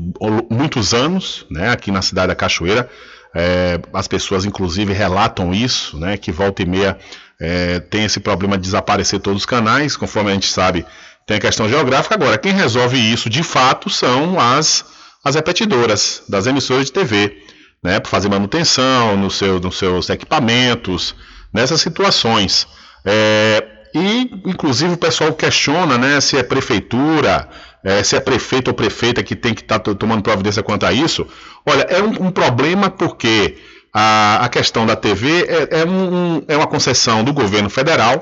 muitos 0.50 0.94
anos, 0.94 1.44
né? 1.50 1.70
aqui 1.70 1.90
na 1.90 2.02
cidade 2.02 2.28
da 2.28 2.34
Cachoeira. 2.34 2.88
É, 3.34 3.80
as 3.92 4.08
pessoas, 4.08 4.44
inclusive, 4.44 4.92
relatam 4.92 5.52
isso, 5.52 5.98
né? 5.98 6.16
que 6.16 6.30
volta 6.30 6.62
e 6.62 6.66
meia 6.66 6.96
é, 7.40 7.80
tem 7.80 8.04
esse 8.04 8.20
problema 8.20 8.56
de 8.56 8.62
desaparecer 8.62 9.20
todos 9.20 9.42
os 9.42 9.46
canais, 9.46 9.96
conforme 9.96 10.30
a 10.30 10.34
gente 10.34 10.50
sabe, 10.50 10.86
tem 11.26 11.36
a 11.36 11.40
questão 11.40 11.68
geográfica. 11.68 12.14
Agora, 12.14 12.38
quem 12.38 12.52
resolve 12.52 12.96
isso 12.96 13.28
de 13.28 13.42
fato 13.42 13.90
são 13.90 14.38
as, 14.38 14.84
as 15.24 15.34
repetidoras 15.34 16.22
das 16.28 16.46
emissoras 16.46 16.86
de 16.86 16.92
TV, 16.92 17.36
né? 17.82 17.98
para 17.98 18.10
fazer 18.10 18.28
manutenção 18.28 19.16
no 19.16 19.30
seu, 19.30 19.58
nos 19.58 19.76
seus 19.76 20.08
equipamentos 20.08 21.14
nessas 21.56 21.80
situações. 21.80 22.68
É, 23.02 23.64
e, 23.94 24.30
inclusive, 24.44 24.92
o 24.92 24.98
pessoal 24.98 25.32
questiona 25.32 25.96
né, 25.96 26.20
se 26.20 26.36
é 26.36 26.42
prefeitura, 26.42 27.48
é, 27.82 28.02
se 28.02 28.14
é 28.14 28.20
prefeito 28.20 28.68
ou 28.68 28.74
prefeita 28.74 29.22
que 29.22 29.34
tem 29.34 29.54
que 29.54 29.62
estar 29.62 29.78
tá 29.78 29.94
tomando 29.94 30.22
providência 30.22 30.62
quanto 30.62 30.84
a 30.84 30.92
isso. 30.92 31.26
Olha, 31.64 31.82
é 31.88 32.02
um, 32.02 32.26
um 32.26 32.30
problema 32.30 32.90
porque 32.90 33.56
a, 33.92 34.44
a, 34.44 34.48
questão 34.50 34.84
da 34.84 34.94
TV 34.94 35.46
é, 35.48 35.80
é, 35.80 35.84
um, 35.86 36.42
é 36.46 36.56
uma 36.56 36.66
concessão 36.66 37.24
do 37.24 37.32
governo 37.32 37.70
federal 37.70 38.20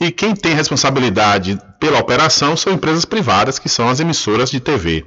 E 0.00 0.12
quem 0.12 0.32
tem 0.36 0.54
responsabilidade 0.54 1.58
pela 1.80 1.98
operação 1.98 2.56
são 2.56 2.72
empresas 2.72 3.04
privadas, 3.04 3.58
que 3.58 3.68
são 3.68 3.88
as 3.88 3.98
emissoras 3.98 4.48
de 4.48 4.60
TV. 4.60 5.04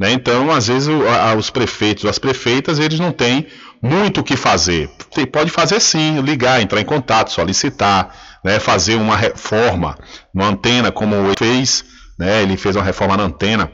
Né? 0.00 0.10
Então, 0.10 0.50
às 0.50 0.66
vezes, 0.66 0.88
o, 0.88 1.06
a, 1.06 1.34
os 1.36 1.50
prefeitos 1.50 2.04
as 2.06 2.18
prefeitas, 2.18 2.80
eles 2.80 2.98
não 2.98 3.12
têm 3.12 3.46
muito 3.82 4.20
o 4.20 4.24
que 4.24 4.36
fazer. 4.36 4.88
Pode 5.32 5.50
fazer 5.50 5.80
sim, 5.80 6.20
ligar, 6.20 6.62
entrar 6.62 6.80
em 6.80 6.84
contato, 6.84 7.32
solicitar, 7.32 8.14
né? 8.44 8.60
fazer 8.60 8.94
uma 8.94 9.16
reforma 9.16 9.98
na 10.32 10.46
antena, 10.46 10.92
como 10.92 11.16
ele 11.16 11.34
fez, 11.36 11.84
né? 12.18 12.42
ele 12.42 12.56
fez 12.56 12.76
uma 12.76 12.84
reforma 12.84 13.16
na 13.16 13.24
antena, 13.24 13.70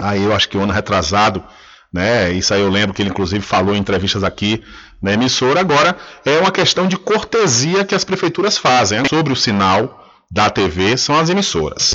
aí 0.00 0.24
eu 0.24 0.34
acho 0.34 0.48
que 0.48 0.58
o 0.58 0.60
ano 0.60 0.72
retrasado, 0.72 1.44
né? 1.92 2.30
Isso 2.32 2.52
aí 2.52 2.60
eu 2.60 2.68
lembro 2.68 2.92
que 2.92 3.00
ele 3.00 3.10
inclusive 3.10 3.42
falou 3.42 3.74
em 3.74 3.78
entrevistas 3.78 4.24
aqui 4.24 4.62
na 5.00 5.12
emissora. 5.12 5.60
Agora 5.60 5.96
é 6.24 6.38
uma 6.38 6.50
questão 6.50 6.86
de 6.86 6.96
cortesia 6.96 7.84
que 7.84 7.94
as 7.94 8.04
prefeituras 8.04 8.58
fazem 8.58 9.02
né? 9.02 9.08
sobre 9.08 9.32
o 9.32 9.36
sinal 9.36 10.04
da 10.30 10.50
TV 10.50 10.96
são 10.96 11.18
as 11.18 11.30
emissoras. 11.30 11.94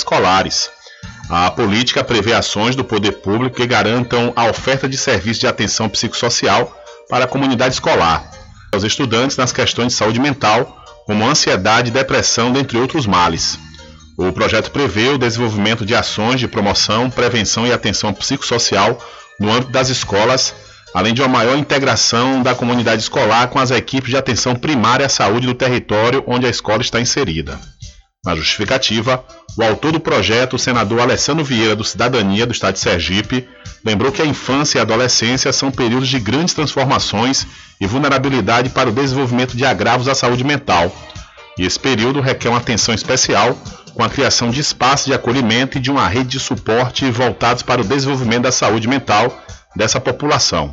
escolares. 0.01 0.69
A 1.29 1.49
política 1.49 2.03
prevê 2.03 2.33
ações 2.33 2.75
do 2.75 2.83
poder 2.83 3.13
público 3.13 3.55
que 3.55 3.65
garantam 3.65 4.33
a 4.35 4.45
oferta 4.45 4.87
de 4.89 4.97
serviços 4.97 5.39
de 5.39 5.47
atenção 5.47 5.87
psicossocial 5.87 6.77
para 7.09 7.25
a 7.25 7.27
comunidade 7.27 7.75
escolar, 7.75 8.29
aos 8.73 8.83
estudantes 8.83 9.37
nas 9.37 9.51
questões 9.51 9.87
de 9.87 9.93
saúde 9.93 10.19
mental, 10.19 10.77
como 11.05 11.25
ansiedade 11.25 11.89
e 11.89 11.93
depressão, 11.93 12.51
dentre 12.51 12.77
outros 12.77 13.05
males. 13.05 13.57
O 14.17 14.31
projeto 14.31 14.71
prevê 14.71 15.09
o 15.09 15.17
desenvolvimento 15.17 15.85
de 15.85 15.95
ações 15.95 16.39
de 16.39 16.47
promoção, 16.47 17.09
prevenção 17.09 17.65
e 17.65 17.71
atenção 17.71 18.13
psicossocial 18.13 18.99
no 19.39 19.51
âmbito 19.51 19.71
das 19.71 19.89
escolas, 19.89 20.53
além 20.93 21.13
de 21.13 21.21
uma 21.21 21.27
maior 21.27 21.57
integração 21.57 22.43
da 22.43 22.53
comunidade 22.53 23.01
escolar 23.01 23.47
com 23.47 23.57
as 23.57 23.71
equipes 23.71 24.09
de 24.09 24.17
atenção 24.17 24.55
primária 24.55 25.05
à 25.05 25.09
saúde 25.09 25.47
do 25.47 25.53
território 25.53 26.23
onde 26.27 26.45
a 26.45 26.49
escola 26.49 26.81
está 26.81 26.99
inserida. 26.99 27.59
Na 28.23 28.35
justificativa, 28.35 29.25
o 29.57 29.63
autor 29.63 29.93
do 29.93 29.99
projeto, 29.99 30.55
o 30.55 30.59
senador 30.59 30.99
Alessandro 31.01 31.43
Vieira 31.43 31.75
do 31.75 31.83
Cidadania 31.83 32.45
do 32.45 32.51
Estado 32.51 32.75
de 32.75 32.79
Sergipe, 32.79 33.47
lembrou 33.83 34.11
que 34.11 34.21
a 34.21 34.25
infância 34.25 34.77
e 34.77 34.79
a 34.79 34.83
adolescência 34.83 35.51
são 35.51 35.71
períodos 35.71 36.07
de 36.07 36.19
grandes 36.19 36.53
transformações 36.53 37.47
e 37.79 37.87
vulnerabilidade 37.87 38.69
para 38.69 38.89
o 38.89 38.93
desenvolvimento 38.93 39.57
de 39.57 39.65
agravos 39.65 40.07
à 40.07 40.13
saúde 40.13 40.43
mental. 40.43 40.95
E 41.57 41.65
esse 41.65 41.79
período 41.79 42.21
requer 42.21 42.49
uma 42.49 42.59
atenção 42.59 42.93
especial 42.93 43.57
com 43.95 44.03
a 44.03 44.09
criação 44.09 44.51
de 44.51 44.59
espaços 44.59 45.07
de 45.07 45.15
acolhimento 45.15 45.79
e 45.79 45.81
de 45.81 45.89
uma 45.89 46.07
rede 46.07 46.29
de 46.29 46.39
suporte 46.39 47.09
voltados 47.09 47.63
para 47.63 47.81
o 47.81 47.83
desenvolvimento 47.83 48.43
da 48.43 48.51
saúde 48.51 48.87
mental 48.87 49.35
dessa 49.75 49.99
população. 49.99 50.71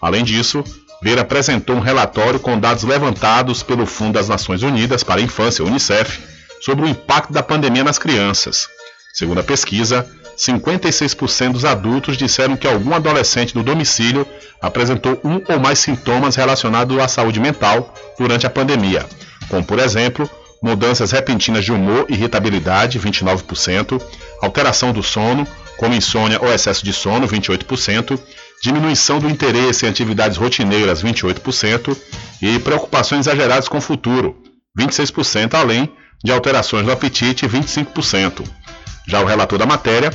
Além 0.00 0.24
disso, 0.24 0.64
Vieira 1.02 1.20
apresentou 1.20 1.76
um 1.76 1.80
relatório 1.80 2.40
com 2.40 2.58
dados 2.58 2.82
levantados 2.82 3.62
pelo 3.62 3.84
Fundo 3.84 4.14
das 4.14 4.26
Nações 4.26 4.62
Unidas 4.62 5.04
para 5.04 5.20
a 5.20 5.24
Infância, 5.24 5.62
UNICEF, 5.62 6.18
sobre 6.60 6.84
o 6.84 6.88
impacto 6.88 7.32
da 7.32 7.42
pandemia 7.42 7.84
nas 7.84 7.98
crianças. 7.98 8.68
Segundo 9.12 9.38
a 9.40 9.44
pesquisa, 9.44 10.08
56% 10.36 11.52
dos 11.52 11.64
adultos 11.64 12.16
disseram 12.16 12.56
que 12.56 12.66
algum 12.66 12.94
adolescente 12.94 13.56
no 13.56 13.62
domicílio 13.64 14.26
apresentou 14.60 15.20
um 15.24 15.42
ou 15.48 15.58
mais 15.58 15.80
sintomas 15.80 16.36
relacionados 16.36 16.96
à 16.98 17.08
saúde 17.08 17.40
mental 17.40 17.92
durante 18.16 18.46
a 18.46 18.50
pandemia, 18.50 19.04
como, 19.48 19.64
por 19.64 19.80
exemplo, 19.80 20.30
mudanças 20.62 21.10
repentinas 21.10 21.64
de 21.64 21.72
humor 21.72 22.06
e 22.08 22.14
irritabilidade, 22.14 23.00
29%, 23.00 24.00
alteração 24.40 24.92
do 24.92 25.02
sono, 25.02 25.46
como 25.76 25.94
insônia 25.94 26.38
ou 26.40 26.52
excesso 26.52 26.84
de 26.84 26.92
sono, 26.92 27.26
28%, 27.26 28.18
diminuição 28.62 29.18
do 29.18 29.28
interesse 29.28 29.86
em 29.86 29.88
atividades 29.88 30.36
rotineiras, 30.36 31.02
28%, 31.02 31.96
e 32.42 32.58
preocupações 32.58 33.26
exageradas 33.26 33.68
com 33.68 33.78
o 33.78 33.80
futuro, 33.80 34.36
26%, 34.78 35.54
além 35.54 35.88
de 36.22 36.32
alterações 36.32 36.84
do 36.84 36.92
apetite, 36.92 37.46
25%. 37.46 38.44
Já 39.06 39.20
o 39.20 39.26
relator 39.26 39.58
da 39.58 39.66
matéria, 39.66 40.10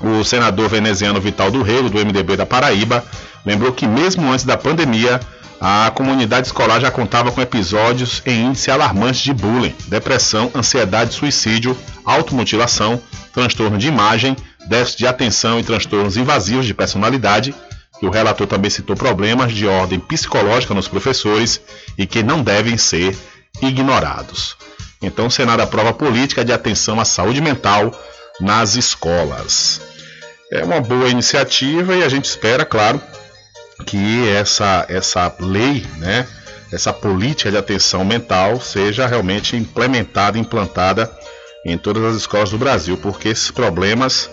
o 0.00 0.24
senador 0.24 0.68
veneziano 0.68 1.20
Vital 1.20 1.50
do 1.50 1.62
Rego, 1.62 1.88
do 1.88 1.98
MDB 1.98 2.36
da 2.36 2.46
Paraíba, 2.46 3.04
lembrou 3.44 3.72
que 3.72 3.86
mesmo 3.86 4.30
antes 4.30 4.44
da 4.44 4.56
pandemia, 4.56 5.20
a 5.60 5.90
comunidade 5.94 6.48
escolar 6.48 6.80
já 6.80 6.90
contava 6.90 7.30
com 7.30 7.40
episódios 7.40 8.22
em 8.26 8.46
índice 8.46 8.70
alarmante 8.70 9.22
de 9.22 9.32
bullying, 9.32 9.74
depressão, 9.86 10.50
ansiedade, 10.54 11.14
suicídio, 11.14 11.76
automutilação, 12.04 13.00
transtorno 13.32 13.78
de 13.78 13.88
imagem, 13.88 14.36
déficit 14.66 14.98
de 14.98 15.06
atenção 15.06 15.58
e 15.58 15.62
transtornos 15.62 16.16
invasivos 16.16 16.66
de 16.66 16.74
personalidade. 16.74 17.54
O 18.02 18.10
relator 18.10 18.46
também 18.46 18.70
citou 18.70 18.96
problemas 18.96 19.52
de 19.52 19.66
ordem 19.66 19.98
psicológica 19.98 20.74
nos 20.74 20.88
professores 20.88 21.60
e 21.96 22.06
que 22.06 22.22
não 22.22 22.42
devem 22.42 22.76
ser 22.76 23.16
ignorados. 23.62 24.56
Então, 25.02 25.26
o 25.26 25.30
Senado 25.30 25.60
aprova 25.60 25.92
política 25.92 26.44
de 26.44 26.52
atenção 26.52 26.98
à 27.00 27.04
saúde 27.04 27.40
mental 27.40 27.92
nas 28.40 28.74
escolas. 28.74 29.80
É 30.50 30.64
uma 30.64 30.80
boa 30.80 31.08
iniciativa 31.08 31.94
e 31.96 32.02
a 32.02 32.08
gente 32.08 32.24
espera, 32.24 32.64
claro, 32.64 33.00
que 33.86 34.28
essa, 34.28 34.86
essa 34.88 35.34
lei, 35.40 35.84
né, 35.96 36.26
essa 36.72 36.92
política 36.92 37.50
de 37.50 37.56
atenção 37.56 38.04
mental 38.04 38.60
seja 38.60 39.06
realmente 39.06 39.56
implementada, 39.56 40.38
implantada 40.38 41.10
em 41.64 41.78
todas 41.78 42.04
as 42.04 42.16
escolas 42.16 42.50
do 42.50 42.58
Brasil, 42.58 42.96
porque 42.98 43.28
esses 43.28 43.50
problemas 43.50 44.30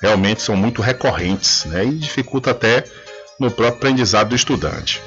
realmente 0.00 0.42
são 0.42 0.56
muito 0.56 0.80
recorrentes 0.80 1.64
né, 1.64 1.84
e 1.84 1.92
dificulta 1.92 2.52
até 2.52 2.84
no 3.38 3.50
próprio 3.50 3.76
aprendizado 3.76 4.28
do 4.28 4.36
estudante. 4.36 5.02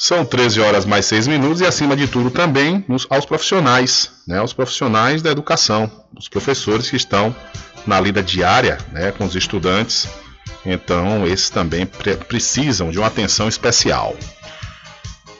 São 0.00 0.24
13 0.24 0.60
horas 0.60 0.86
mais 0.86 1.06
6 1.06 1.26
minutos 1.26 1.60
e, 1.60 1.66
acima 1.66 1.96
de 1.96 2.06
tudo, 2.06 2.30
também 2.30 2.84
nos, 2.86 3.04
aos 3.10 3.26
profissionais, 3.26 4.12
né, 4.28 4.38
aos 4.38 4.52
profissionais 4.52 5.22
da 5.22 5.30
educação, 5.32 5.90
os 6.16 6.28
professores 6.28 6.88
que 6.88 6.94
estão 6.94 7.34
na 7.84 8.00
lida 8.00 8.22
diária 8.22 8.78
né, 8.92 9.10
com 9.10 9.24
os 9.24 9.34
estudantes. 9.34 10.08
Então, 10.64 11.26
esses 11.26 11.50
também 11.50 11.84
pre 11.84 12.14
precisam 12.16 12.92
de 12.92 12.98
uma 12.98 13.08
atenção 13.08 13.48
especial. 13.48 14.16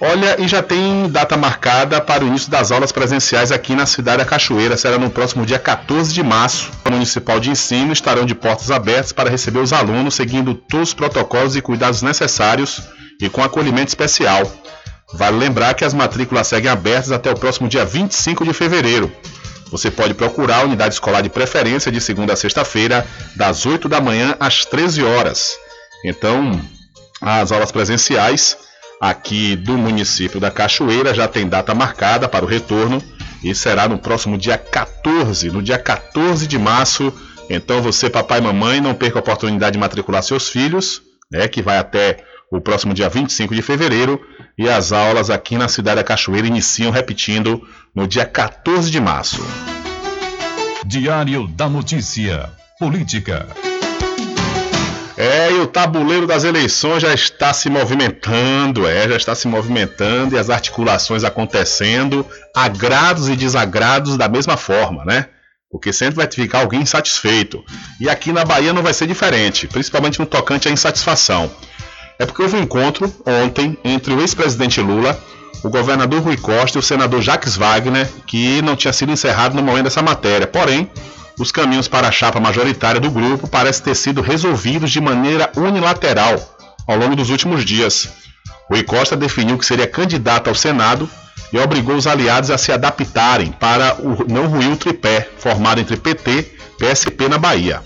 Olha, 0.01 0.41
e 0.41 0.49
já 0.49 0.63
tem 0.63 1.09
data 1.09 1.37
marcada 1.37 2.01
para 2.01 2.25
o 2.25 2.27
início 2.27 2.51
das 2.51 2.73
aulas 2.73 2.91
presenciais 2.91 3.53
aqui 3.53 3.77
na 3.77 3.87
cidade 3.87 4.19
da 4.19 4.25
Cachoeira. 4.25 4.77
Será 4.77 4.99
no 4.99 5.11
próximo 5.11 5.47
dia 5.47 5.59
14 5.59 6.13
de 6.13 6.23
março. 6.23 6.71
A 6.85 6.91
Municipal 6.91 7.39
de 7.39 7.51
Ensino 7.51 7.93
estarão 7.93 8.25
de 8.25 8.35
portas 8.35 8.73
abertas 8.73 9.13
para 9.13 9.31
receber 9.31 9.61
os 9.61 9.73
alunos, 9.73 10.15
seguindo 10.15 10.55
todos 10.55 10.89
os 10.89 10.95
protocolos 10.95 11.55
e 11.55 11.63
cuidados 11.63 12.03
necessários 12.03 12.83
e 13.21 13.29
com 13.29 13.43
acolhimento 13.43 13.89
especial. 13.89 14.51
Vale 15.13 15.39
lembrar 15.39 15.75
que 15.75 15.85
as 15.85 15.95
matrículas 15.95 16.47
seguem 16.47 16.71
abertas 16.71 17.13
até 17.13 17.31
o 17.31 17.39
próximo 17.39 17.69
dia 17.69 17.85
25 17.85 18.45
de 18.45 18.53
fevereiro. 18.53 19.11
Você 19.71 19.91
pode 19.91 20.15
procurar 20.15 20.59
a 20.59 20.65
unidade 20.65 20.95
escolar 20.95 21.23
de 21.23 21.29
preferência 21.29 21.93
de 21.93 22.01
segunda 22.01 22.33
a 22.33 22.37
sexta-feira, 22.37 23.07
das 23.37 23.67
8 23.67 23.89
da 23.89 24.01
manhã 24.01 24.37
às 24.41 24.65
13 24.65 25.03
horas. 25.03 25.59
Então, 26.05 26.61
as 27.21 27.53
aulas 27.53 27.73
presenciais 27.73 28.57
aqui 29.01 29.57
do 29.57 29.77
município 29.77 30.41
da 30.41 30.51
Cachoeira 30.51 31.15
já 31.15 31.29
tem 31.29 31.47
data 31.47 31.75
marcada 31.75 32.29
para 32.29 32.45
o 32.45 32.49
retorno 32.49 33.03
e 33.43 33.55
será 33.55 33.89
no 33.89 33.99
próximo 33.99 34.37
dia 34.37 34.59
14, 34.59 35.51
no 35.51 35.63
dia 35.63 35.79
14 35.79 36.47
de 36.47 36.59
março. 36.59 37.13
Então, 37.49 37.81
você, 37.83 38.11
papai 38.11 38.39
e 38.39 38.43
mamãe, 38.43 38.81
não 38.81 38.95
perca 38.95 39.19
a 39.19 39.21
oportunidade 39.21 39.75
de 39.75 39.79
matricular 39.79 40.23
seus 40.23 40.49
filhos, 40.49 41.03
né, 41.31 41.47
que 41.47 41.63
vai 41.63 41.79
até 41.79 42.25
o 42.51 42.61
próximo 42.61 42.95
dia 42.95 43.09
25 43.09 43.55
de 43.55 43.63
fevereiro. 43.63 44.21
E 44.57 44.69
as 44.69 44.93
aulas 44.93 45.31
aqui 45.31 45.57
na 45.57 45.69
cidade 45.69 45.97
da 45.97 46.05
Cachoeira 46.05 46.47
iniciam, 46.47 46.91
repetindo, 46.91 47.63
no 47.95 48.07
dia 48.07 48.25
14 48.25 48.91
de 48.91 49.01
março. 49.01 49.45
Diário 50.85 51.47
da 51.49 51.69
Notícia. 51.69 52.51
Política. 52.79 53.47
É, 55.17 55.51
e 55.51 55.55
o 55.55 55.67
tabuleiro 55.67 56.29
das 56.29 56.45
eleições 56.45 57.03
já 57.03 57.13
está 57.13 57.53
se 57.53 57.69
movimentando, 57.69 58.87
é, 58.87 59.09
já 59.09 59.17
está 59.17 59.35
se 59.35 59.49
movimentando 59.49 60.37
e 60.37 60.39
as 60.39 60.49
articulações 60.49 61.25
acontecendo, 61.25 62.25
agrados 62.55 63.29
e 63.29 63.35
desagrados 63.35 64.17
da 64.17 64.29
mesma 64.29 64.57
forma, 64.57 65.05
né? 65.05 65.27
Porque 65.69 65.93
sempre 65.93 66.15
vai 66.15 66.31
ficar 66.31 66.61
alguém 66.61 66.83
insatisfeito. 66.83 67.65
E 68.01 68.09
aqui 68.09 68.33
na 68.33 68.45
Bahia 68.45 68.73
não 68.73 68.81
vai 68.81 68.95
ser 68.95 69.09
diferente, 69.09 69.67
principalmente 69.67 70.21
no 70.21 70.25
tocante 70.25 70.69
à 70.69 70.71
insatisfação. 70.71 71.51
É 72.19 72.27
porque 72.27 72.43
houve 72.43 72.57
um 72.57 72.63
encontro 72.63 73.13
ontem 73.25 73.79
entre 73.85 74.13
o 74.13 74.21
ex-presidente 74.21 74.81
Lula, 74.81 75.19
o 75.63 75.71
governador 75.71 76.21
Rui 76.21 76.37
Costa 76.37 76.79
e 76.79 76.81
o 76.81 76.83
senador 76.83 77.23
Jacques 77.23 77.57
Wagner, 77.57 78.09
que 78.27 78.61
não 78.63 78.75
tinha 78.75 78.93
sido 78.93 79.13
encerrado 79.13 79.55
no 79.55 79.63
momento 79.63 79.85
dessa 79.85 80.03
matéria. 80.03 80.47
Porém, 80.47 80.91
os 81.39 81.53
caminhos 81.53 81.87
para 81.87 82.09
a 82.09 82.13
chapa 82.13 82.41
majoritária 82.41 83.01
do 83.01 83.11
grupo 83.11 83.47
parecem 83.47 83.85
ter 83.85 83.95
sido 83.95 84.21
resolvidos 84.21 84.91
de 84.91 85.01
maneira 85.01 85.51
unilateral 85.57 86.37
ao 86.87 86.97
longo 86.97 87.15
dos 87.15 87.31
últimos 87.31 87.65
dias. 87.65 88.09
Rui 88.69 88.83
Costa 88.83 89.17
definiu 89.17 89.57
que 89.57 89.65
seria 89.65 89.87
candidato 89.87 90.49
ao 90.49 90.55
Senado 90.55 91.09
e 91.53 91.59
obrigou 91.59 91.95
os 91.95 92.07
aliados 92.07 92.51
a 92.51 92.59
se 92.59 92.73
adaptarem 92.73 93.53
para 93.53 93.95
o 94.01 94.27
não 94.29 94.49
ruir 94.49 94.73
o 94.73 94.77
tripé 94.77 95.29
formado 95.39 95.81
entre 95.81 95.97
PT 95.97 96.31
e 96.31 96.43
PSP 96.85 97.29
na 97.29 97.39
Bahia. 97.39 97.81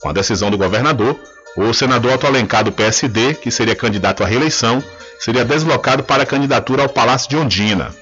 Com 0.00 0.10
a 0.10 0.12
decisão 0.12 0.50
do 0.50 0.58
governador, 0.58 1.18
o 1.56 1.72
senador 1.72 2.14
Otto 2.14 2.26
Alencar 2.26 2.64
do 2.64 2.72
PSD, 2.72 3.34
que 3.34 3.50
seria 3.50 3.76
candidato 3.76 4.24
à 4.24 4.26
reeleição, 4.26 4.82
seria 5.18 5.44
deslocado 5.44 6.02
para 6.02 6.22
a 6.22 6.26
candidatura 6.26 6.82
ao 6.82 6.88
Palácio 6.88 7.28
de 7.28 7.36
Ondina. 7.36 7.94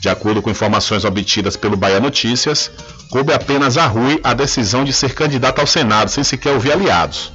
De 0.00 0.08
acordo 0.08 0.42
com 0.42 0.50
informações 0.50 1.04
obtidas 1.04 1.56
pelo 1.56 1.76
Bahia 1.76 1.98
Notícias, 1.98 2.70
coube 3.10 3.32
apenas 3.32 3.78
a 3.78 3.86
Rui 3.86 4.20
a 4.22 4.34
decisão 4.34 4.84
de 4.84 4.92
ser 4.92 5.14
candidato 5.14 5.60
ao 5.60 5.66
Senado, 5.66 6.10
sem 6.10 6.22
sequer 6.22 6.52
ouvir 6.52 6.72
aliados. 6.72 7.32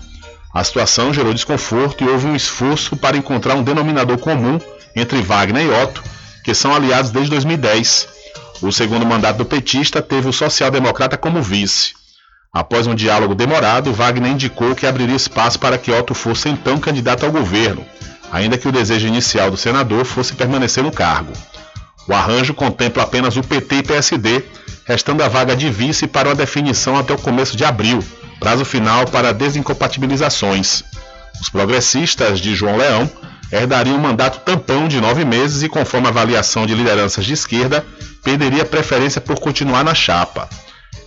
A 0.53 0.63
situação 0.63 1.13
gerou 1.13 1.33
desconforto 1.33 2.03
e 2.03 2.07
houve 2.07 2.27
um 2.27 2.35
esforço 2.35 2.95
para 2.95 3.17
encontrar 3.17 3.55
um 3.55 3.63
denominador 3.63 4.17
comum 4.17 4.59
entre 4.95 5.21
Wagner 5.21 5.65
e 5.65 5.83
Otto, 5.83 6.03
que 6.43 6.53
são 6.53 6.73
aliados 6.73 7.11
desde 7.11 7.31
2010. 7.31 8.07
O 8.61 8.71
segundo 8.71 9.05
mandato 9.05 9.37
do 9.37 9.45
petista 9.45 10.01
teve 10.01 10.27
o 10.27 10.33
social-democrata 10.33 11.17
como 11.17 11.41
vice. 11.41 11.98
Após 12.51 12.87
um 12.87 12.95
diálogo 12.95 13.35
demorado, 13.35 13.93
Wagner 13.93 14.31
indicou 14.31 14.75
que 14.75 14.87
abriria 14.87 15.15
espaço 15.15 15.59
para 15.59 15.77
que 15.77 15.91
Otto 15.91 16.15
fosse 16.15 16.49
então 16.49 16.79
candidato 16.79 17.23
ao 17.23 17.31
governo, 17.31 17.85
ainda 18.31 18.57
que 18.57 18.67
o 18.67 18.71
desejo 18.71 19.07
inicial 19.07 19.51
do 19.51 19.57
senador 19.57 20.03
fosse 20.03 20.33
permanecer 20.33 20.83
no 20.83 20.91
cargo. 20.91 21.31
O 22.07 22.13
arranjo 22.13 22.55
contempla 22.55 23.03
apenas 23.03 23.37
o 23.37 23.43
PT 23.43 23.75
e 23.75 23.83
PSD, 23.83 24.43
restando 24.83 25.23
a 25.23 25.27
vaga 25.27 25.55
de 25.55 25.69
vice 25.69 26.07
para 26.07 26.29
uma 26.29 26.35
definição 26.35 26.97
até 26.97 27.13
o 27.13 27.19
começo 27.19 27.55
de 27.55 27.63
abril, 27.63 28.03
prazo 28.39 28.65
final 28.65 29.05
para 29.05 29.31
desincompatibilizações. 29.31 30.83
Os 31.39 31.49
progressistas 31.49 32.39
de 32.39 32.55
João 32.55 32.77
Leão 32.77 33.07
herdariam 33.51 33.95
um 33.95 34.01
mandato 34.01 34.39
tampão 34.39 34.87
de 34.87 34.99
nove 34.99 35.23
meses 35.23 35.61
e, 35.61 35.69
conforme 35.69 36.07
a 36.07 36.09
avaliação 36.09 36.65
de 36.65 36.73
lideranças 36.73 37.25
de 37.25 37.33
esquerda, 37.33 37.85
perderia 38.23 38.65
preferência 38.65 39.21
por 39.21 39.39
continuar 39.39 39.83
na 39.83 39.93
chapa. 39.93 40.49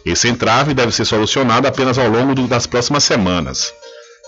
Esse 0.04 0.28
entrave 0.28 0.74
deve 0.74 0.92
ser 0.92 1.04
solucionado 1.04 1.68
apenas 1.68 1.98
ao 1.98 2.08
longo 2.08 2.34
das 2.48 2.66
próximas 2.66 3.04
semanas. 3.04 3.72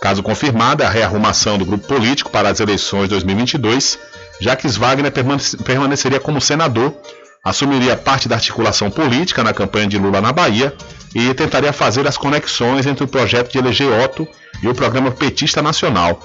Caso 0.00 0.22
confirmada 0.22 0.86
a 0.86 0.90
rearrumação 0.90 1.58
do 1.58 1.64
grupo 1.64 1.86
político 1.86 2.30
para 2.30 2.48
as 2.48 2.60
eleições 2.60 3.04
de 3.04 3.10
2022, 3.10 3.98
Jacques 4.40 4.76
Wagner 4.76 5.12
permaneceria 5.64 6.20
como 6.20 6.40
senador, 6.40 6.94
assumiria 7.44 7.96
parte 7.96 8.28
da 8.28 8.36
articulação 8.36 8.90
política 8.90 9.42
na 9.42 9.52
campanha 9.52 9.86
de 9.86 9.98
Lula 9.98 10.20
na 10.20 10.32
Bahia 10.32 10.74
e 11.14 11.32
tentaria 11.34 11.72
fazer 11.72 12.06
as 12.06 12.16
conexões 12.16 12.86
entre 12.86 13.04
o 13.04 13.08
projeto 13.08 13.52
de 13.52 13.58
eleger 13.58 13.88
Otto 14.02 14.26
e 14.62 14.68
o 14.68 14.74
programa 14.74 15.10
petista 15.10 15.62
nacional. 15.62 16.20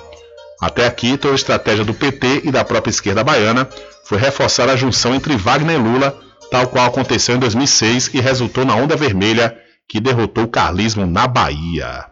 Até 0.61 0.85
aqui, 0.85 1.17
toda 1.17 1.33
a 1.33 1.35
estratégia 1.35 1.85
do 1.85 1.93
PT 1.93 2.41
e 2.45 2.51
da 2.51 2.65
própria 2.65 2.91
esquerda 2.91 3.23
baiana 3.23 3.67
foi 4.03 4.17
reforçar 4.17 4.69
a 4.69 4.75
junção 4.75 5.15
entre 5.15 5.37
Wagner 5.37 5.75
e 5.75 5.79
Lula, 5.79 6.19
tal 6.51 6.67
qual 6.67 6.85
aconteceu 6.85 7.35
em 7.35 7.39
2006 7.39 8.11
e 8.13 8.19
resultou 8.19 8.65
na 8.65 8.75
onda 8.75 8.95
vermelha 8.95 9.55
que 9.87 9.99
derrotou 9.99 10.45
o 10.45 10.49
carlismo 10.49 11.05
na 11.05 11.27
Bahia. 11.27 12.05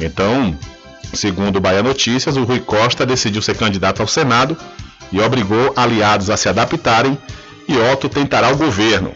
Então, 0.00 0.58
segundo 1.12 1.56
o 1.56 1.60
Bahia 1.60 1.82
Notícias, 1.82 2.36
o 2.36 2.44
Rui 2.44 2.60
Costa 2.60 3.06
decidiu 3.06 3.42
ser 3.42 3.56
candidato 3.56 4.00
ao 4.00 4.08
Senado 4.08 4.56
e 5.12 5.20
obrigou 5.20 5.72
aliados 5.76 6.30
a 6.30 6.36
se 6.36 6.48
adaptarem 6.48 7.16
e 7.68 7.76
Otto 7.76 8.08
tentará 8.08 8.50
o 8.50 8.56
governo. 8.56 9.12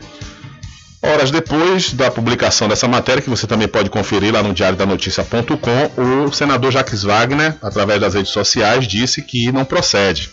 Horas 1.00 1.30
depois 1.30 1.92
da 1.92 2.10
publicação 2.10 2.68
dessa 2.68 2.88
matéria, 2.88 3.22
que 3.22 3.30
você 3.30 3.46
também 3.46 3.68
pode 3.68 3.88
conferir 3.88 4.32
lá 4.32 4.42
no 4.42 4.52
diariodanoticia.com, 4.52 6.26
o 6.26 6.32
senador 6.32 6.72
Jacques 6.72 7.04
Wagner, 7.04 7.56
através 7.62 8.00
das 8.00 8.14
redes 8.14 8.32
sociais, 8.32 8.86
disse 8.86 9.22
que 9.22 9.52
não 9.52 9.64
procede, 9.64 10.30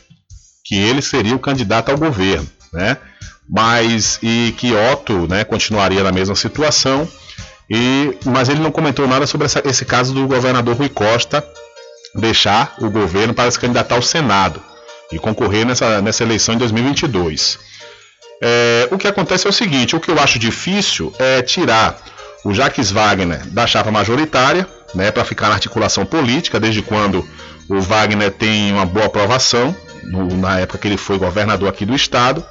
que 0.63 0.75
ele 0.75 1.03
seria 1.03 1.35
o 1.35 1.39
candidato 1.39 1.91
ao 1.91 1.97
governo, 1.97 2.47
né? 2.73 2.97
Mas 3.47 4.19
e 4.23 4.53
que 4.57 4.73
Otto, 4.73 5.27
né, 5.27 5.43
continuaria 5.43 6.03
na 6.03 6.11
mesma 6.11 6.35
situação. 6.35 7.07
E, 7.69 8.17
mas 8.25 8.49
ele 8.49 8.59
não 8.59 8.71
comentou 8.71 9.07
nada 9.07 9.25
sobre 9.25 9.45
essa, 9.45 9.61
esse 9.65 9.85
caso 9.85 10.13
do 10.13 10.27
governador 10.27 10.75
Rui 10.75 10.89
Costa 10.89 11.43
deixar 12.13 12.75
o 12.79 12.89
governo 12.89 13.33
para 13.33 13.49
se 13.49 13.59
candidatar 13.59 13.95
ao 13.95 14.01
Senado 14.01 14.61
e 15.11 15.19
concorrer 15.19 15.65
nessa, 15.65 16.01
nessa 16.01 16.23
eleição 16.23 16.55
em 16.55 16.57
2022. 16.57 17.59
É, 18.41 18.87
o 18.91 18.97
que 18.97 19.07
acontece 19.07 19.47
é 19.47 19.49
o 19.49 19.53
seguinte: 19.53 19.95
o 19.95 19.99
que 19.99 20.11
eu 20.11 20.19
acho 20.19 20.39
difícil 20.39 21.13
é 21.19 21.41
tirar 21.41 21.97
o 22.43 22.53
Jacques 22.53 22.91
Wagner 22.91 23.45
da 23.47 23.65
chapa 23.65 23.91
majoritária, 23.91 24.67
né, 24.93 25.11
para 25.11 25.25
ficar 25.25 25.49
na 25.49 25.55
articulação 25.55 26.05
política, 26.05 26.59
desde 26.59 26.81
quando 26.81 27.27
o 27.67 27.81
Wagner 27.81 28.31
tem 28.31 28.71
uma 28.71 28.85
boa 28.85 29.07
aprovação, 29.07 29.75
no, 30.03 30.27
na 30.37 30.59
época 30.59 30.77
que 30.77 30.87
ele 30.87 30.97
foi 30.97 31.17
governador 31.17 31.67
aqui 31.69 31.85
do 31.85 31.95
estado. 31.95 32.45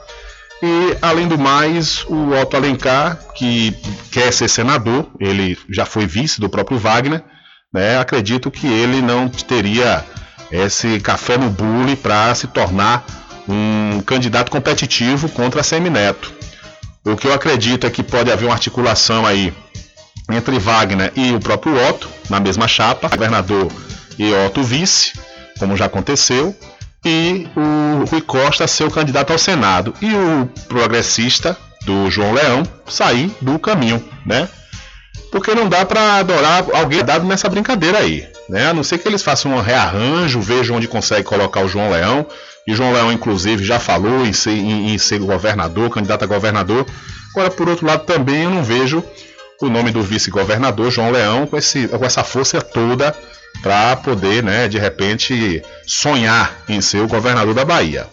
E, 0.66 0.96
além 1.02 1.28
do 1.28 1.36
mais, 1.36 2.06
o 2.08 2.30
Otto 2.30 2.56
Alencar, 2.56 3.18
que 3.34 3.76
quer 4.10 4.32
ser 4.32 4.48
senador, 4.48 5.10
ele 5.20 5.58
já 5.68 5.84
foi 5.84 6.06
vice 6.06 6.40
do 6.40 6.48
próprio 6.48 6.78
Wagner, 6.78 7.22
né, 7.70 7.98
acredito 7.98 8.50
que 8.50 8.66
ele 8.66 9.02
não 9.02 9.28
teria 9.28 10.02
esse 10.50 11.00
café 11.00 11.36
no 11.36 11.50
bule 11.50 11.96
para 11.96 12.34
se 12.34 12.46
tornar 12.46 13.04
um 13.46 14.00
candidato 14.06 14.50
competitivo 14.50 15.28
contra 15.28 15.60
a 15.60 15.64
Semineto. 15.64 16.32
O 17.04 17.14
que 17.14 17.26
eu 17.26 17.34
acredito 17.34 17.86
é 17.86 17.90
que 17.90 18.02
pode 18.02 18.32
haver 18.32 18.46
uma 18.46 18.54
articulação 18.54 19.26
aí 19.26 19.52
entre 20.30 20.58
Wagner 20.58 21.12
e 21.14 21.32
o 21.32 21.40
próprio 21.40 21.76
Otto, 21.90 22.08
na 22.30 22.40
mesma 22.40 22.66
chapa, 22.66 23.10
governador 23.10 23.70
e 24.18 24.32
Otto 24.32 24.62
vice, 24.62 25.12
como 25.58 25.76
já 25.76 25.84
aconteceu, 25.84 26.56
e 27.04 27.46
o 27.56 28.04
Rui 28.04 28.20
Costa 28.22 28.66
ser 28.66 28.84
o 28.84 28.90
candidato 28.90 29.32
ao 29.32 29.38
Senado 29.38 29.94
e 30.00 30.14
o 30.14 30.48
progressista 30.68 31.56
do 31.84 32.10
João 32.10 32.32
Leão 32.32 32.62
sair 32.86 33.30
do 33.40 33.58
caminho, 33.58 34.02
né? 34.24 34.48
Porque 35.30 35.54
não 35.54 35.68
dá 35.68 35.84
para 35.84 36.18
adorar 36.18 36.64
alguém 36.72 37.04
dado 37.04 37.26
nessa 37.26 37.48
brincadeira 37.48 37.98
aí, 37.98 38.26
né? 38.48 38.68
A 38.70 38.74
não 38.74 38.82
ser 38.82 38.98
que 38.98 39.08
eles 39.08 39.22
façam 39.22 39.52
um 39.52 39.60
rearranjo, 39.60 40.40
vejam 40.40 40.76
onde 40.76 40.88
consegue 40.88 41.24
colocar 41.24 41.60
o 41.60 41.68
João 41.68 41.90
Leão, 41.90 42.26
e 42.66 42.74
João 42.74 42.92
Leão, 42.92 43.12
inclusive, 43.12 43.62
já 43.62 43.78
falou 43.78 44.24
em 44.24 44.32
ser, 44.32 44.52
em, 44.52 44.94
em 44.94 44.98
ser 44.98 45.18
governador, 45.18 45.90
candidato 45.90 46.22
a 46.22 46.26
governador. 46.26 46.86
Agora, 47.30 47.50
por 47.50 47.68
outro 47.68 47.86
lado, 47.86 48.04
também 48.04 48.44
eu 48.44 48.50
não 48.50 48.62
vejo 48.62 49.04
o 49.60 49.68
nome 49.68 49.90
do 49.90 50.02
vice-governador, 50.02 50.90
João 50.90 51.10
Leão, 51.10 51.46
com, 51.46 51.56
esse, 51.56 51.88
com 51.88 52.04
essa 52.04 52.24
força 52.24 52.60
toda 52.62 53.14
para 53.62 53.96
poder, 53.96 54.42
né, 54.42 54.68
de 54.68 54.78
repente, 54.78 55.62
sonhar 55.86 56.62
em 56.68 56.80
ser 56.80 57.00
o 57.00 57.08
governador 57.08 57.54
da 57.54 57.64
Bahia. 57.64 58.06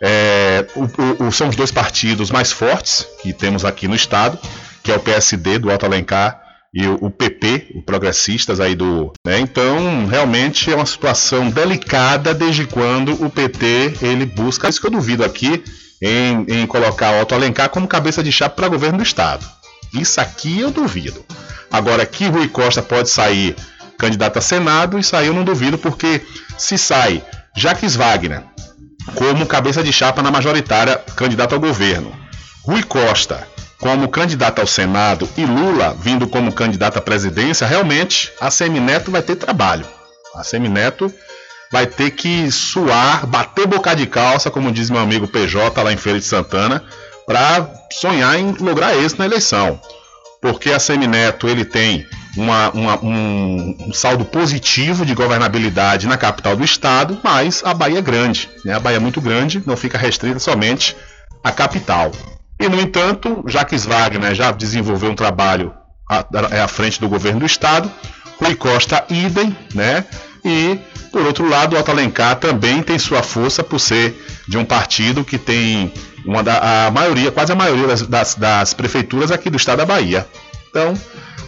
É, 0.00 0.66
o, 0.74 1.24
o, 1.24 1.32
são 1.32 1.48
os 1.48 1.56
dois 1.56 1.70
partidos 1.70 2.30
mais 2.30 2.52
fortes 2.52 3.06
que 3.22 3.32
temos 3.32 3.64
aqui 3.64 3.88
no 3.88 3.94
estado, 3.94 4.38
que 4.82 4.92
é 4.92 4.96
o 4.96 5.00
PSD 5.00 5.58
do 5.58 5.70
Alto 5.70 5.86
Alencar 5.86 6.44
e 6.74 6.88
o 6.88 7.08
PP, 7.08 7.68
o 7.76 7.82
progressistas 7.82 8.58
aí 8.58 8.74
do. 8.74 9.12
Né? 9.24 9.38
Então, 9.38 10.06
realmente 10.06 10.72
é 10.72 10.74
uma 10.74 10.84
situação 10.84 11.48
delicada 11.48 12.34
desde 12.34 12.66
quando 12.66 13.24
o 13.24 13.30
PT 13.30 13.94
ele 14.02 14.26
busca. 14.26 14.68
Isso 14.68 14.80
que 14.80 14.86
eu 14.88 14.90
duvido 14.90 15.24
aqui 15.24 15.62
em, 16.02 16.44
em 16.48 16.66
colocar 16.66 17.22
Otto 17.22 17.34
Alencar 17.34 17.70
como 17.70 17.86
cabeça 17.86 18.22
de 18.22 18.32
chapa 18.32 18.56
para 18.56 18.68
governo 18.68 18.98
do 18.98 19.04
Estado. 19.04 19.46
Isso 19.94 20.20
aqui 20.20 20.60
eu 20.60 20.72
duvido. 20.72 21.24
Agora, 21.70 22.04
que 22.04 22.26
Rui 22.26 22.48
Costa 22.48 22.82
pode 22.82 23.08
sair 23.08 23.54
candidato 23.98 24.38
a 24.38 24.42
Senado, 24.42 24.98
isso 24.98 25.16
aí 25.16 25.26
eu 25.26 25.34
não 25.34 25.44
duvido, 25.44 25.78
porque 25.78 26.20
se 26.56 26.76
sai 26.78 27.22
Jacques 27.56 27.96
Wagner 27.96 28.42
como 29.14 29.46
cabeça 29.46 29.82
de 29.82 29.92
chapa 29.92 30.22
na 30.22 30.30
majoritária 30.30 30.96
candidato 31.16 31.54
ao 31.54 31.60
governo, 31.60 32.14
Rui 32.64 32.82
Costa 32.82 33.46
como 33.78 34.08
candidato 34.08 34.60
ao 34.60 34.66
Senado 34.66 35.28
e 35.36 35.44
Lula 35.44 35.94
vindo 36.00 36.26
como 36.26 36.52
candidato 36.52 36.98
à 36.98 37.02
presidência, 37.02 37.66
realmente 37.66 38.32
a 38.40 38.50
Semineto 38.50 39.10
vai 39.10 39.20
ter 39.20 39.36
trabalho. 39.36 39.84
A 40.34 40.42
Semineto 40.42 41.12
vai 41.70 41.86
ter 41.86 42.12
que 42.12 42.50
suar, 42.50 43.26
bater 43.26 43.66
boca 43.66 43.94
de 43.94 44.06
calça, 44.06 44.50
como 44.50 44.72
diz 44.72 44.88
meu 44.88 45.00
amigo 45.00 45.28
PJ 45.28 45.82
lá 45.82 45.92
em 45.92 45.96
Feira 45.96 46.18
de 46.18 46.24
Santana, 46.24 46.82
para 47.26 47.68
sonhar 47.92 48.38
em 48.38 48.52
lograr 48.52 48.96
êxito 48.96 49.18
na 49.18 49.26
eleição. 49.26 49.78
Porque 50.44 50.72
a 50.72 50.78
Semineto 50.78 51.48
ele 51.48 51.64
tem 51.64 52.06
uma, 52.36 52.68
uma, 52.72 53.02
um, 53.02 53.76
um, 53.88 53.92
saldo 53.94 54.26
positivo 54.26 55.06
de 55.06 55.14
governabilidade 55.14 56.06
na 56.06 56.18
capital 56.18 56.54
do 56.54 56.62
estado, 56.62 57.18
mas 57.24 57.62
a 57.64 57.72
Bahia 57.72 58.00
é 58.00 58.02
grande. 58.02 58.50
Né? 58.62 58.74
A 58.74 58.78
Bahia 58.78 58.98
é 58.98 59.00
muito 59.00 59.22
grande, 59.22 59.62
não 59.64 59.74
fica 59.74 59.96
restrita 59.96 60.38
somente 60.38 60.94
à 61.42 61.50
capital. 61.50 62.12
E, 62.60 62.68
no 62.68 62.78
entanto, 62.78 63.42
Jacques 63.46 63.86
Wagner 63.86 64.34
já 64.34 64.52
desenvolveu 64.52 65.12
um 65.12 65.14
trabalho 65.14 65.72
à, 66.10 66.26
à 66.64 66.68
frente 66.68 67.00
do 67.00 67.08
governo 67.08 67.40
do 67.40 67.46
estado, 67.46 67.90
Rui 68.38 68.54
Costa, 68.54 69.02
idem, 69.08 69.56
né? 69.74 70.04
E, 70.44 70.78
por 71.10 71.22
outro 71.22 71.48
lado, 71.48 71.74
o 71.74 71.78
Otto 71.78 71.90
Alencar 71.90 72.36
também 72.36 72.82
tem 72.82 72.98
sua 72.98 73.22
força 73.22 73.64
por 73.64 73.78
ser 73.78 74.14
de 74.46 74.58
um 74.58 74.64
partido 74.64 75.24
que 75.24 75.38
tem 75.38 75.92
uma 76.24 76.42
da, 76.42 76.86
a 76.86 76.90
maioria, 76.90 77.32
quase 77.32 77.52
a 77.52 77.54
maioria 77.54 77.86
das, 77.86 78.02
das, 78.02 78.34
das 78.34 78.74
prefeituras 78.74 79.30
aqui 79.30 79.48
do 79.48 79.56
estado 79.56 79.78
da 79.78 79.86
Bahia. 79.86 80.26
Então, 80.68 80.94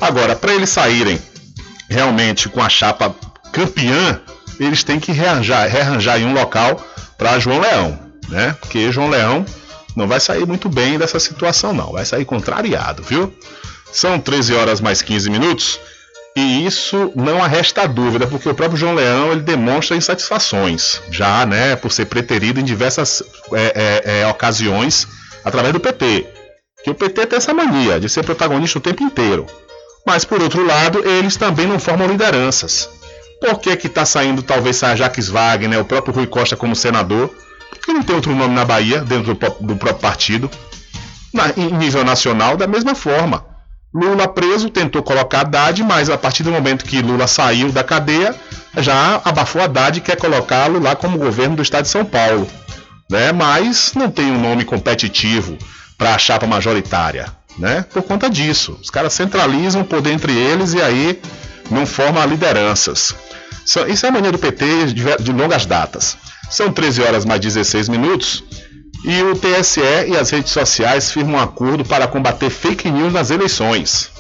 agora, 0.01 0.35
para 0.35 0.55
eles 0.55 0.71
saírem 0.71 1.21
realmente 1.91 2.49
com 2.49 2.63
a 2.63 2.69
chapa 2.69 3.15
campeã, 3.53 4.21
eles 4.59 4.83
têm 4.83 4.99
que 4.99 5.13
rearranjar, 5.13 5.69
rearranjar 5.69 6.21
em 6.21 6.25
um 6.25 6.33
local 6.33 6.85
para 7.19 7.39
João 7.39 7.61
Leão, 7.61 7.99
né? 8.29 8.57
Porque 8.61 8.91
João 8.91 9.09
Leão 9.09 9.45
não 9.95 10.07
vai 10.07 10.21
sair 10.21 10.47
muito 10.47 10.69
bem 10.69 10.99
dessa 10.99 11.19
situação, 11.19 11.73
não. 11.73 11.93
Vai 11.93 12.05
sair 12.05 12.25
contrariado, 12.25 13.03
viu? 13.03 13.35
São 13.93 14.21
13 14.21 14.55
horas 14.55 14.81
mais 14.81 15.01
15 15.01 15.31
minutos. 15.31 15.81
E 16.37 16.67
isso 16.67 17.11
não 17.17 17.41
resta 17.41 17.89
dúvida, 17.89 18.27
porque 18.27 18.47
o 18.47 18.55
próprio 18.55 18.79
João 18.79 18.95
Leão 18.95 19.33
ele 19.33 19.41
demonstra 19.41 19.97
insatisfações, 19.97 21.01
já 21.11 21.47
né, 21.47 21.75
por 21.77 21.91
ser 21.91 22.05
preterido 22.05 22.61
em 22.61 22.65
diversas 22.65 23.23
é, 23.55 24.03
é, 24.05 24.21
é, 24.21 24.27
ocasiões 24.27 25.09
através 25.43 25.73
do 25.73 25.81
PT. 25.81 26.27
Que 26.85 26.91
o 26.91 26.95
PT 26.95 27.27
tem 27.27 27.39
essa 27.39 27.55
mania 27.55 27.99
de 27.99 28.11
ser 28.11 28.23
protagonista 28.23 28.79
o 28.79 28.83
tempo 28.83 29.03
inteiro. 29.03 29.47
Mas 30.07 30.27
por 30.27 30.43
outro 30.43 30.65
lado, 30.65 31.03
eles 31.09 31.37
também 31.37 31.67
não 31.67 31.79
formam 31.79 32.07
lideranças. 32.07 32.87
Por 33.41 33.59
que 33.59 33.75
que 33.75 33.87
está 33.87 34.05
saindo 34.05 34.43
talvez 34.43 34.77
saia 34.77 34.95
Jacques 34.95 35.29
Wagner, 35.29 35.81
o 35.81 35.87
próprio 35.87 36.15
Rui 36.15 36.27
Costa 36.27 36.55
como 36.55 36.77
senador? 36.77 37.35
Porque 37.71 37.95
não 37.95 38.03
tem 38.03 38.15
outro 38.15 38.35
nome 38.35 38.55
na 38.55 38.65
Bahia, 38.65 39.01
dentro 39.01 39.35
do, 39.35 39.51
do 39.61 39.77
próprio 39.77 40.03
partido. 40.03 40.51
Na, 41.33 41.51
em 41.57 41.73
nível 41.73 42.05
nacional, 42.05 42.59
da 42.59 42.67
mesma 42.67 42.95
forma. 42.95 43.56
Lula 43.97 44.29
preso 44.29 44.69
tentou 44.69 45.03
colocar 45.03 45.41
Haddad, 45.41 45.83
mas 45.83 46.11
a 46.11 46.19
partir 46.19 46.43
do 46.43 46.53
momento 46.53 46.85
que 46.85 47.01
Lula 47.01 47.27
saiu 47.27 47.73
da 47.73 47.83
cadeia, 47.83 48.35
já 48.77 49.23
abafou 49.25 49.63
Haddad 49.63 49.97
e 49.97 50.03
quer 50.03 50.17
colocá-lo 50.17 50.79
lá 50.79 50.95
como 50.95 51.17
governo 51.17 51.57
do 51.57 51.63
estado 51.63 51.85
de 51.85 51.89
São 51.89 52.05
Paulo. 52.05 52.47
Né? 53.11 53.33
Mas 53.33 53.95
não 53.95 54.11
tem 54.11 54.31
um 54.31 54.39
nome 54.39 54.67
competitivo 54.67 55.57
para 55.97 56.15
a 56.15 56.19
chapa 56.19 56.47
majoritária. 56.47 57.27
Né? 57.59 57.87
Por 57.91 58.03
conta 58.03 58.29
disso. 58.29 58.79
Os 58.83 58.91
caras 58.91 59.15
centralizam 59.15 59.81
o 59.81 59.85
poder 59.87 60.13
entre 60.13 60.37
eles 60.37 60.75
e 60.75 60.83
aí 60.83 61.19
não 61.71 61.87
formam 61.87 62.23
lideranças. 62.27 63.15
Isso 63.89 64.05
é 64.05 64.09
a 64.11 64.13
mania 64.13 64.31
do 64.31 64.39
PT 64.39 64.93
de 65.21 65.33
longas 65.33 65.65
datas. 65.65 66.19
São 66.51 66.71
13 66.71 67.03
horas 67.03 67.25
mais 67.25 67.41
16 67.41 67.89
minutos 67.89 68.45
e 69.07 69.23
o 69.23 69.37
TSE 69.37 69.81
e 70.09 70.17
as 70.17 70.31
redes 70.31 70.51
sociais 70.51 71.13
firmam 71.13 71.37
um 71.37 71.41
acordo 71.41 71.85
para 71.85 72.09
combater 72.09 72.51
fake 72.51 72.91
news 72.91 73.13
nas 73.13 73.31
eleições. 73.31 74.11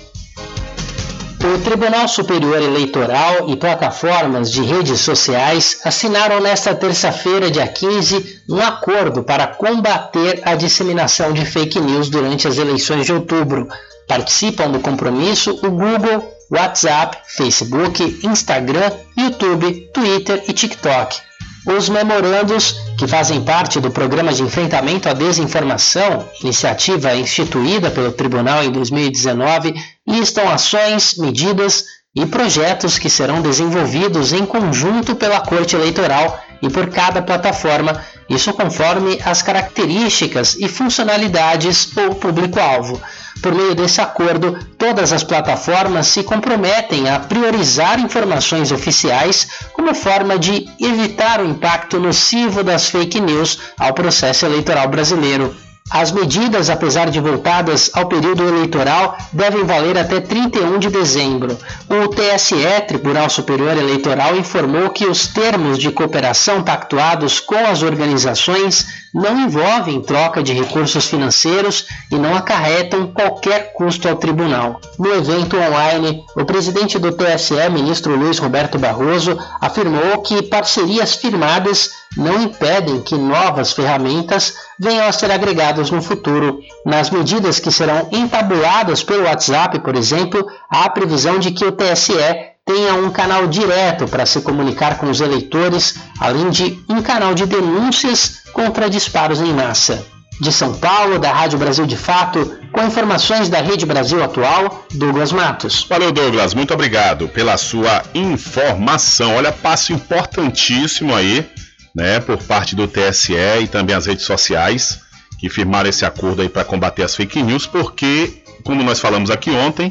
O 1.44 1.58
Tribunal 1.58 2.08
Superior 2.08 2.62
Eleitoral 2.62 3.48
e 3.48 3.56
plataformas 3.56 4.50
de 4.50 4.62
redes 4.62 5.00
sociais 5.00 5.80
assinaram 5.84 6.40
nesta 6.40 6.74
terça-feira, 6.74 7.50
dia 7.50 7.66
15, 7.66 8.42
um 8.48 8.60
acordo 8.60 9.22
para 9.22 9.46
combater 9.46 10.40
a 10.44 10.54
disseminação 10.54 11.32
de 11.32 11.44
fake 11.44 11.80
news 11.80 12.08
durante 12.08 12.48
as 12.48 12.56
eleições 12.56 13.06
de 13.06 13.12
outubro. 13.12 13.68
Participam 14.08 14.70
do 14.70 14.80
compromisso 14.80 15.58
o 15.62 15.70
Google, 15.70 16.32
WhatsApp, 16.50 17.18
Facebook, 17.26 18.20
Instagram, 18.24 18.92
YouTube, 19.16 19.90
Twitter 19.92 20.44
e 20.48 20.52
TikTok. 20.52 21.20
Os 21.66 21.88
memorandos, 21.88 22.76
que 22.96 23.08
fazem 23.08 23.42
parte 23.42 23.80
do 23.80 23.90
Programa 23.90 24.32
de 24.32 24.40
Enfrentamento 24.40 25.08
à 25.08 25.12
Desinformação, 25.12 26.24
iniciativa 26.40 27.16
instituída 27.16 27.90
pelo 27.90 28.12
Tribunal 28.12 28.62
em 28.62 28.70
2019, 28.70 29.74
listam 30.06 30.48
ações, 30.48 31.16
medidas 31.18 31.84
e 32.16 32.24
projetos 32.24 32.98
que 32.98 33.10
serão 33.10 33.42
desenvolvidos 33.42 34.32
em 34.32 34.46
conjunto 34.46 35.14
pela 35.14 35.40
Corte 35.40 35.76
Eleitoral 35.76 36.40
e 36.62 36.70
por 36.70 36.88
cada 36.88 37.20
plataforma, 37.20 38.00
isso 38.28 38.54
conforme 38.54 39.20
as 39.22 39.42
características 39.42 40.56
e 40.58 40.66
funcionalidades 40.66 41.94
ou 41.94 42.14
público-alvo. 42.14 43.00
Por 43.42 43.54
meio 43.54 43.74
desse 43.74 44.00
acordo, 44.00 44.58
todas 44.78 45.12
as 45.12 45.22
plataformas 45.22 46.06
se 46.06 46.22
comprometem 46.22 47.10
a 47.10 47.20
priorizar 47.20 48.00
informações 48.00 48.72
oficiais 48.72 49.46
como 49.74 49.94
forma 49.94 50.38
de 50.38 50.66
evitar 50.80 51.40
o 51.40 51.46
impacto 51.46 52.00
nocivo 52.00 52.64
das 52.64 52.88
fake 52.88 53.20
news 53.20 53.58
ao 53.78 53.92
processo 53.92 54.46
eleitoral 54.46 54.88
brasileiro. 54.88 55.54
As 55.90 56.10
medidas, 56.10 56.68
apesar 56.68 57.10
de 57.10 57.20
voltadas 57.20 57.90
ao 57.94 58.06
período 58.06 58.42
eleitoral, 58.42 59.16
devem 59.32 59.64
valer 59.64 59.96
até 59.96 60.20
31 60.20 60.80
de 60.80 60.90
dezembro. 60.90 61.56
O 61.88 62.08
TSE, 62.08 62.80
Tribunal 62.88 63.30
Superior 63.30 63.76
Eleitoral, 63.78 64.36
informou 64.36 64.90
que 64.90 65.06
os 65.06 65.28
termos 65.28 65.78
de 65.78 65.92
cooperação 65.92 66.62
pactuados 66.62 67.38
com 67.38 67.66
as 67.66 67.82
organizações 67.82 69.05
não 69.16 69.40
envolvem 69.40 70.02
troca 70.02 70.42
de 70.42 70.52
recursos 70.52 71.06
financeiros 71.06 71.86
e 72.12 72.16
não 72.16 72.36
acarretam 72.36 73.06
qualquer 73.06 73.72
custo 73.72 74.06
ao 74.06 74.16
tribunal. 74.16 74.78
No 74.98 75.14
evento 75.14 75.56
online, 75.56 76.22
o 76.36 76.44
presidente 76.44 76.98
do 76.98 77.10
TSE, 77.12 77.70
ministro 77.70 78.14
Luiz 78.14 78.38
Roberto 78.38 78.78
Barroso, 78.78 79.38
afirmou 79.58 80.20
que 80.20 80.42
parcerias 80.42 81.14
firmadas 81.14 81.92
não 82.14 82.42
impedem 82.42 83.00
que 83.00 83.16
novas 83.16 83.72
ferramentas 83.72 84.54
venham 84.78 85.08
a 85.08 85.12
ser 85.12 85.30
agregadas 85.30 85.90
no 85.90 86.02
futuro. 86.02 86.60
Nas 86.84 87.08
medidas 87.08 87.58
que 87.58 87.72
serão 87.72 88.08
entabuladas 88.12 89.02
pelo 89.02 89.24
WhatsApp, 89.24 89.78
por 89.78 89.96
exemplo, 89.96 90.46
há 90.70 90.84
a 90.84 90.90
previsão 90.90 91.38
de 91.38 91.52
que 91.52 91.64
o 91.64 91.72
TSE 91.72 92.55
tenha 92.66 92.94
um 92.94 93.10
canal 93.10 93.46
direto 93.46 94.08
para 94.08 94.26
se 94.26 94.40
comunicar 94.40 94.98
com 94.98 95.08
os 95.08 95.20
eleitores, 95.20 95.94
além 96.18 96.50
de 96.50 96.76
um 96.88 97.00
canal 97.00 97.32
de 97.32 97.46
denúncias 97.46 98.40
contra 98.52 98.90
disparos 98.90 99.40
em 99.40 99.52
massa. 99.52 100.04
De 100.40 100.52
São 100.52 100.74
Paulo, 100.74 101.18
da 101.18 101.32
Rádio 101.32 101.58
Brasil 101.58 101.86
de 101.86 101.96
Fato, 101.96 102.58
com 102.72 102.84
informações 102.84 103.48
da 103.48 103.62
Rede 103.62 103.86
Brasil 103.86 104.22
Atual, 104.22 104.84
Douglas 104.92 105.32
Matos. 105.32 105.86
Valeu, 105.88 106.12
Douglas. 106.12 106.52
Muito 106.52 106.74
obrigado 106.74 107.28
pela 107.28 107.56
sua 107.56 108.02
informação. 108.12 109.36
Olha, 109.36 109.52
passo 109.52 109.94
importantíssimo 109.94 111.14
aí 111.14 111.48
né, 111.94 112.20
por 112.20 112.36
parte 112.42 112.76
do 112.76 112.86
TSE 112.86 113.32
e 113.62 113.68
também 113.68 113.96
as 113.96 114.04
redes 114.04 114.26
sociais 114.26 115.00
que 115.38 115.48
firmaram 115.48 115.88
esse 115.88 116.04
acordo 116.04 116.42
aí 116.42 116.48
para 116.48 116.64
combater 116.64 117.02
as 117.02 117.14
fake 117.14 117.42
news, 117.42 117.66
porque, 117.66 118.42
como 118.64 118.82
nós 118.82 119.00
falamos 119.00 119.30
aqui 119.30 119.50
ontem, 119.50 119.90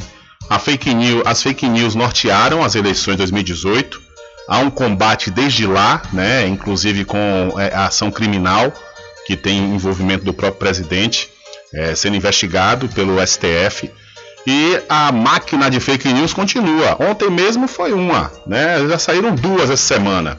fake 0.59 0.93
news, 0.93 1.23
as 1.25 1.41
fake 1.41 1.67
news 1.67 1.95
nortearam 1.95 2.63
as 2.63 2.75
eleições 2.75 3.13
de 3.13 3.17
2018. 3.17 4.01
Há 4.47 4.59
um 4.59 4.69
combate 4.69 5.31
desde 5.31 5.65
lá, 5.65 6.03
né, 6.13 6.47
inclusive 6.47 7.03
com 7.03 7.53
é, 7.57 7.73
a 7.73 7.87
ação 7.87 8.11
criminal 8.11 8.71
que 9.25 9.35
tem 9.35 9.57
envolvimento 9.57 10.23
do 10.23 10.33
próprio 10.33 10.59
presidente 10.59 11.29
é, 11.73 11.95
sendo 11.95 12.15
investigado 12.15 12.87
pelo 12.89 13.17
STF. 13.25 13.91
E 14.47 14.79
a 14.87 15.11
máquina 15.11 15.71
de 15.71 15.79
fake 15.79 16.13
news 16.13 16.31
continua. 16.31 16.95
Ontem 16.99 17.31
mesmo 17.31 17.67
foi 17.67 17.93
uma, 17.93 18.31
né? 18.45 18.87
Já 18.87 18.99
saíram 18.99 19.33
duas 19.33 19.71
essa 19.71 19.95
semana 19.95 20.37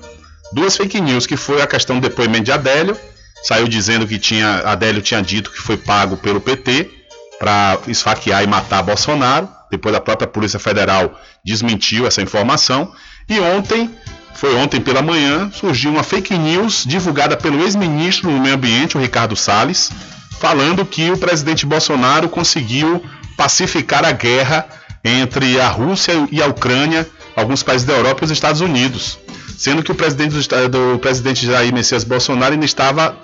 duas 0.52 0.76
fake 0.76 1.00
news, 1.00 1.26
que 1.26 1.36
foi 1.36 1.62
a 1.62 1.66
questão 1.66 1.98
do 1.98 2.08
depoimento 2.08 2.44
de 2.44 2.52
Adélio, 2.52 2.96
saiu 3.42 3.68
dizendo 3.68 4.06
que 4.06 4.18
tinha 4.18 4.60
Adélio 4.60 5.02
tinha 5.02 5.22
dito 5.22 5.50
que 5.50 5.58
foi 5.58 5.76
pago 5.76 6.16
pelo 6.16 6.40
PT 6.40 6.90
para 7.38 7.78
esfaquear 7.86 8.42
e 8.42 8.46
matar 8.46 8.82
Bolsonaro. 8.82 9.48
Depois 9.70 9.94
a 9.94 10.00
própria 10.00 10.28
Polícia 10.28 10.58
Federal 10.58 11.18
desmentiu 11.44 12.06
essa 12.06 12.22
informação. 12.22 12.92
E 13.28 13.38
ontem, 13.40 13.90
foi 14.34 14.54
ontem 14.56 14.80
pela 14.80 15.02
manhã, 15.02 15.50
surgiu 15.52 15.90
uma 15.90 16.02
fake 16.02 16.36
news 16.36 16.84
divulgada 16.86 17.36
pelo 17.36 17.62
ex-ministro 17.62 18.30
do 18.30 18.40
Meio 18.40 18.54
Ambiente, 18.54 18.96
o 18.96 19.00
Ricardo 19.00 19.34
Salles, 19.36 19.90
falando 20.38 20.84
que 20.84 21.10
o 21.10 21.18
presidente 21.18 21.66
Bolsonaro 21.66 22.28
conseguiu 22.28 23.04
pacificar 23.36 24.04
a 24.04 24.12
guerra 24.12 24.66
entre 25.04 25.60
a 25.60 25.68
Rússia 25.68 26.12
e 26.30 26.42
a 26.42 26.46
Ucrânia, 26.46 27.06
alguns 27.34 27.62
países 27.62 27.86
da 27.86 27.94
Europa 27.94 28.22
e 28.22 28.26
os 28.26 28.30
Estados 28.30 28.60
Unidos 28.60 29.18
sendo 29.56 29.82
que 29.82 29.90
o 29.90 29.94
presidente 29.94 30.34
do, 30.34 30.68
do 30.68 30.98
presidente 30.98 31.46
Jair 31.46 31.72
Messias 31.72 32.04
Bolsonaro 32.04 32.52
ainda 32.52 32.66
estava 32.66 33.16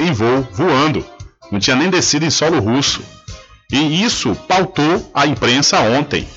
em 0.00 0.12
voo, 0.12 0.46
voando, 0.52 1.04
não 1.50 1.60
tinha 1.60 1.76
nem 1.76 1.88
descido 1.88 2.24
em 2.24 2.30
solo 2.30 2.58
russo. 2.60 3.00
E 3.70 4.02
isso 4.02 4.34
pautou 4.48 5.10
a 5.12 5.26
imprensa 5.26 5.80
ontem. 5.80 6.28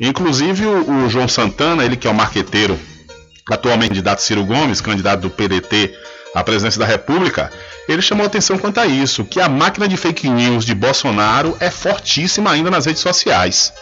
Inclusive 0.00 0.64
o, 0.64 1.04
o 1.04 1.10
João 1.10 1.28
Santana, 1.28 1.84
ele 1.84 1.96
que 1.96 2.08
é 2.08 2.10
o 2.10 2.14
marqueteiro, 2.14 2.78
atualmente 3.50 3.90
candidato 3.90 4.22
Ciro 4.22 4.44
Gomes, 4.44 4.80
candidato 4.80 5.20
do 5.20 5.30
PDT 5.30 5.94
à 6.34 6.42
presidência 6.42 6.78
da 6.78 6.86
República, 6.86 7.50
ele 7.88 8.00
chamou 8.00 8.24
atenção 8.24 8.56
quanto 8.56 8.78
a 8.78 8.86
isso, 8.86 9.24
que 9.24 9.40
a 9.40 9.48
máquina 9.48 9.88
de 9.88 9.96
fake 9.96 10.28
news 10.28 10.64
de 10.64 10.74
Bolsonaro 10.74 11.56
é 11.60 11.70
fortíssima 11.70 12.50
ainda 12.50 12.70
nas 12.70 12.86
redes 12.86 13.02
sociais. 13.02 13.72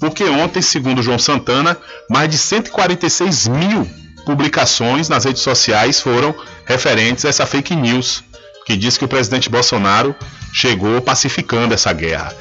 Porque 0.00 0.24
ontem, 0.24 0.62
segundo 0.62 1.02
João 1.02 1.18
Santana, 1.18 1.78
mais 2.10 2.28
de 2.28 2.38
146 2.38 3.48
mil 3.48 3.88
publicações 4.24 5.08
nas 5.08 5.24
redes 5.24 5.42
sociais 5.42 6.00
foram 6.00 6.34
referentes 6.64 7.24
a 7.24 7.28
essa 7.28 7.46
fake 7.46 7.76
news 7.76 8.24
que 8.64 8.76
diz 8.76 8.96
que 8.96 9.04
o 9.04 9.08
presidente 9.08 9.48
Bolsonaro 9.48 10.14
chegou 10.52 11.00
pacificando 11.00 11.74
essa 11.74 11.92
guerra. 11.92 12.34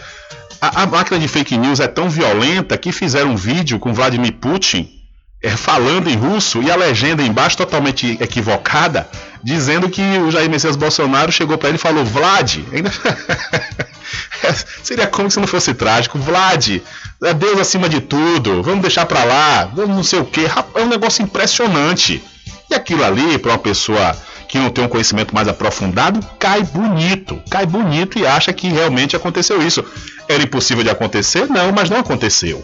A, 0.62 0.84
a 0.84 0.86
máquina 0.88 1.20
de 1.20 1.28
fake 1.28 1.58
news 1.58 1.80
é 1.80 1.88
tão 1.88 2.10
violenta 2.10 2.78
que 2.78 2.92
fizeram 2.92 3.32
um 3.32 3.36
vídeo 3.36 3.80
com 3.80 3.94
Vladimir 3.94 4.34
Putin 4.34 5.02
é, 5.44 5.50
falando 5.50 6.08
em 6.08 6.16
russo 6.16 6.62
e 6.62 6.70
a 6.70 6.76
legenda 6.76 7.24
embaixo 7.24 7.58
totalmente 7.58 8.18
equivocada, 8.22 9.10
dizendo 9.44 9.90
que 9.90 10.02
o 10.20 10.30
Jair 10.30 10.50
Messias 10.50 10.76
Bolsonaro 10.76 11.32
chegou 11.32 11.58
para 11.58 11.70
ele 11.70 11.78
e 11.78 11.82
falou: 11.82 12.06
Vlad, 12.06 12.60
ainda... 12.72 12.92
seria 14.84 15.08
como 15.08 15.32
se 15.32 15.40
não 15.40 15.48
fosse 15.48 15.74
trágico, 15.74 16.20
Vlad, 16.20 16.82
é 17.24 17.34
Deus 17.34 17.60
acima 17.60 17.90
de 17.90 18.02
tudo, 18.02 18.62
vamos 18.62 18.82
deixar 18.82 19.06
para 19.06 19.24
lá, 19.24 19.66
vamos 19.66 19.96
não 19.96 20.04
sei 20.04 20.20
o 20.20 20.26
que, 20.26 20.46
é 20.76 20.82
um 20.82 20.88
negócio 20.88 21.24
impressionante. 21.24 22.24
E 22.70 22.76
aquilo 22.76 23.04
ali, 23.04 23.38
para 23.38 23.52
uma 23.52 23.58
pessoa 23.58 24.16
que 24.52 24.60
não 24.60 24.70
tem 24.70 24.84
um 24.84 24.90
conhecimento 24.90 25.34
mais 25.34 25.48
aprofundado, 25.48 26.20
cai 26.38 26.62
bonito, 26.62 27.42
cai 27.50 27.66
bonito 27.66 28.20
e 28.20 28.28
acha 28.28 28.52
que 28.52 28.68
realmente 28.68 29.16
aconteceu 29.16 29.66
isso. 29.66 29.82
Era 30.28 30.44
impossível 30.44 30.84
de 30.84 30.90
acontecer? 30.90 31.48
Não, 31.48 31.72
mas 31.72 31.90
não 31.90 32.00
aconteceu. 32.00 32.62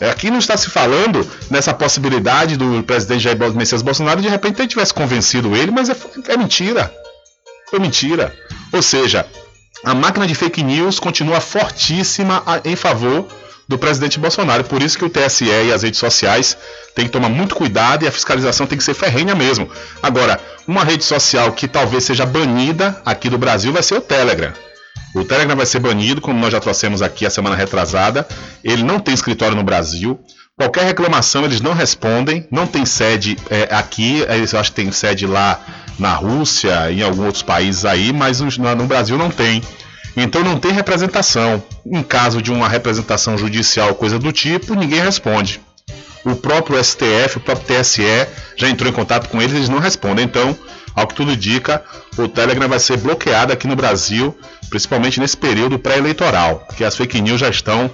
Aqui 0.00 0.30
não 0.30 0.38
está 0.38 0.56
se 0.56 0.70
falando 0.70 1.30
nessa 1.50 1.74
possibilidade 1.74 2.56
do 2.56 2.82
presidente 2.82 3.24
Jair 3.24 3.36
Messias 3.54 3.82
Bolsonaro 3.82 4.22
de 4.22 4.28
repente 4.28 4.58
ele 4.58 4.68
tivesse 4.68 4.94
convencido 4.94 5.54
ele, 5.54 5.70
mas 5.70 5.90
é, 5.90 5.96
é 6.28 6.36
mentira. 6.38 6.90
Foi 7.68 7.78
mentira. 7.78 8.34
Ou 8.72 8.80
seja, 8.80 9.26
a 9.84 9.94
máquina 9.94 10.26
de 10.26 10.34
fake 10.34 10.62
news 10.62 10.98
continua 10.98 11.42
fortíssima 11.42 12.42
em 12.64 12.74
favor 12.74 13.28
do 13.68 13.78
presidente 13.78 14.18
Bolsonaro. 14.18 14.64
Por 14.64 14.82
isso 14.82 14.98
que 14.98 15.04
o 15.04 15.10
TSE 15.10 15.44
e 15.44 15.72
as 15.72 15.82
redes 15.82 15.98
sociais 15.98 16.56
têm 16.94 17.06
que 17.06 17.10
tomar 17.10 17.28
muito 17.28 17.54
cuidado 17.54 18.04
e 18.04 18.08
a 18.08 18.12
fiscalização 18.12 18.66
tem 18.66 18.78
que 18.78 18.84
ser 18.84 18.94
ferrenha 18.94 19.34
mesmo. 19.34 19.68
Agora, 20.02 20.40
uma 20.66 20.84
rede 20.84 21.04
social 21.04 21.52
que 21.52 21.66
talvez 21.66 22.04
seja 22.04 22.24
banida 22.24 23.00
aqui 23.04 23.28
do 23.28 23.38
Brasil 23.38 23.72
vai 23.72 23.82
ser 23.82 23.94
o 23.94 24.00
Telegram. 24.00 24.52
O 25.14 25.24
Telegram 25.24 25.56
vai 25.56 25.66
ser 25.66 25.78
banido, 25.78 26.20
como 26.20 26.38
nós 26.38 26.52
já 26.52 26.60
trouxemos 26.60 27.00
aqui 27.00 27.24
a 27.24 27.30
semana 27.30 27.56
retrasada. 27.56 28.26
Ele 28.62 28.82
não 28.82 29.00
tem 29.00 29.14
escritório 29.14 29.56
no 29.56 29.64
Brasil. 29.64 30.20
Qualquer 30.56 30.84
reclamação 30.84 31.44
eles 31.44 31.60
não 31.60 31.72
respondem. 31.72 32.46
Não 32.50 32.66
tem 32.66 32.84
sede 32.84 33.36
é, 33.50 33.74
aqui. 33.74 34.24
Eles 34.28 34.52
acho 34.54 34.70
que 34.70 34.76
tem 34.76 34.92
sede 34.92 35.26
lá 35.26 35.58
na 35.98 36.12
Rússia, 36.14 36.92
em 36.92 37.02
alguns 37.02 37.24
outros 37.24 37.42
países 37.42 37.84
aí, 37.86 38.12
mas 38.12 38.40
no 38.40 38.86
Brasil 38.86 39.16
não 39.16 39.30
tem. 39.30 39.62
Então 40.16 40.42
não 40.42 40.58
tem 40.58 40.72
representação. 40.72 41.62
Em 41.84 42.02
caso 42.02 42.40
de 42.40 42.50
uma 42.50 42.68
representação 42.68 43.36
judicial, 43.36 43.94
coisa 43.94 44.18
do 44.18 44.32
tipo, 44.32 44.74
ninguém 44.74 45.00
responde. 45.00 45.60
O 46.24 46.34
próprio 46.34 46.82
STF, 46.82 47.36
o 47.36 47.40
próprio 47.40 47.80
TSE 47.80 48.26
já 48.56 48.68
entrou 48.68 48.90
em 48.90 48.94
contato 48.94 49.28
com 49.28 49.40
eles, 49.40 49.54
eles 49.54 49.68
não 49.68 49.78
respondem. 49.78 50.24
Então, 50.24 50.56
ao 50.94 51.06
que 51.06 51.14
tudo 51.14 51.30
indica, 51.30 51.84
o 52.16 52.26
Telegram 52.26 52.68
vai 52.68 52.80
ser 52.80 52.96
bloqueado 52.96 53.52
aqui 53.52 53.68
no 53.68 53.76
Brasil, 53.76 54.36
principalmente 54.70 55.20
nesse 55.20 55.36
período 55.36 55.78
pré-eleitoral, 55.78 56.64
porque 56.66 56.82
as 56.82 56.96
fake 56.96 57.20
news 57.20 57.38
já 57.38 57.50
estão 57.50 57.90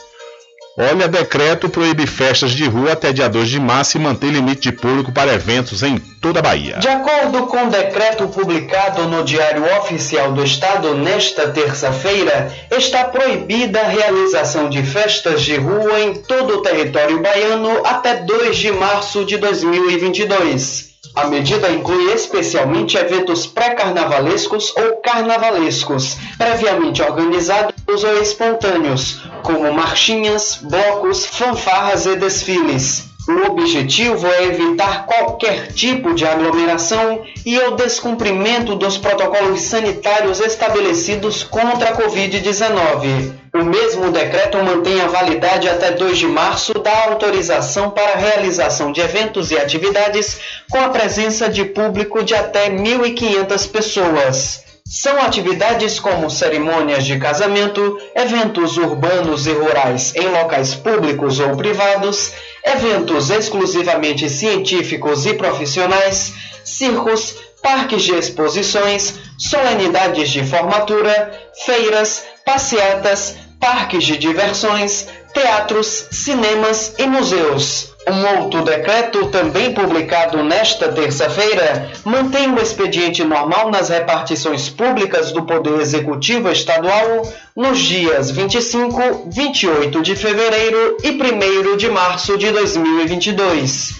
Olha, 0.80 1.08
decreto 1.08 1.68
proíbe 1.68 2.06
festas 2.06 2.52
de 2.52 2.64
rua 2.64 2.92
até 2.92 3.12
dia 3.12 3.28
2 3.28 3.48
de 3.48 3.58
março 3.58 3.96
e 3.96 4.00
mantém 4.00 4.30
limite 4.30 4.70
de 4.70 4.72
público 4.72 5.10
para 5.10 5.34
eventos 5.34 5.82
em 5.82 5.98
toda 5.98 6.38
a 6.38 6.42
Bahia. 6.42 6.76
De 6.78 6.86
acordo 6.86 7.48
com 7.48 7.66
o 7.66 7.68
decreto 7.68 8.28
publicado 8.28 9.08
no 9.08 9.24
Diário 9.24 9.64
Oficial 9.78 10.32
do 10.32 10.44
Estado 10.44 10.94
nesta 10.94 11.48
terça-feira, 11.50 12.52
está 12.70 13.02
proibida 13.02 13.80
a 13.80 13.88
realização 13.88 14.68
de 14.68 14.80
festas 14.84 15.42
de 15.42 15.56
rua 15.56 15.98
em 15.98 16.14
todo 16.14 16.58
o 16.58 16.62
território 16.62 17.20
baiano 17.20 17.84
até 17.84 18.14
2 18.14 18.56
de 18.56 18.70
março 18.70 19.24
de 19.24 19.36
2022. 19.36 20.87
A 21.14 21.26
medida 21.26 21.70
inclui 21.70 22.12
especialmente 22.12 22.96
eventos 22.96 23.46
pré-carnavalescos 23.46 24.72
ou 24.76 24.96
carnavalescos, 24.96 26.16
previamente 26.36 27.02
organizados 27.02 28.04
ou 28.04 28.22
espontâneos, 28.22 29.20
como 29.42 29.72
marchinhas, 29.72 30.60
blocos, 30.62 31.26
fanfarras 31.26 32.06
e 32.06 32.16
desfiles. 32.16 33.08
O 33.28 33.46
objetivo 33.50 34.26
é 34.26 34.44
evitar 34.44 35.04
qualquer 35.04 35.70
tipo 35.74 36.14
de 36.14 36.24
aglomeração 36.24 37.22
e 37.44 37.58
o 37.58 37.72
descumprimento 37.72 38.74
dos 38.74 38.96
protocolos 38.96 39.60
sanitários 39.60 40.40
estabelecidos 40.40 41.42
contra 41.42 41.90
a 41.90 41.96
Covid-19. 41.98 43.34
O 43.54 43.64
mesmo 43.64 44.10
decreto 44.10 44.56
mantém 44.64 44.98
a 45.02 45.08
validade 45.08 45.68
até 45.68 45.90
2 45.90 46.16
de 46.16 46.26
março 46.26 46.72
da 46.72 47.04
autorização 47.04 47.90
para 47.90 48.12
a 48.12 48.16
realização 48.16 48.92
de 48.92 49.02
eventos 49.02 49.50
e 49.50 49.58
atividades 49.58 50.40
com 50.70 50.78
a 50.78 50.88
presença 50.88 51.50
de 51.50 51.66
público 51.66 52.24
de 52.24 52.34
até 52.34 52.70
1.500 52.70 53.70
pessoas. 53.70 54.67
São 54.90 55.20
atividades 55.20 56.00
como 56.00 56.30
cerimônias 56.30 57.04
de 57.04 57.18
casamento, 57.18 57.98
eventos 58.14 58.78
urbanos 58.78 59.46
e 59.46 59.52
rurais 59.52 60.14
em 60.16 60.26
locais 60.28 60.74
públicos 60.74 61.38
ou 61.40 61.54
privados, 61.58 62.32
eventos 62.64 63.28
exclusivamente 63.28 64.30
científicos 64.30 65.26
e 65.26 65.34
profissionais, 65.34 66.32
circos, 66.64 67.36
parques 67.62 68.02
de 68.02 68.14
exposições, 68.14 69.12
solenidades 69.36 70.30
de 70.30 70.42
formatura, 70.42 71.38
feiras, 71.66 72.24
passeatas, 72.46 73.36
parques 73.60 74.04
de 74.04 74.16
diversões, 74.16 75.06
teatros, 75.34 76.06
cinemas 76.10 76.94
e 76.96 77.06
museus. 77.06 77.94
Um 78.10 78.40
outro 78.40 78.62
decreto, 78.62 79.26
também 79.26 79.74
publicado 79.74 80.42
nesta 80.42 80.90
terça-feira, 80.90 81.90
mantém 82.04 82.50
o 82.52 82.58
expediente 82.58 83.22
normal 83.22 83.70
nas 83.70 83.90
repartições 83.90 84.70
públicas 84.70 85.30
do 85.30 85.44
Poder 85.44 85.80
Executivo 85.80 86.50
Estadual 86.50 87.22
nos 87.54 87.78
dias 87.78 88.30
25, 88.30 89.28
28 89.30 90.02
de 90.02 90.16
fevereiro 90.16 90.96
e 91.02 91.10
1 91.10 91.76
de 91.76 91.90
março 91.90 92.38
de 92.38 92.50
2022. 92.50 93.96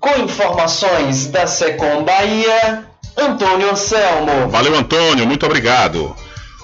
Com 0.00 0.20
informações 0.20 1.28
da 1.28 1.46
Secom 1.46 2.02
Bahia, 2.02 2.84
Antônio 3.16 3.70
Anselmo. 3.70 4.48
Valeu, 4.48 4.74
Antônio, 4.74 5.26
muito 5.26 5.46
obrigado. 5.46 6.14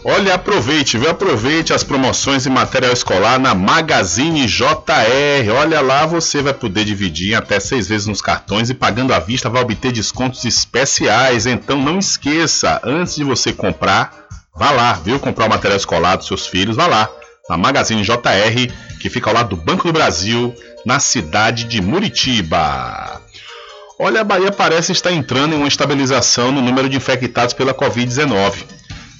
Olha, 0.05 0.35
aproveite, 0.35 0.99
viu? 0.99 1.09
Aproveite 1.09 1.73
as 1.73 1.85
promoções 1.85 2.45
em 2.45 2.51
material 2.51 2.93
escolar 2.93 3.39
na 3.39 3.55
Magazine 3.55 4.47
JR. 4.47 5.53
Olha 5.57 5.81
lá, 5.81 6.07
você 6.07 6.43
vai 6.43 6.53
poder 6.53 6.85
dividir 6.85 7.37
até 7.37 7.61
seis 7.61 7.87
vezes 7.87 8.09
nos 8.09 8.21
cartões 8.21 8.69
e 8.69 8.75
pagando 8.75 9.15
à 9.15 9.21
vista 9.21 9.49
vai 9.49 9.63
obter 9.63 9.93
descontos 9.93 10.45
especiais. 10.45 11.47
Então 11.47 11.81
não 11.81 12.01
esqueça, 12.01 12.81
antes 12.83 13.15
de 13.15 13.23
você 13.23 13.53
comprar, 13.53 14.27
vá 14.57 14.73
lá, 14.73 14.93
viu? 14.95 15.21
Comprar 15.21 15.47
o 15.47 15.51
material 15.51 15.77
escolar 15.77 16.17
dos 16.17 16.27
seus 16.27 16.49
filhos, 16.49 16.75
vá 16.75 16.89
lá. 16.89 17.09
Na 17.49 17.57
Magazine 17.57 18.03
JR, 18.03 18.73
que 19.01 19.09
fica 19.09 19.31
ao 19.31 19.35
lado 19.35 19.55
do 19.55 19.63
Banco 19.63 19.87
do 19.87 19.93
Brasil, 19.93 20.53
na 20.85 20.99
cidade 20.99 21.63
de 21.63 21.81
Muritiba. 21.81 23.21
Olha, 24.01 24.23
a 24.23 24.25
Bahia 24.25 24.51
parece 24.51 24.91
estar 24.91 25.13
entrando 25.13 25.55
em 25.55 25.59
uma 25.59 25.69
estabilização 25.69 26.51
no 26.51 26.61
número 26.61 26.89
de 26.89 26.97
infectados 26.97 27.55
pela 27.55 27.73
Covid-19. 27.73 28.65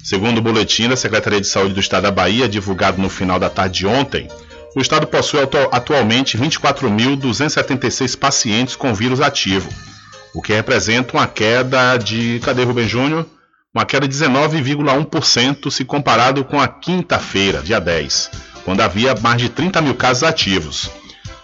Segundo 0.03 0.39
o 0.39 0.41
boletim 0.41 0.89
da 0.89 0.97
Secretaria 0.97 1.39
de 1.39 1.47
Saúde 1.47 1.73
do 1.73 1.79
Estado 1.79 2.03
da 2.03 2.11
Bahia, 2.11 2.49
divulgado 2.49 3.01
no 3.01 3.09
final 3.09 3.39
da 3.39 3.49
tarde 3.49 3.79
de 3.79 3.87
ontem, 3.87 4.27
o 4.75 4.81
Estado 4.81 5.07
possui 5.07 5.39
atualmente 5.71 6.37
24.276 6.37 8.17
pacientes 8.17 8.75
com 8.75 8.93
vírus 8.93 9.21
ativo, 9.21 9.69
o 10.33 10.41
que 10.41 10.51
representa 10.51 11.15
uma 11.15 11.25
queda 11.25 11.95
de. 11.95 12.41
Cadê 12.43 12.63
Rubem 12.63 12.85
Júnior? 12.85 13.25
Uma 13.73 13.85
queda 13.85 14.05
de 14.05 14.13
19,1% 14.13 15.71
se 15.71 15.85
comparado 15.85 16.43
com 16.43 16.59
a 16.59 16.67
quinta-feira, 16.67 17.61
dia 17.61 17.79
10, 17.79 18.29
quando 18.65 18.81
havia 18.81 19.15
mais 19.15 19.37
de 19.37 19.47
30 19.47 19.81
mil 19.81 19.95
casos 19.95 20.23
ativos. 20.23 20.91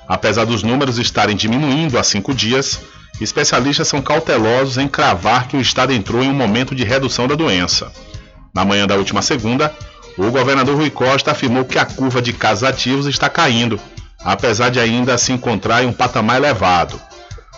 Apesar 0.05 0.43
dos 0.43 0.63
números 0.63 0.97
estarem 0.97 1.35
diminuindo 1.35 1.97
há 1.97 2.03
cinco 2.03 2.33
dias, 2.33 2.81
especialistas 3.21 3.87
são 3.87 4.01
cautelosos 4.01 4.77
em 4.77 4.87
cravar 4.87 5.47
que 5.47 5.55
o 5.55 5.61
Estado 5.61 5.93
entrou 5.93 6.21
em 6.21 6.29
um 6.29 6.33
momento 6.33 6.75
de 6.75 6.83
redução 6.83 7.25
da 7.25 7.35
doença. 7.35 7.89
Na 8.53 8.65
manhã 8.65 8.87
da 8.87 8.95
última 8.95 9.21
segunda, 9.21 9.73
o 10.17 10.31
governador 10.31 10.75
Rui 10.75 10.89
Costa 10.89 11.31
afirmou 11.31 11.65
que 11.65 11.79
a 11.79 11.85
curva 11.85 12.21
de 12.21 12.33
casos 12.33 12.63
ativos 12.63 13.05
está 13.05 13.29
caindo, 13.29 13.79
apesar 14.23 14.69
de 14.69 14.79
ainda 14.79 15.17
se 15.17 15.31
encontrar 15.31 15.83
em 15.83 15.87
um 15.87 15.93
patamar 15.93 16.37
elevado. 16.37 16.99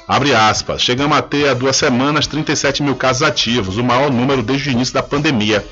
Abre 0.08 0.36
aspas, 0.36 0.82
chegamos 0.82 1.18
a 1.18 1.22
ter 1.22 1.50
há 1.50 1.54
duas 1.54 1.76
semanas 1.76 2.28
37 2.28 2.84
mil 2.84 2.96
casos 2.96 3.24
ativos, 3.24 3.78
o 3.78 3.84
maior 3.84 4.12
número 4.12 4.44
desde 4.44 4.70
o 4.70 4.72
início 4.72 4.94
da 4.94 5.02
pandemia. 5.02 5.66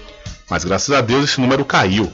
Mas 0.49 0.63
graças 0.63 0.95
a 0.95 1.01
Deus 1.01 1.25
esse 1.25 1.41
número 1.41 1.65
caiu, 1.65 2.11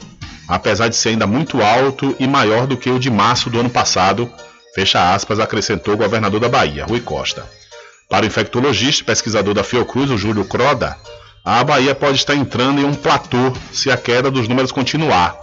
apesar 0.48 0.88
de 0.88 0.96
ser 0.96 1.10
ainda 1.10 1.26
muito 1.26 1.62
alto 1.62 2.14
e 2.18 2.26
maior 2.26 2.66
do 2.66 2.76
que 2.76 2.90
o 2.90 2.98
de 2.98 3.10
março 3.10 3.48
do 3.48 3.60
ano 3.60 3.70
passado, 3.70 4.30
fecha 4.74 5.14
aspas, 5.14 5.40
acrescentou 5.40 5.94
o 5.94 5.96
governador 5.96 6.40
da 6.40 6.48
Bahia, 6.48 6.84
Rui 6.84 7.00
Costa. 7.00 7.46
Para 8.10 8.24
o 8.24 8.26
infectologista 8.26 9.02
e 9.02 9.06
pesquisador 9.06 9.54
da 9.54 9.64
Fiocruz, 9.64 10.10
o 10.10 10.18
Júlio 10.18 10.44
Croda, 10.44 10.96
a 11.46 11.62
Bahia 11.62 11.94
pode 11.94 12.18
estar 12.18 12.34
entrando 12.34 12.80
em 12.80 12.84
um 12.84 12.92
platô 12.92 13.52
se 13.72 13.88
a 13.88 13.96
queda 13.96 14.32
dos 14.32 14.48
números 14.48 14.72
continuar. 14.72 15.38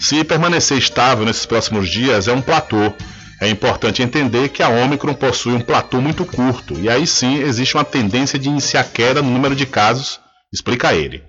Se 0.00 0.24
permanecer 0.24 0.78
estável 0.78 1.26
nesses 1.26 1.44
próximos 1.44 1.90
dias, 1.90 2.26
é 2.26 2.32
um 2.32 2.40
platô. 2.40 2.90
É 3.38 3.50
importante 3.50 4.02
entender 4.02 4.48
que 4.48 4.62
a 4.62 4.70
Omicron 4.70 5.12
possui 5.12 5.52
um 5.52 5.60
platô 5.60 6.00
muito 6.00 6.24
curto, 6.24 6.72
e 6.80 6.88
aí 6.88 7.06
sim 7.06 7.42
existe 7.42 7.76
uma 7.76 7.84
tendência 7.84 8.38
de 8.38 8.48
iniciar 8.48 8.84
queda 8.84 9.20
no 9.20 9.30
número 9.30 9.54
de 9.54 9.66
casos, 9.66 10.18
explica 10.50 10.94
ele. 10.94 11.22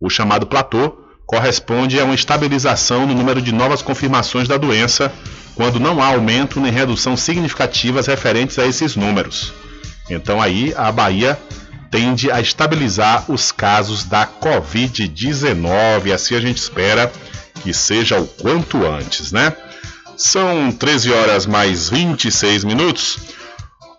O 0.00 0.08
chamado 0.08 0.46
platô 0.46 0.96
corresponde 1.26 1.98
a 1.98 2.04
uma 2.04 2.14
estabilização 2.14 3.08
no 3.08 3.14
número 3.14 3.42
de 3.42 3.50
novas 3.50 3.82
confirmações 3.82 4.46
da 4.46 4.56
doença, 4.56 5.12
quando 5.56 5.80
não 5.80 6.00
há 6.00 6.06
aumento 6.06 6.60
nem 6.60 6.70
redução 6.70 7.16
significativas 7.16 8.06
referentes 8.06 8.56
a 8.56 8.66
esses 8.66 8.94
números. 8.94 9.52
Então 10.08 10.40
aí 10.40 10.72
a 10.76 10.92
Bahia 10.92 11.36
tende 11.96 12.30
a 12.30 12.42
estabilizar 12.42 13.24
os 13.26 13.50
casos 13.50 14.04
da 14.04 14.26
Covid-19. 14.26 16.12
Assim 16.12 16.36
a 16.36 16.40
gente 16.40 16.58
espera 16.58 17.10
que 17.62 17.72
seja 17.72 18.20
o 18.20 18.26
quanto 18.26 18.84
antes, 18.86 19.32
né? 19.32 19.56
São 20.14 20.70
13 20.70 21.10
horas 21.10 21.46
mais 21.46 21.88
26 21.88 22.64
minutos. 22.64 23.18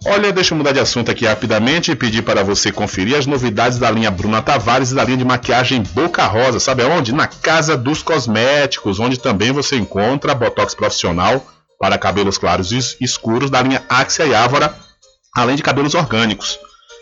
Olha, 0.06 0.32
deixa 0.32 0.54
eu 0.54 0.58
mudar 0.60 0.74
de 0.74 0.80
assunto 0.80 1.10
aqui 1.10 1.26
rapidamente 1.26 1.90
e 1.90 1.96
pedir 1.96 2.22
para 2.22 2.44
você 2.44 2.72
conferir 2.72 3.18
as 3.18 3.26
novidades 3.26 3.80
da 3.80 3.90
linha 3.90 4.12
Bruna 4.12 4.44
Tavares 4.44 4.92
e 4.92 4.96
da 4.96 5.04
linha 5.04 5.18
de 5.18 5.26
maquiagem 5.26 5.82
Boca 5.82 6.24
Rosa. 6.28 6.60
Sabe 6.60 6.84
aonde? 6.84 7.12
Na 7.12 7.26
Casa 7.26 7.76
dos 7.76 8.04
Cosméticos, 8.04 9.00
onde 9.00 9.18
também 9.18 9.52
você 9.52 9.76
encontra 9.76 10.36
botox 10.36 10.76
profissional 10.76 11.44
para 11.80 11.98
cabelos 11.98 12.38
claros 12.38 12.72
e 12.72 12.78
escuros 13.04 13.50
da 13.50 13.60
linha 13.60 13.84
Axia 13.90 14.28
e 14.28 14.36
Ávora, 14.36 14.72
além 15.36 15.56
de 15.56 15.64
cabelos 15.64 15.96
orgânicos. 15.96 16.60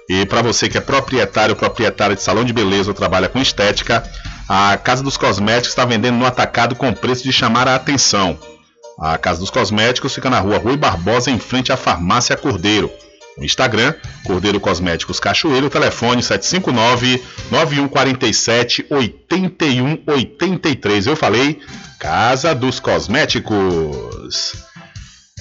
E 0.09 0.25
para 0.25 0.41
você 0.41 0.69
que 0.69 0.77
é 0.77 0.81
proprietário 0.81 1.53
ou 1.53 1.59
proprietária 1.59 2.15
de 2.15 2.21
salão 2.21 2.43
de 2.43 2.53
beleza 2.53 2.89
ou 2.89 2.93
trabalha 2.93 3.27
com 3.27 3.41
estética, 3.41 4.03
a 4.47 4.77
Casa 4.77 5.01
dos 5.01 5.17
Cosméticos 5.17 5.69
está 5.69 5.85
vendendo 5.85 6.17
no 6.17 6.25
atacado 6.25 6.75
com 6.75 6.93
preço 6.93 7.23
de 7.23 7.33
chamar 7.33 7.67
a 7.67 7.73
atenção. 7.75 8.37
A 8.99 9.17
Casa 9.17 9.39
dos 9.39 9.49
Cosméticos 9.49 10.13
fica 10.13 10.29
na 10.29 10.39
rua 10.39 10.59
Rui 10.59 10.77
Barbosa, 10.77 11.31
em 11.31 11.39
frente 11.39 11.71
à 11.71 11.77
Farmácia 11.77 12.37
Cordeiro. 12.37 12.91
No 13.37 13.43
Instagram, 13.43 13.93
Cordeiro 14.23 14.61
Cosméticos 14.61 15.19
Cachoeiro, 15.19 15.69
telefone 15.69 16.21
759-9147 16.21 18.85
8183. 18.89 21.07
Eu 21.07 21.17
falei 21.17 21.59
Casa 21.99 22.55
dos 22.55 22.79
Cosméticos. 22.79 24.64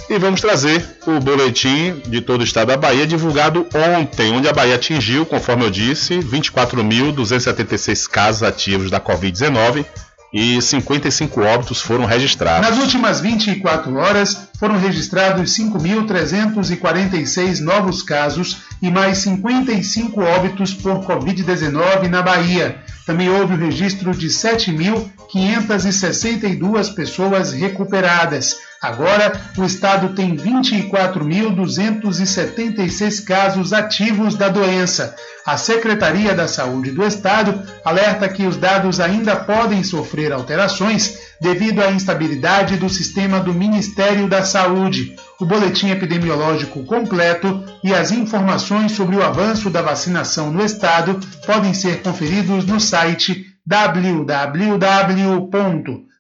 E 0.09 0.19
vamos 0.19 0.43
trazer 0.43 0.85
o 1.07 1.19
boletim 1.19 2.03
de 2.07 2.21
todo 2.21 2.43
o 2.43 2.45
estado 2.45 2.69
da 2.69 2.77
Bahia, 2.77 3.07
divulgado 3.07 3.67
ontem, 3.99 4.33
onde 4.33 4.47
a 4.47 4.53
Bahia 4.53 4.75
atingiu, 4.75 5.25
conforme 5.25 5.65
eu 5.65 5.71
disse, 5.71 6.19
24.276 6.19 8.07
casos 8.09 8.43
ativos 8.43 8.91
da 8.91 9.01
Covid-19 9.01 9.87
e 10.35 10.61
55 10.61 11.41
óbitos 11.41 11.81
foram 11.81 12.05
registrados. 12.05 12.69
Nas 12.69 12.79
últimas 12.79 13.21
24 13.21 13.95
horas, 13.95 14.49
foram 14.59 14.77
registrados 14.77 15.57
5.346 15.57 17.61
novos 17.61 18.03
casos 18.03 18.57
e 18.83 18.91
mais 18.91 19.19
55 19.19 20.21
óbitos 20.21 20.75
por 20.75 21.07
Covid-19 21.07 22.09
na 22.09 22.21
Bahia. 22.21 22.83
Também 23.07 23.29
houve 23.29 23.55
o 23.55 23.59
registro 23.59 24.13
de 24.13 24.27
7.562 24.27 26.95
pessoas 26.95 27.53
recuperadas. 27.53 28.57
Agora, 28.85 29.33
o 29.57 29.65
estado 29.65 30.11
tem 30.11 30.37
24.276 30.37 33.25
casos 33.25 33.73
ativos 33.73 34.35
da 34.35 34.51
doença. 34.51 35.17
A 35.47 35.57
Secretaria 35.57 36.35
da 36.35 36.47
Saúde 36.47 36.91
do 36.91 37.03
Estado 37.03 37.63
alerta 37.83 38.29
que 38.29 38.47
os 38.47 38.59
dados 38.59 39.01
ainda 39.01 39.37
podem 39.37 39.83
sofrer 39.83 40.35
alterações 40.35 41.19
devido 41.41 41.81
à 41.81 41.91
instabilidade 41.91 42.77
do 42.77 42.91
sistema 42.91 43.41
do 43.41 43.55
Ministério 43.55 44.29
da 44.29 44.45
Saúde. 44.45 45.17
O 45.41 45.47
boletim 45.47 45.89
epidemiológico 45.89 46.85
completo 46.85 47.65
e 47.83 47.95
as 47.95 48.13
informações 48.13 48.93
sobre 48.93 49.17
o 49.17 49.25
avanço 49.25 49.71
da 49.71 49.81
vacinação 49.81 50.51
no 50.51 50.63
estado 50.63 51.19
podem 51.47 51.73
ser 51.73 52.03
conferidos 52.03 52.67
no 52.67 52.79
site 52.79 53.47
www 53.67 54.77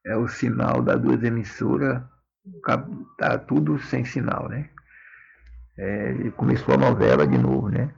É 0.07 0.16
o 0.16 0.29
sinal 0.29 0.83
das 0.83 1.01
duas 1.01 1.23
emissoras, 1.23 2.03
tá 3.19 3.39
tudo 3.39 3.79
sem 3.79 4.05
sinal, 4.05 4.49
né? 4.49 4.69
É, 5.77 6.31
começou 6.37 6.75
a 6.75 6.79
novela 6.79 7.27
de 7.27 7.39
novo, 7.39 7.69
né? 7.69 7.91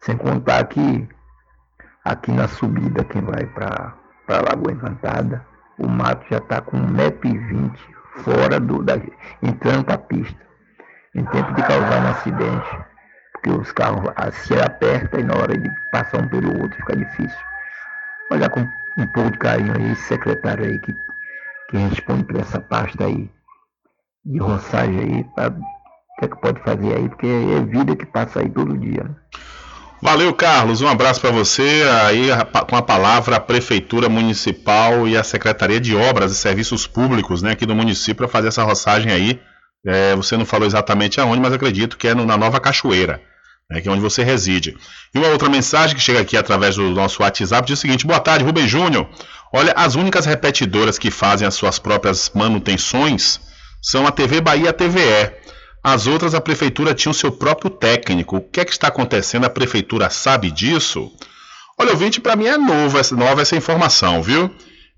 Sem 0.00 0.16
contar 0.16 0.64
que 0.64 1.08
aqui 2.04 2.32
na 2.32 2.48
subida, 2.48 3.04
quem 3.04 3.22
vai 3.22 3.46
para 3.46 3.94
Lagoa 4.28 4.72
Encantada, 4.72 5.46
o 5.78 5.88
mato 5.88 6.26
já 6.30 6.38
está 6.38 6.60
com 6.60 6.76
1,20m 6.76 7.72
fora 8.22 8.60
do, 8.60 8.82
da, 8.82 8.94
entrando 9.42 9.84
para 9.84 9.94
a 9.94 9.98
pista, 9.98 10.40
em 11.14 11.24
tempo 11.26 11.52
de 11.54 11.62
causar 11.62 12.04
um 12.04 12.08
acidente, 12.08 12.78
porque 13.32 13.50
os 13.50 13.72
carros 13.72 14.04
se 14.32 14.54
apertam 14.60 15.20
e 15.20 15.24
na 15.24 15.34
hora 15.34 15.56
de 15.56 15.68
passar 15.90 16.22
um 16.22 16.28
pelo 16.28 16.60
outro 16.60 16.76
fica 16.76 16.96
difícil. 16.96 17.38
Olha 18.30 18.48
com 18.48 18.60
um 18.98 19.06
pouco 19.08 19.32
de 19.32 19.38
carinho 19.38 19.74
aí, 19.76 19.92
esse 19.92 20.02
secretário 20.02 20.64
aí 20.64 20.78
que, 20.78 20.96
que 21.74 21.78
responde 21.78 22.24
por 22.24 22.36
essa 22.36 22.60
pasta 22.60 23.04
aí 23.04 23.28
de 24.24 24.38
roçagem 24.38 25.00
aí, 25.00 25.24
pra, 25.34 25.48
o 25.48 26.20
que 26.20 26.24
é 26.24 26.28
que 26.28 26.40
pode 26.40 26.60
fazer 26.60 26.96
aí, 26.96 27.08
porque 27.08 27.26
é 27.26 27.60
vida 27.64 27.96
que 27.96 28.06
passa 28.06 28.40
aí 28.40 28.48
todo 28.48 28.78
dia. 28.78 29.02
Né? 29.02 29.14
Valeu, 30.00 30.32
Carlos. 30.34 30.82
Um 30.82 30.88
abraço 30.88 31.20
para 31.20 31.30
você. 31.30 31.82
Aí, 32.02 32.28
com 32.68 32.76
a 32.76 32.82
palavra, 32.82 33.36
a 33.36 33.40
Prefeitura 33.40 34.08
Municipal 34.08 35.08
e 35.08 35.16
a 35.16 35.24
Secretaria 35.24 35.80
de 35.80 35.96
Obras 35.96 36.30
e 36.30 36.36
Serviços 36.36 36.86
Públicos 36.86 37.42
né, 37.42 37.52
aqui 37.52 37.66
do 37.66 37.74
município 37.74 38.16
para 38.16 38.28
fazer 38.28 38.48
essa 38.48 38.62
roçagem 38.62 39.10
aí. 39.10 39.40
É, 39.84 40.14
você 40.14 40.36
não 40.36 40.46
falou 40.46 40.66
exatamente 40.66 41.20
aonde, 41.20 41.40
mas 41.40 41.52
acredito 41.52 41.98
que 41.98 42.06
é 42.06 42.14
no, 42.14 42.24
na 42.24 42.36
Nova 42.36 42.60
Cachoeira, 42.60 43.20
né, 43.68 43.80
que 43.80 43.88
é 43.88 43.92
onde 43.92 44.00
você 44.00 44.22
reside. 44.22 44.76
E 45.14 45.18
uma 45.18 45.28
outra 45.28 45.48
mensagem 45.48 45.94
que 45.96 46.02
chega 46.02 46.20
aqui 46.20 46.36
através 46.36 46.76
do 46.76 46.88
nosso 46.90 47.22
WhatsApp 47.22 47.66
diz 47.66 47.78
o 47.78 47.82
seguinte: 47.82 48.06
Boa 48.06 48.20
tarde, 48.20 48.44
Rubem 48.44 48.68
Júnior. 48.68 49.08
Olha, 49.56 49.72
as 49.76 49.94
únicas 49.94 50.26
repetidoras 50.26 50.98
que 50.98 51.12
fazem 51.12 51.46
as 51.46 51.54
suas 51.54 51.78
próprias 51.78 52.28
manutenções 52.34 53.38
são 53.80 54.04
a 54.04 54.10
TV 54.10 54.40
Bahia 54.40 54.64
e 54.64 54.68
a 54.68 54.72
TVE. 54.72 55.30
As 55.80 56.08
outras, 56.08 56.34
a 56.34 56.40
prefeitura 56.40 56.92
tinha 56.92 57.12
o 57.12 57.14
seu 57.14 57.30
próprio 57.30 57.70
técnico. 57.70 58.38
O 58.38 58.40
que 58.40 58.58
é 58.58 58.64
que 58.64 58.72
está 58.72 58.88
acontecendo? 58.88 59.44
A 59.44 59.50
prefeitura 59.50 60.10
sabe 60.10 60.50
disso? 60.50 61.08
Olha, 61.78 61.92
ouvinte, 61.92 62.20
para 62.20 62.34
mim 62.34 62.46
é 62.46 62.58
novo, 62.58 62.98
nova 63.14 63.42
essa 63.42 63.54
informação, 63.54 64.20
viu? 64.20 64.50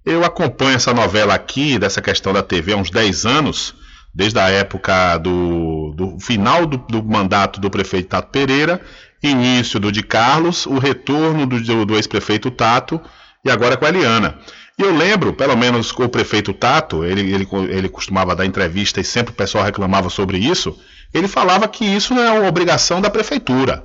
Eu 0.03 0.25
acompanho 0.25 0.77
essa 0.77 0.95
novela 0.95 1.35
aqui, 1.35 1.79
dessa 1.79 2.01
questão 2.01 2.33
da 2.33 2.43
TV, 2.43 2.73
há 2.73 2.77
uns 2.79 2.91
10 2.91 3.27
anos, 3.27 3.75
desde 4.15 4.39
a 4.39 4.49
época 4.49 5.19
do, 5.19 5.93
do 5.95 6.19
final 6.19 6.65
do, 6.65 6.79
do, 6.79 7.05
mandato 7.05 7.61
do 7.61 7.69
prefeito 7.69 8.09
Tato 8.09 8.31
Pereira, 8.31 8.81
início 9.23 9.79
do 9.79 9.93
de 9.93 10.03
Carlos, 10.03 10.65
o 10.65 10.79
retorno 10.79 11.45
do, 11.45 11.85
do 11.85 11.95
ex-prefeito 11.95 12.51
Tato 12.51 12.99
e 13.47 13.51
agora 13.51 13.77
com 13.77 13.85
a 13.85 13.89
Eliana. 13.89 14.39
E 14.79 14.83
eu 14.83 14.95
lembro, 14.95 15.33
pelo 15.33 15.57
menos 15.57 15.91
o 15.91 16.09
prefeito 16.09 16.53
Tato, 16.53 17.05
ele, 17.05 17.33
ele, 17.33 17.49
ele 17.71 17.89
costumava 17.89 18.37
dar 18.37 18.45
entrevista 18.45 19.01
e 19.01 19.05
sempre 19.05 19.33
o 19.33 19.37
pessoal 19.37 19.65
reclamava 19.65 20.11
sobre 20.11 20.37
isso. 20.37 20.79
Ele 21.15 21.29
falava 21.29 21.67
que 21.67 21.85
isso 21.85 22.15
não 22.15 22.23
é 22.23 22.31
uma 22.31 22.49
obrigação 22.49 23.01
da 23.01 23.09
prefeitura. 23.09 23.83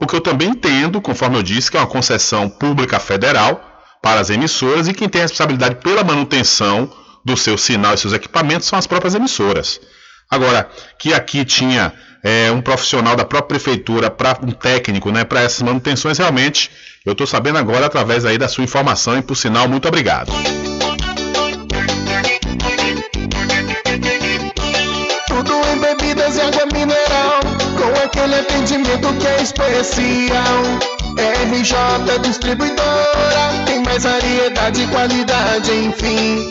O 0.00 0.06
que 0.06 0.16
eu 0.16 0.20
também 0.20 0.48
entendo, 0.48 1.00
conforme 1.00 1.36
eu 1.36 1.42
disse, 1.42 1.70
que 1.70 1.76
é 1.76 1.80
uma 1.80 1.86
concessão 1.86 2.48
pública 2.48 2.98
federal 2.98 3.62
para 4.02 4.20
as 4.20 4.28
emissoras 4.28 4.88
e 4.88 4.92
quem 4.92 5.08
tem 5.08 5.20
a 5.20 5.24
responsabilidade 5.24 5.76
pela 5.76 6.02
manutenção 6.02 6.90
do 7.24 7.36
seu 7.36 7.56
sinal 7.56 7.94
e 7.94 7.98
seus 7.98 8.12
equipamentos 8.12 8.66
são 8.66 8.78
as 8.78 8.86
próprias 8.86 9.14
emissoras. 9.14 9.80
Agora, 10.28 10.68
que 10.98 11.14
aqui 11.14 11.44
tinha 11.44 11.92
é, 12.24 12.50
um 12.50 12.62
profissional 12.62 13.14
da 13.14 13.24
própria 13.24 13.58
prefeitura, 13.58 14.10
para 14.10 14.38
um 14.42 14.50
técnico, 14.50 15.12
né, 15.12 15.24
para 15.24 15.42
essas 15.42 15.60
manutenções, 15.60 16.16
realmente 16.16 16.70
eu 17.04 17.12
estou 17.12 17.26
sabendo 17.26 17.58
agora 17.58 17.84
através 17.84 18.24
aí 18.24 18.38
da 18.38 18.48
sua 18.48 18.64
informação 18.64 19.18
e 19.18 19.22
por 19.22 19.36
sinal, 19.36 19.68
muito 19.68 19.86
obrigado. 19.86 20.32
Tudo 25.28 25.52
em 25.52 25.78
bebidas 25.78 26.36
e 26.36 26.40
água 26.40 26.66
mineral, 26.72 27.40
com 27.76 28.02
aquele 28.02 28.36
atendimento 28.36 29.12
que 29.20 29.26
é 29.26 29.42
especial. 29.42 30.64
RJ 31.16 32.18
Distribuidora, 32.22 33.64
tem 33.66 33.82
mais 33.84 34.02
variedade 34.02 34.82
e 34.82 34.86
qualidade, 34.88 35.72
enfim. 35.72 36.50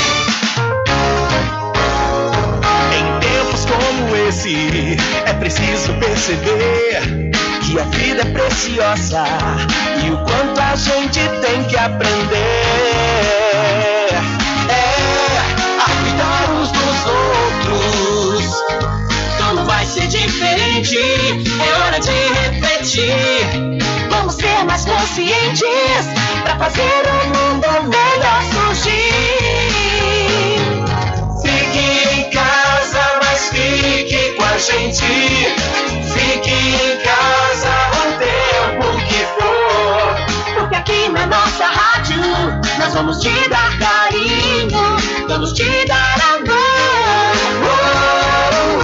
É 4.43 5.33
preciso 5.33 5.93
perceber 5.99 7.29
que 7.61 7.79
a 7.79 7.83
vida 7.83 8.23
é 8.23 8.25
preciosa 8.25 9.23
e 10.03 10.09
o 10.09 10.17
quanto 10.17 10.59
a 10.59 10.75
gente 10.75 11.19
tem 11.41 11.63
que 11.65 11.77
aprender. 11.77 12.09
É, 14.67 15.37
a 15.77 15.85
cuidar 16.01 16.49
uns 16.53 16.71
dos 16.71 17.05
outros. 17.05 18.51
Tudo 19.37 19.63
vai 19.65 19.85
ser 19.85 20.07
diferente, 20.07 20.97
é 20.97 21.85
hora 21.85 21.99
de 21.99 22.09
refletir. 22.09 23.45
Vamos 24.09 24.33
ser 24.33 24.63
mais 24.65 24.85
conscientes 24.85 26.07
pra 26.43 26.57
fazer 26.57 26.81
o 26.81 27.27
mundo 27.27 27.67
melhor 27.91 28.41
surgir. 28.51 29.21
Mas 33.41 33.49
fique 33.49 34.33
com 34.33 34.43
a 34.43 34.57
gente. 34.57 35.03
Fique 36.13 36.51
em 36.51 36.97
casa 37.01 37.73
o 37.97 38.01
tempo 38.19 38.85
que 39.07 39.25
for. 39.33 40.59
Porque 40.59 40.75
aqui 40.75 41.09
na 41.09 41.25
nossa 41.25 41.65
rádio 41.65 42.21
nós 42.77 42.93
vamos 42.93 43.19
te 43.19 43.31
dar 43.49 43.79
carinho, 43.79 44.69
vamos 45.27 45.53
te 45.53 45.85
dar 45.87 46.15
amor. 46.35 46.53
Oh, 47.63 47.79
oh, 48.53 48.79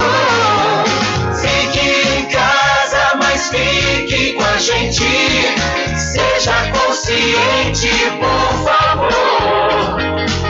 oh. 0.90 1.34
Fique 1.36 2.18
em 2.18 2.24
casa, 2.28 3.16
mas 3.16 3.50
fique 3.50 4.32
com 4.32 4.44
a 4.44 4.58
gente. 4.58 5.87
Seja 6.18 6.72
consciente, 6.72 7.90
por 8.18 8.64
favor. 8.64 9.96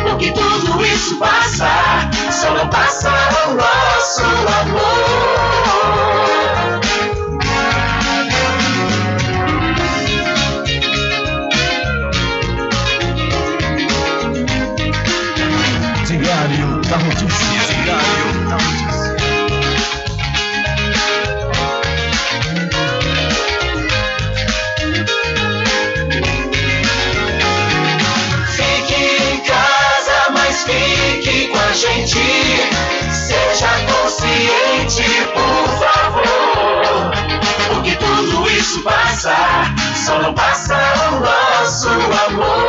Porque 0.03 0.33
tudo 0.33 0.83
isso 0.85 1.19
passa, 1.19 2.09
só 2.33 2.55
não 2.55 2.69
passa 2.71 3.11
o 3.49 3.55
nosso 3.55 4.23
amor. 4.61 5.59
Diário 16.07 16.81
da 16.89 16.97
Notícia. 16.99 17.75
Diário 17.85 18.49
da 18.49 18.57
Notícia. 18.57 18.88
Consciente, 34.09 35.03
por 35.35 35.69
favor. 35.79 37.11
Porque 37.69 37.95
tudo 37.97 38.49
isso 38.51 38.83
passa, 38.83 39.37
só 39.95 40.23
não 40.23 40.33
passa 40.33 40.79
o 41.11 41.21
nosso 41.21 41.89
amor. 41.89 42.69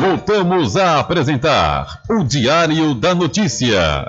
Voltamos 0.00 0.76
a 0.76 0.98
apresentar 0.98 2.00
o 2.08 2.24
Diário 2.24 2.94
da 2.94 3.14
Notícia. 3.14 4.06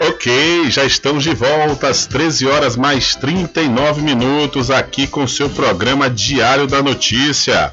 Ok, 0.00 0.70
já 0.70 0.84
estamos 0.84 1.22
de 1.22 1.34
volta 1.34 1.88
às 1.88 2.06
13 2.06 2.46
horas 2.46 2.76
mais 2.76 3.14
39 3.14 4.00
minutos 4.00 4.70
aqui 4.70 5.06
com 5.06 5.26
seu 5.26 5.50
programa 5.50 6.08
Diário 6.08 6.66
da 6.66 6.82
Notícia. 6.82 7.72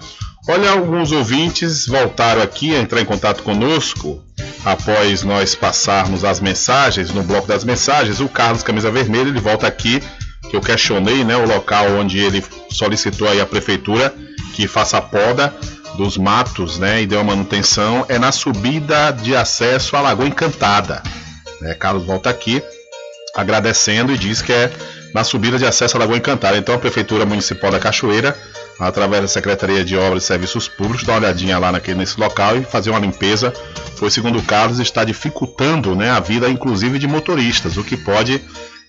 Olha, 0.50 0.72
alguns 0.72 1.12
ouvintes 1.12 1.86
voltaram 1.86 2.42
aqui 2.42 2.76
a 2.76 2.80
entrar 2.80 3.02
em 3.02 3.06
contato 3.06 3.44
conosco 3.44 4.24
após 4.64 5.24
nós 5.24 5.56
passarmos 5.56 6.24
as 6.24 6.40
mensagens 6.40 7.12
no 7.12 7.22
bloco 7.24 7.48
das 7.48 7.64
mensagens. 7.64 8.20
O 8.20 8.30
Carlos 8.30 8.64
Camisa 8.64 8.92
Vermelha 8.92 9.30
ele 9.30 9.40
volta 9.40 9.68
aqui 9.68 10.02
que 10.50 10.56
eu 10.56 10.62
questionei, 10.62 11.24
né, 11.24 11.36
o 11.36 11.46
local 11.46 11.88
onde 11.98 12.20
ele 12.20 12.44
solicitou 12.70 13.28
aí 13.28 13.40
a 13.42 13.46
prefeitura 13.46 14.14
que 14.54 14.68
faça 14.68 14.98
a 14.98 15.02
poda 15.02 15.54
dos 15.96 16.18
matos, 16.18 16.78
né, 16.78 17.02
e 17.02 17.08
deu 17.08 17.20
a 17.20 17.24
manutenção 17.24 18.06
é 18.08 18.20
na 18.20 18.32
subida 18.32 19.12
de 19.12 19.36
acesso 19.36 19.96
à 19.96 20.02
Lagoa 20.02 20.28
Encantada. 20.28 21.02
Né, 21.62 21.74
Carlos 21.74 22.06
volta 22.06 22.30
aqui 22.30 22.62
agradecendo 23.36 24.12
e 24.12 24.18
diz 24.18 24.42
que 24.42 24.52
é 24.52 24.72
na 25.18 25.24
subida 25.24 25.58
de 25.58 25.66
acesso 25.66 25.98
à 25.98 26.00
Lagoa 26.00 26.16
Encantada. 26.16 26.58
Então 26.58 26.76
a 26.76 26.78
prefeitura 26.78 27.26
municipal 27.26 27.72
da 27.72 27.80
Cachoeira, 27.80 28.38
através 28.80 29.24
da 29.24 29.28
Secretaria 29.28 29.84
de 29.84 29.98
Obras 29.98 30.22
e 30.24 30.28
Serviços 30.28 30.68
Públicos, 30.68 31.04
dá 31.04 31.14
uma 31.14 31.22
olhadinha 31.22 31.58
lá 31.58 31.72
naquele, 31.72 31.98
nesse 31.98 32.20
local 32.20 32.56
e 32.56 32.62
fazer 32.62 32.92
uma 32.92 33.00
limpeza, 33.00 33.52
pois 33.98 34.14
segundo 34.14 34.38
o 34.38 34.44
Carlos 34.44 34.78
está 34.78 35.04
dificultando, 35.04 35.96
né, 35.96 36.12
a 36.12 36.20
vida 36.20 36.48
inclusive 36.48 37.00
de 37.00 37.08
motoristas, 37.08 37.78
o 37.78 37.84
que 37.84 37.98
pode 37.98 38.40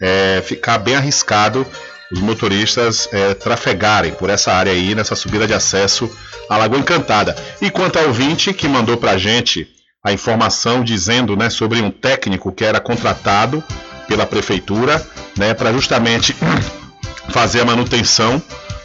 é, 0.02 0.42
ficar 0.44 0.76
bem 0.76 0.96
arriscado 0.96 1.66
os 2.12 2.20
motoristas 2.20 3.08
é, 3.10 3.32
trafegarem 3.32 4.12
por 4.12 4.28
essa 4.28 4.52
área 4.52 4.72
aí, 4.72 4.94
nessa 4.94 5.16
subida 5.16 5.46
de 5.46 5.54
acesso 5.54 6.10
à 6.48 6.58
Lagoa 6.58 6.78
Encantada. 6.78 7.34
E 7.60 7.70
quanto 7.70 7.98
ao 7.98 8.06
ouvinte 8.06 8.52
que 8.52 8.68
mandou 8.68 8.98
para 8.98 9.12
a 9.12 9.18
gente 9.18 9.66
a 10.04 10.12
informação 10.12 10.84
dizendo 10.84 11.36
né, 11.36 11.48
sobre 11.48 11.80
um 11.80 11.90
técnico 11.90 12.52
que 12.52 12.64
era 12.64 12.80
contratado 12.80 13.64
pela 14.08 14.26
prefeitura 14.26 15.06
né, 15.36 15.54
para 15.54 15.72
justamente 15.72 16.34
fazer 17.30 17.60
a 17.60 17.64
manutenção 17.64 18.42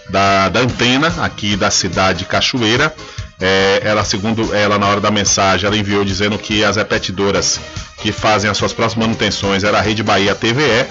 da, 0.09 0.49
da, 0.49 0.59
antena 0.59 1.07
aqui 1.21 1.55
da 1.55 1.71
cidade 1.71 2.19
de 2.19 2.25
Cachoeira. 2.25 2.93
É, 3.39 3.81
ela, 3.83 4.05
segundo 4.05 4.53
ela, 4.53 4.77
na 4.77 4.87
hora 4.87 5.01
da 5.01 5.09
mensagem, 5.09 5.65
ela 5.65 5.75
enviou 5.75 6.05
dizendo 6.05 6.37
que 6.37 6.63
as 6.63 6.75
repetidoras 6.75 7.59
que 7.97 8.11
fazem 8.11 8.49
as 8.49 8.57
suas 8.57 8.71
próximas 8.71 9.07
manutenções 9.07 9.63
era 9.63 9.79
a 9.79 9.81
Rede 9.81 10.03
Bahia 10.03 10.35
TVE 10.35 10.85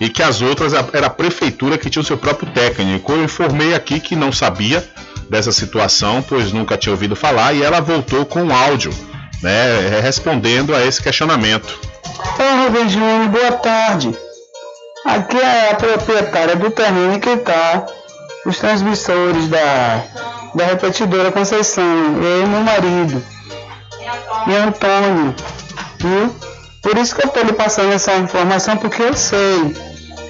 e 0.00 0.08
que 0.08 0.22
as 0.22 0.40
outras 0.40 0.72
era 0.92 1.06
a 1.06 1.10
prefeitura 1.10 1.76
que 1.76 1.90
tinha 1.90 2.02
o 2.02 2.04
seu 2.04 2.16
próprio 2.16 2.50
técnico. 2.52 3.12
Eu 3.12 3.24
informei 3.24 3.74
aqui 3.74 3.98
que 3.98 4.14
não 4.14 4.30
sabia 4.30 4.86
dessa 5.28 5.50
situação, 5.50 6.22
pois 6.22 6.52
nunca 6.52 6.76
tinha 6.76 6.92
ouvido 6.92 7.16
falar, 7.16 7.52
e 7.52 7.62
ela 7.62 7.80
voltou 7.80 8.24
com 8.24 8.44
um 8.44 8.54
áudio, 8.54 8.92
né, 9.42 10.00
respondendo 10.00 10.74
a 10.74 10.84
esse 10.86 11.02
questionamento. 11.02 11.78
Rubem 12.16 12.88
Júnior, 12.88 13.28
boa 13.28 13.52
tarde. 13.52 14.16
Aqui 15.04 15.38
é 15.38 15.72
a 15.72 15.74
proprietária 15.74 16.56
do 16.56 16.70
terreno 16.70 17.20
que 17.20 17.28
está 17.30 17.86
os 18.46 18.58
transmissores 18.58 19.48
da, 19.48 20.04
da 20.54 20.64
repetidora 20.66 21.32
Conceição, 21.32 21.84
eu 22.22 22.42
e 22.42 22.46
meu 22.46 22.60
marido, 22.60 23.22
e 24.46 24.54
Antônio, 24.54 25.34
viu? 25.98 26.34
Por 26.82 26.96
isso 26.96 27.14
que 27.14 27.22
eu 27.22 27.28
estou 27.28 27.42
lhe 27.42 27.52
passando 27.52 27.92
essa 27.92 28.14
informação, 28.16 28.76
porque 28.76 29.02
eu 29.02 29.14
sei. 29.14 29.76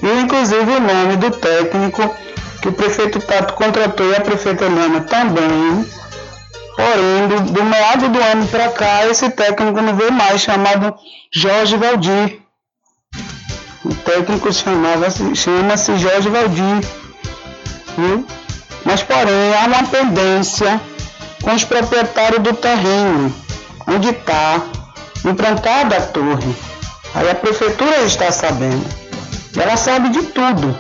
E 0.02 0.20
inclusive 0.20 0.70
o 0.70 0.80
nome 0.80 1.16
do 1.16 1.30
técnico 1.30 2.14
que 2.60 2.68
o 2.68 2.72
prefeito 2.72 3.20
Tato 3.20 3.55
contratou 3.55 4.10
e 4.10 4.16
a 4.16 4.20
prefeita 4.20 4.64
Helena 4.64 5.00
também. 5.02 5.86
Porém, 6.78 7.26
do, 7.26 7.52
do 7.52 7.64
meado 7.64 8.09
do 8.09 8.22
ano 8.22 8.46
para 8.46 8.68
cá, 8.68 9.05
esse 9.06 9.28
técnico 9.30 9.82
não 9.82 9.96
veio 9.96 10.12
mais, 10.12 10.40
chamado 10.40 10.94
Jorge 11.34 11.76
Valdir. 11.76 12.40
O 13.84 13.92
técnico 13.96 14.52
chama-se 14.52 15.34
chama 15.34 15.76
Jorge 15.76 16.28
Valdir. 16.28 16.84
Viu? 17.96 18.24
Mas, 18.84 19.02
porém, 19.02 19.55
há 19.60 19.66
uma 19.66 19.88
pendência 19.88 20.80
com 21.42 21.52
os 21.52 21.64
proprietários 21.64 22.44
do 22.44 22.55
terreno, 22.55 23.34
onde 23.88 24.10
está 24.10 24.62
implantada 25.24 25.96
a 25.96 26.00
torre. 26.02 26.55
Aí 27.12 27.28
a 27.28 27.34
prefeitura 27.34 28.02
está 28.02 28.30
sabendo. 28.30 28.86
Ela 29.60 29.76
sabe 29.76 30.10
de 30.10 30.22
tudo. 30.22 30.78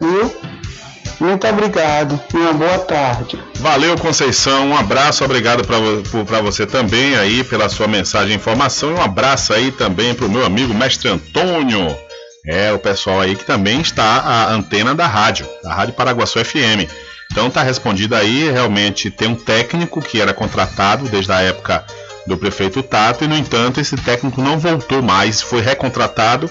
Viu? 0.00 0.53
Muito 1.20 1.46
obrigado 1.46 2.20
e 2.32 2.36
uma 2.36 2.52
boa 2.52 2.78
tarde. 2.80 3.42
Valeu, 3.56 3.96
Conceição. 3.96 4.68
Um 4.68 4.76
abraço, 4.76 5.24
obrigado 5.24 5.62
para 5.64 6.40
você 6.40 6.66
também 6.66 7.16
aí 7.16 7.44
pela 7.44 7.68
sua 7.68 7.86
mensagem 7.86 8.32
e 8.32 8.36
informação. 8.36 8.90
E 8.90 8.94
um 8.94 9.02
abraço 9.02 9.52
aí 9.52 9.70
também 9.72 10.14
para 10.14 10.26
o 10.26 10.30
meu 10.30 10.44
amigo 10.44 10.74
mestre 10.74 11.08
Antônio. 11.08 11.96
É, 12.46 12.72
o 12.72 12.78
pessoal 12.78 13.20
aí 13.20 13.34
que 13.34 13.44
também 13.44 13.80
está 13.80 14.04
a 14.04 14.52
antena 14.52 14.94
da 14.94 15.06
rádio, 15.06 15.48
da 15.62 15.72
Rádio 15.72 15.94
Paraguaçu 15.94 16.44
FM. 16.44 16.90
Então 17.32 17.50
tá 17.50 17.62
respondido 17.62 18.14
aí, 18.14 18.50
realmente 18.50 19.10
tem 19.10 19.28
um 19.28 19.34
técnico 19.34 20.02
que 20.02 20.20
era 20.20 20.34
contratado 20.34 21.08
desde 21.08 21.32
a 21.32 21.40
época 21.40 21.84
do 22.26 22.36
prefeito 22.36 22.82
Tato 22.82 23.24
e, 23.24 23.28
no 23.28 23.36
entanto, 23.36 23.80
esse 23.80 23.96
técnico 23.96 24.40
não 24.40 24.58
voltou 24.58 25.02
mais, 25.02 25.42
foi 25.42 25.60
recontratado 25.60 26.50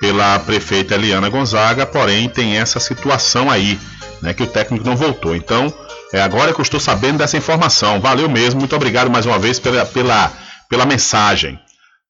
pela 0.00 0.38
prefeita 0.38 0.94
Eliana 0.94 1.28
Gonzaga, 1.28 1.84
porém 1.84 2.28
tem 2.28 2.56
essa 2.56 2.80
situação 2.80 3.50
aí, 3.50 3.78
né, 4.22 4.32
que 4.34 4.42
o 4.42 4.46
técnico 4.46 4.84
não 4.84 4.96
voltou. 4.96 5.34
Então, 5.34 5.72
é 6.12 6.20
agora 6.20 6.52
que 6.52 6.60
eu 6.60 6.62
estou 6.62 6.80
sabendo 6.80 7.18
dessa 7.18 7.36
informação. 7.36 8.00
Valeu 8.00 8.28
mesmo, 8.28 8.60
muito 8.60 8.74
obrigado 8.76 9.10
mais 9.10 9.26
uma 9.26 9.38
vez 9.38 9.58
pela, 9.58 9.84
pela, 9.86 10.32
pela 10.68 10.86
mensagem. 10.86 11.58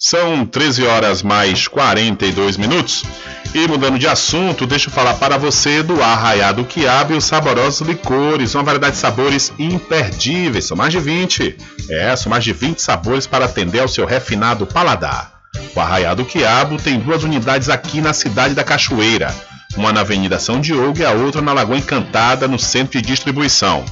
São 0.03 0.47
13 0.47 0.87
horas 0.87 1.23
mais 1.23 1.69
42 1.69 2.57
minutos. 2.57 3.05
E 3.53 3.69
mudando 3.69 3.99
de 3.99 4.09
assunto, 4.09 4.66
deixa 4.66 4.89
eu 4.89 4.93
falar 4.93 5.12
para 5.15 5.37
você 5.37 5.82
do 5.82 6.03
Arraiado 6.03 6.65
Quiabo 6.65 7.12
e 7.12 7.16
os 7.16 7.24
saborosos 7.24 7.87
licores, 7.87 8.55
uma 8.55 8.65
variedade 8.65 8.95
de 8.95 9.01
sabores 9.01 9.53
imperdíveis, 9.59 10.65
são 10.65 10.77
mais 10.77 10.93
de 10.93 11.01
20. 11.01 11.55
É, 11.91 12.16
são 12.16 12.31
mais 12.31 12.45
de 12.45 12.53
20 12.55 12.81
sabores 12.81 13.27
para 13.27 13.45
atender 13.45 13.81
ao 13.81 13.89
seu 13.89 14.07
refinado 14.07 14.66
paladar. 14.66 15.41
O 15.74 15.81
Arraiado 15.81 16.24
Quiabo 16.24 16.78
tem 16.78 16.99
duas 16.99 17.23
unidades 17.23 17.69
aqui 17.69 18.01
na 18.01 18.15
cidade 18.15 18.55
da 18.55 18.65
Cachoeira, 18.65 19.35
uma 19.76 19.92
na 19.92 20.01
Avenida 20.01 20.38
São 20.38 20.60
Diogo 20.60 20.98
e 20.98 21.05
a 21.05 21.12
outra 21.12 21.40
na 21.40 21.52
Lagoa 21.52 21.78
Encantada, 21.78 22.48
no 22.48 22.59
centro 22.59 23.01
de 23.01 23.06
distribuição. 23.06 23.84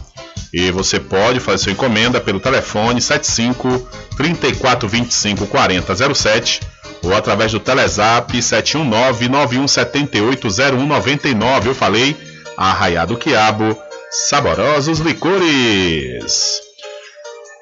E 0.53 0.71
você 0.71 0.99
pode 0.99 1.41
fazer 1.41 1.59
sua 1.65 1.73
encomenda 1.73 2.21
pelo 2.21 2.41
telefone 2.41 3.01
75 3.01 3.89
3425 4.17 5.47
4007 5.47 6.61
ou 7.03 7.15
através 7.15 7.53
do 7.53 7.61
Telezap 7.61 8.41
719 8.41 9.29
9178 9.29 10.49
0199. 10.49 11.69
Eu 11.69 11.75
falei, 11.75 12.17
Arraiado 12.57 13.17
Quiabo, 13.17 13.77
saborosos 14.11 15.01
licores. 15.01 16.68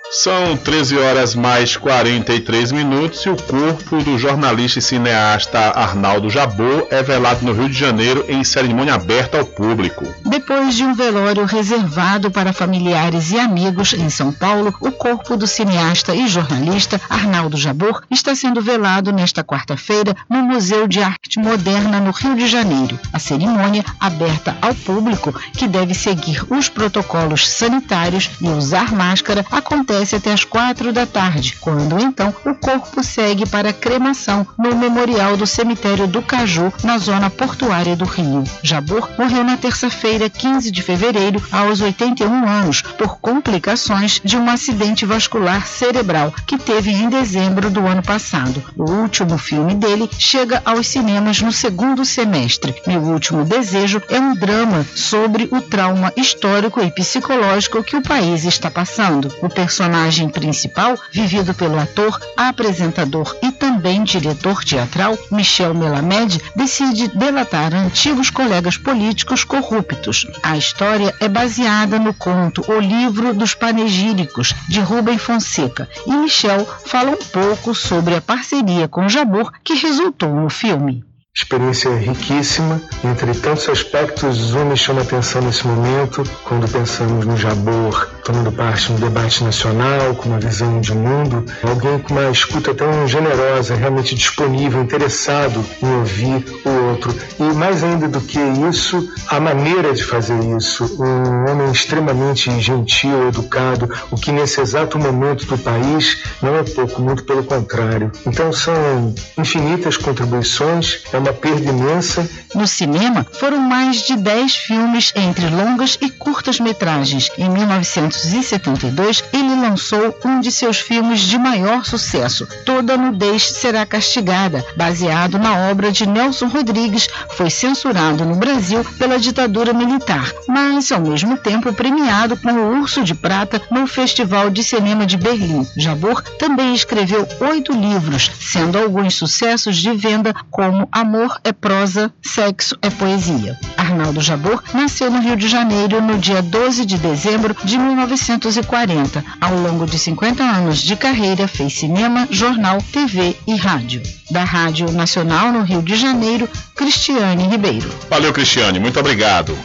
São 0.09 0.57
13 0.57 0.99
horas 0.99 1.35
mais 1.35 1.77
43 1.77 2.71
minutos 2.71 3.27
e 3.27 3.29
o 3.29 3.37
corpo 3.37 4.03
do 4.05 4.17
jornalista 4.17 4.79
e 4.79 4.83
cineasta 4.83 5.59
Arnaldo 5.59 6.31
Jabor 6.31 6.87
é 6.91 7.03
velado 7.03 7.45
no 7.45 7.53
Rio 7.53 7.69
de 7.69 7.77
Janeiro 7.77 8.25
em 8.29 8.45
cerimônia 8.45 8.95
aberta 8.95 9.39
ao 9.39 9.45
público. 9.45 10.05
Depois 10.25 10.77
de 10.77 10.85
um 10.85 10.95
velório 10.95 11.45
reservado 11.45 12.31
para 12.31 12.53
familiares 12.53 13.33
e 13.33 13.39
amigos 13.39 13.95
em 13.95 14.09
São 14.09 14.33
Paulo, 14.33 14.73
o 14.81 14.93
corpo 14.93 15.37
do 15.37 15.47
cineasta 15.47 16.15
e 16.15 16.29
jornalista 16.29 17.01
Arnaldo 17.11 17.57
Jabor 17.57 18.05
está 18.09 18.35
sendo 18.35 18.63
velado 18.63 19.13
nesta 19.13 19.43
quarta-feira 19.43 20.15
no 20.31 20.39
Museu 20.39 20.87
de 20.87 21.03
Arte 21.03 21.41
Moderna 21.41 21.99
no 21.99 22.13
Rio 22.13 22.37
de 22.37 22.47
Janeiro. 22.47 22.99
A 23.13 23.19
cerimônia, 23.19 23.85
aberta 23.99 24.57
ao 24.63 24.75
público, 24.75 25.35
que 25.53 25.67
deve 25.67 25.95
seguir 25.95 26.45
os 26.49 26.69
protocolos 26.69 27.49
sanitários 27.49 28.31
e 28.41 28.49
usar 28.49 28.93
máscara, 28.93 29.45
acontece 29.51 29.96
acontece 29.97 30.17
até 30.17 30.33
as 30.33 30.45
quatro 30.45 30.93
da 30.93 31.07
tarde, 31.07 31.57
quando 31.61 31.99
então 31.99 32.35
o 32.45 32.55
corpo 32.55 33.03
segue 33.03 33.47
para 33.47 33.71
a 33.71 33.73
cremação 33.73 34.47
no 34.59 34.77
memorial 34.77 35.37
do 35.37 35.47
cemitério 35.47 36.07
do 36.07 36.21
Caju, 36.21 36.73
na 36.85 36.99
zona 36.99 37.31
portuária 37.31 37.97
do 37.97 38.05
Rio. 38.05 38.45
Jabor 38.63 39.11
morreu 39.19 39.43
na 39.43 39.57
terça-feira, 39.57 40.29
15 40.29 40.71
de 40.71 40.83
fevereiro, 40.83 41.43
aos 41.51 41.81
81 41.81 42.47
anos, 42.47 42.83
por 42.83 43.19
complicações 43.19 44.21
de 44.23 44.37
um 44.37 44.51
acidente 44.51 45.07
vascular 45.07 45.67
cerebral 45.67 46.33
que 46.47 46.59
teve 46.59 46.91
em 46.91 47.09
dezembro 47.09 47.71
do 47.71 47.87
ano 47.87 48.03
passado. 48.03 48.63
O 48.77 48.91
último 48.91 49.39
filme 49.39 49.75
dele 49.75 50.11
chega 50.19 50.61
aos 50.65 50.87
cinemas 50.87 51.41
no 51.41 51.53
segundo 51.53 52.05
semestre. 52.05 52.75
Meu 52.87 53.01
último 53.01 53.45
desejo 53.45 54.03
é 54.11 54.21
um 54.21 54.35
drama 54.35 54.85
sobre 54.95 55.49
o 55.51 55.63
trauma 55.63 56.13
histórico 56.17 56.83
e 56.83 56.91
psicológico 56.91 57.83
que 57.83 57.97
o 57.97 58.03
país 58.03 58.45
está 58.45 58.71
passando. 58.71 59.33
O 59.41 59.49
personagem 59.49 59.86
personagem 59.87 60.29
principal, 60.29 60.99
vivido 61.13 61.55
pelo 61.55 61.79
ator, 61.79 62.21
apresentador 62.37 63.37
e 63.41 63.53
também 63.53 64.03
diretor 64.03 64.65
teatral 64.65 65.17
Michel 65.31 65.75
Melamed, 65.75 66.43
decide 66.57 67.09
delatar 67.09 67.73
antigos 67.73 68.29
colegas 68.29 68.77
políticos 68.77 69.45
corruptos. 69.45 70.27
A 70.43 70.57
história 70.57 71.15
é 71.21 71.29
baseada 71.29 72.01
no 72.01 72.13
conto 72.13 72.65
O 72.69 72.81
Livro 72.81 73.33
dos 73.33 73.55
Panegíricos, 73.55 74.53
de 74.69 74.81
Rubem 74.81 75.19
Fonseca, 75.19 75.89
e 76.05 76.13
Michel 76.13 76.67
fala 76.85 77.13
um 77.13 77.25
pouco 77.25 77.73
sobre 77.73 78.17
a 78.17 78.21
parceria 78.21 78.89
com 78.89 79.09
Jabor 79.09 79.53
que 79.63 79.75
resultou 79.75 80.35
no 80.35 80.51
filme 80.51 81.05
experiência 81.37 81.95
riquíssima. 81.95 82.81
Entre 83.05 83.35
tantos 83.35 83.69
aspectos, 83.69 84.55
um 84.55 84.65
me 84.65 84.77
chama 84.77 85.03
atenção 85.03 85.43
nesse 85.43 85.67
momento, 85.67 86.25
quando 86.45 86.67
pensamos 86.67 87.27
no 87.27 87.37
Jabor 87.37 88.17
tomando 88.27 88.51
parte 88.51 88.91
no 88.91 88.99
debate 88.99 89.45
nacional, 89.45 90.17
com 90.17 90.29
uma 90.29 90.41
visão 90.41 90.81
de 90.81 90.93
mundo, 90.93 91.47
alguém 91.63 91.97
com 92.01 92.13
uma 92.13 92.29
escuta 92.29 92.75
tão 92.75 93.07
generosa, 93.07 93.77
realmente 93.77 94.17
disponível, 94.17 94.83
interessado 94.83 95.65
em 95.81 95.89
ouvir 95.99 96.45
o 96.65 96.89
outro. 96.91 97.15
E 97.39 97.45
mais 97.55 97.85
ainda 97.85 98.09
do 98.09 98.21
que 98.21 98.41
isso, 98.69 99.09
a 99.29 99.39
maneira 99.39 99.95
de 99.95 100.03
fazer 100.03 100.37
isso. 100.57 101.01
Um 101.01 101.53
homem 101.53 101.71
extremamente 101.71 102.51
gentil, 102.61 103.29
educado, 103.29 103.89
o 104.11 104.17
que 104.17 104.33
nesse 104.33 104.61
exato 104.61 104.99
momento 104.99 105.47
do 105.47 105.57
país 105.59 106.25
não 106.43 106.57
é 106.57 106.65
pouco, 106.65 107.01
muito 107.01 107.23
pelo 107.23 107.45
contrário. 107.45 108.11
Então 108.27 108.53
são 108.53 109.15
infinitas 109.39 109.97
contribuições, 109.97 111.05
é 111.13 111.19
uma 111.19 111.26
perda 111.33 111.71
imensa. 111.71 112.29
No 112.55 112.67
cinema, 112.67 113.27
foram 113.39 113.59
mais 113.59 114.03
de 114.03 114.17
10 114.17 114.55
filmes 114.55 115.13
entre 115.15 115.49
longas 115.49 115.99
e 116.01 116.09
curtas 116.09 116.59
metragens. 116.59 117.31
Em 117.37 117.49
1972, 117.49 119.23
ele 119.33 119.61
lançou 119.61 120.17
um 120.25 120.41
de 120.41 120.51
seus 120.51 120.79
filmes 120.79 121.21
de 121.21 121.39
maior 121.39 121.85
sucesso, 121.85 122.47
Toda 122.65 122.97
Nudez 122.97 123.51
Será 123.51 123.85
Castigada, 123.85 124.65
baseado 124.77 125.39
na 125.39 125.71
obra 125.71 125.93
de 125.93 126.07
Nelson 126.07 126.47
Rodrigues, 126.47 127.09
foi 127.31 127.51
censurado 127.51 128.25
no 128.25 128.37
Brasil 128.37 128.85
pela 128.99 129.19
ditadura 129.19 129.73
militar, 129.73 130.33
mas 130.49 130.91
ao 130.91 131.01
mesmo 131.01 131.37
tempo 131.37 131.73
premiado 131.73 132.37
com 132.37 132.53
o 132.53 132.81
Urso 132.81 133.03
de 133.05 133.15
Prata 133.15 133.61
no 133.71 133.87
Festival 133.87 134.51
de 134.51 134.63
Cinema 134.63 135.05
de 135.05 135.17
Berlim. 135.17 135.67
Jabor 135.77 136.23
também 136.39 136.75
escreveu 136.75 137.27
oito 137.41 137.73
livros, 137.73 138.31
sendo 138.41 138.79
alguns 138.79 139.15
sucessos 139.15 139.77
de 139.77 139.93
venda 139.93 140.35
como 140.51 140.89
Amor 140.93 141.16
é 141.45 141.53
prosa, 141.53 142.13
Sexo 142.23 142.77
é 142.83 142.91
poesia. 142.91 143.59
Arnaldo 143.77 144.21
Jabor 144.21 144.63
nasceu 144.75 145.11
no 145.11 145.21
Rio 145.21 145.37
de 145.37 145.49
Janeiro 145.49 146.01
no 146.03 146.19
dia 146.19 146.43
12 146.43 146.85
de 146.85 146.99
dezembro 146.99 147.57
de 147.65 147.79
1940. 147.79 149.25
Ao 149.41 149.55
longo 149.57 149.87
de 149.87 149.99
50 149.99 150.43
anos 150.43 150.79
de 150.79 150.97
carreira, 150.97 151.49
fez 151.49 151.75
cinema, 151.75 152.29
jornal, 152.31 152.79
TV 152.93 153.37
e 153.47 153.57
rádio. 153.57 154.03
Da 154.31 154.45
Rádio 154.45 154.91
Nacional 154.93 155.53
no 155.53 155.63
Rio 155.63 155.83
de 155.83 155.97
Janeiro, 155.97 156.49
Cristiane 156.75 157.49
Ribeiro. 157.49 157.89
Valeu, 158.11 158.33
Cristiane, 158.33 158.79
muito 158.79 158.99
obrigado. 159.01 159.57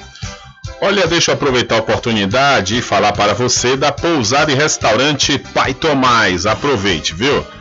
Olha, 0.81 1.05
deixa 1.05 1.31
eu 1.31 1.35
aproveitar 1.35 1.75
a 1.75 1.79
oportunidade 1.79 2.77
e 2.77 2.81
falar 2.81 3.13
para 3.13 3.33
você 3.33 3.77
da 3.77 3.91
pousada 3.91 4.51
e 4.51 4.55
restaurante 4.55 5.37
Pai 5.53 5.73
Tomás. 5.73 6.45
Aproveite, 6.45 7.13
viu? 7.13 7.45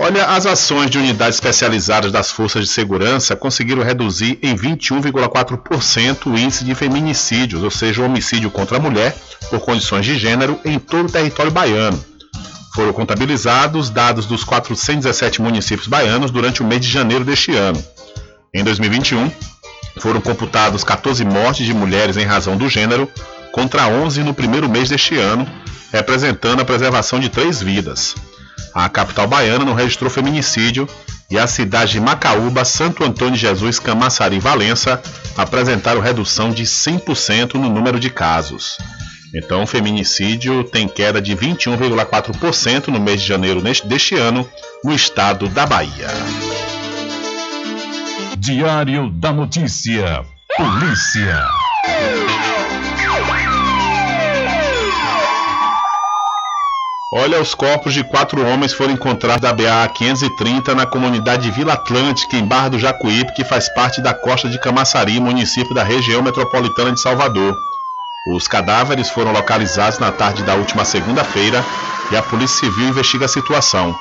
Olha, 0.00 0.24
as 0.24 0.46
ações 0.46 0.90
de 0.90 0.98
unidades 0.98 1.36
especializadas 1.36 2.10
das 2.10 2.30
forças 2.30 2.62
de 2.62 2.72
segurança 2.72 3.36
conseguiram 3.36 3.82
reduzir 3.82 4.38
em 4.42 4.56
21,4% 4.56 6.26
o 6.26 6.38
índice 6.38 6.64
de 6.64 6.74
feminicídios, 6.74 7.62
ou 7.62 7.70
seja, 7.70 8.00
o 8.00 8.06
homicídio 8.06 8.50
contra 8.50 8.78
a 8.78 8.80
mulher 8.80 9.14
por 9.50 9.60
condições 9.60 10.06
de 10.06 10.18
gênero 10.18 10.58
em 10.64 10.78
todo 10.78 11.08
o 11.08 11.12
território 11.12 11.52
baiano. 11.52 12.02
Foram 12.74 12.92
contabilizados 12.94 13.90
dados 13.90 14.24
dos 14.24 14.44
417 14.44 15.42
municípios 15.42 15.86
baianos 15.86 16.30
durante 16.30 16.62
o 16.62 16.66
mês 16.66 16.80
de 16.80 16.90
janeiro 16.90 17.22
deste 17.22 17.54
ano. 17.54 17.82
Em 18.54 18.64
2021, 18.64 19.30
foram 19.98 20.22
computados 20.22 20.82
14 20.82 21.22
mortes 21.22 21.66
de 21.66 21.74
mulheres 21.74 22.16
em 22.16 22.24
razão 22.24 22.56
do 22.56 22.66
gênero, 22.66 23.06
contra 23.52 23.86
11 23.86 24.22
no 24.22 24.32
primeiro 24.32 24.70
mês 24.70 24.88
deste 24.88 25.16
ano, 25.16 25.46
representando 25.92 26.60
a 26.60 26.64
preservação 26.64 27.20
de 27.20 27.28
três 27.28 27.60
vidas. 27.60 28.14
A 28.74 28.88
capital 28.88 29.26
baiana 29.26 29.64
não 29.64 29.74
registrou 29.74 30.10
feminicídio 30.10 30.88
e 31.30 31.38
as 31.38 31.50
cidades 31.50 31.90
de 31.90 32.00
Macaúba, 32.00 32.64
Santo 32.64 33.04
Antônio 33.04 33.34
de 33.34 33.40
Jesus, 33.40 33.78
Camaçari 33.78 34.36
e 34.36 34.40
Valença 34.40 35.02
apresentaram 35.36 36.00
redução 36.00 36.50
de 36.50 36.64
100% 36.64 37.54
no 37.54 37.70
número 37.70 37.98
de 37.98 38.10
casos. 38.10 38.76
Então, 39.34 39.62
o 39.62 39.66
feminicídio 39.66 40.62
tem 40.64 40.86
queda 40.86 41.22
de 41.22 41.34
21,4% 41.34 42.88
no 42.88 43.00
mês 43.00 43.22
de 43.22 43.26
janeiro 43.26 43.62
deste 43.84 44.14
ano 44.14 44.46
no 44.84 44.92
estado 44.92 45.48
da 45.48 45.64
Bahia. 45.64 46.08
Diário 48.36 49.08
da 49.10 49.32
Notícia. 49.32 50.22
Polícia. 50.54 51.48
Olha, 57.14 57.42
os 57.42 57.54
corpos 57.54 57.92
de 57.92 58.02
quatro 58.02 58.42
homens 58.42 58.72
foram 58.72 58.94
encontrados 58.94 59.42
da 59.42 59.52
BA 59.52 59.86
530 59.92 60.74
na 60.74 60.86
comunidade 60.86 61.50
Vila 61.50 61.74
Atlântica, 61.74 62.38
em 62.38 62.46
Barra 62.46 62.70
do 62.70 62.78
Jacuípe, 62.78 63.34
que 63.34 63.44
faz 63.44 63.68
parte 63.74 64.00
da 64.00 64.14
costa 64.14 64.48
de 64.48 64.58
Camaçari, 64.58 65.20
município 65.20 65.74
da 65.74 65.84
região 65.84 66.22
metropolitana 66.22 66.90
de 66.90 66.98
Salvador. 66.98 67.54
Os 68.34 68.48
cadáveres 68.48 69.10
foram 69.10 69.30
localizados 69.30 69.98
na 69.98 70.10
tarde 70.10 70.42
da 70.42 70.54
última 70.54 70.86
segunda-feira 70.86 71.62
e 72.10 72.16
a 72.16 72.22
Polícia 72.22 72.60
Civil 72.60 72.88
investiga 72.88 73.26
a 73.26 73.28
situação. 73.28 73.94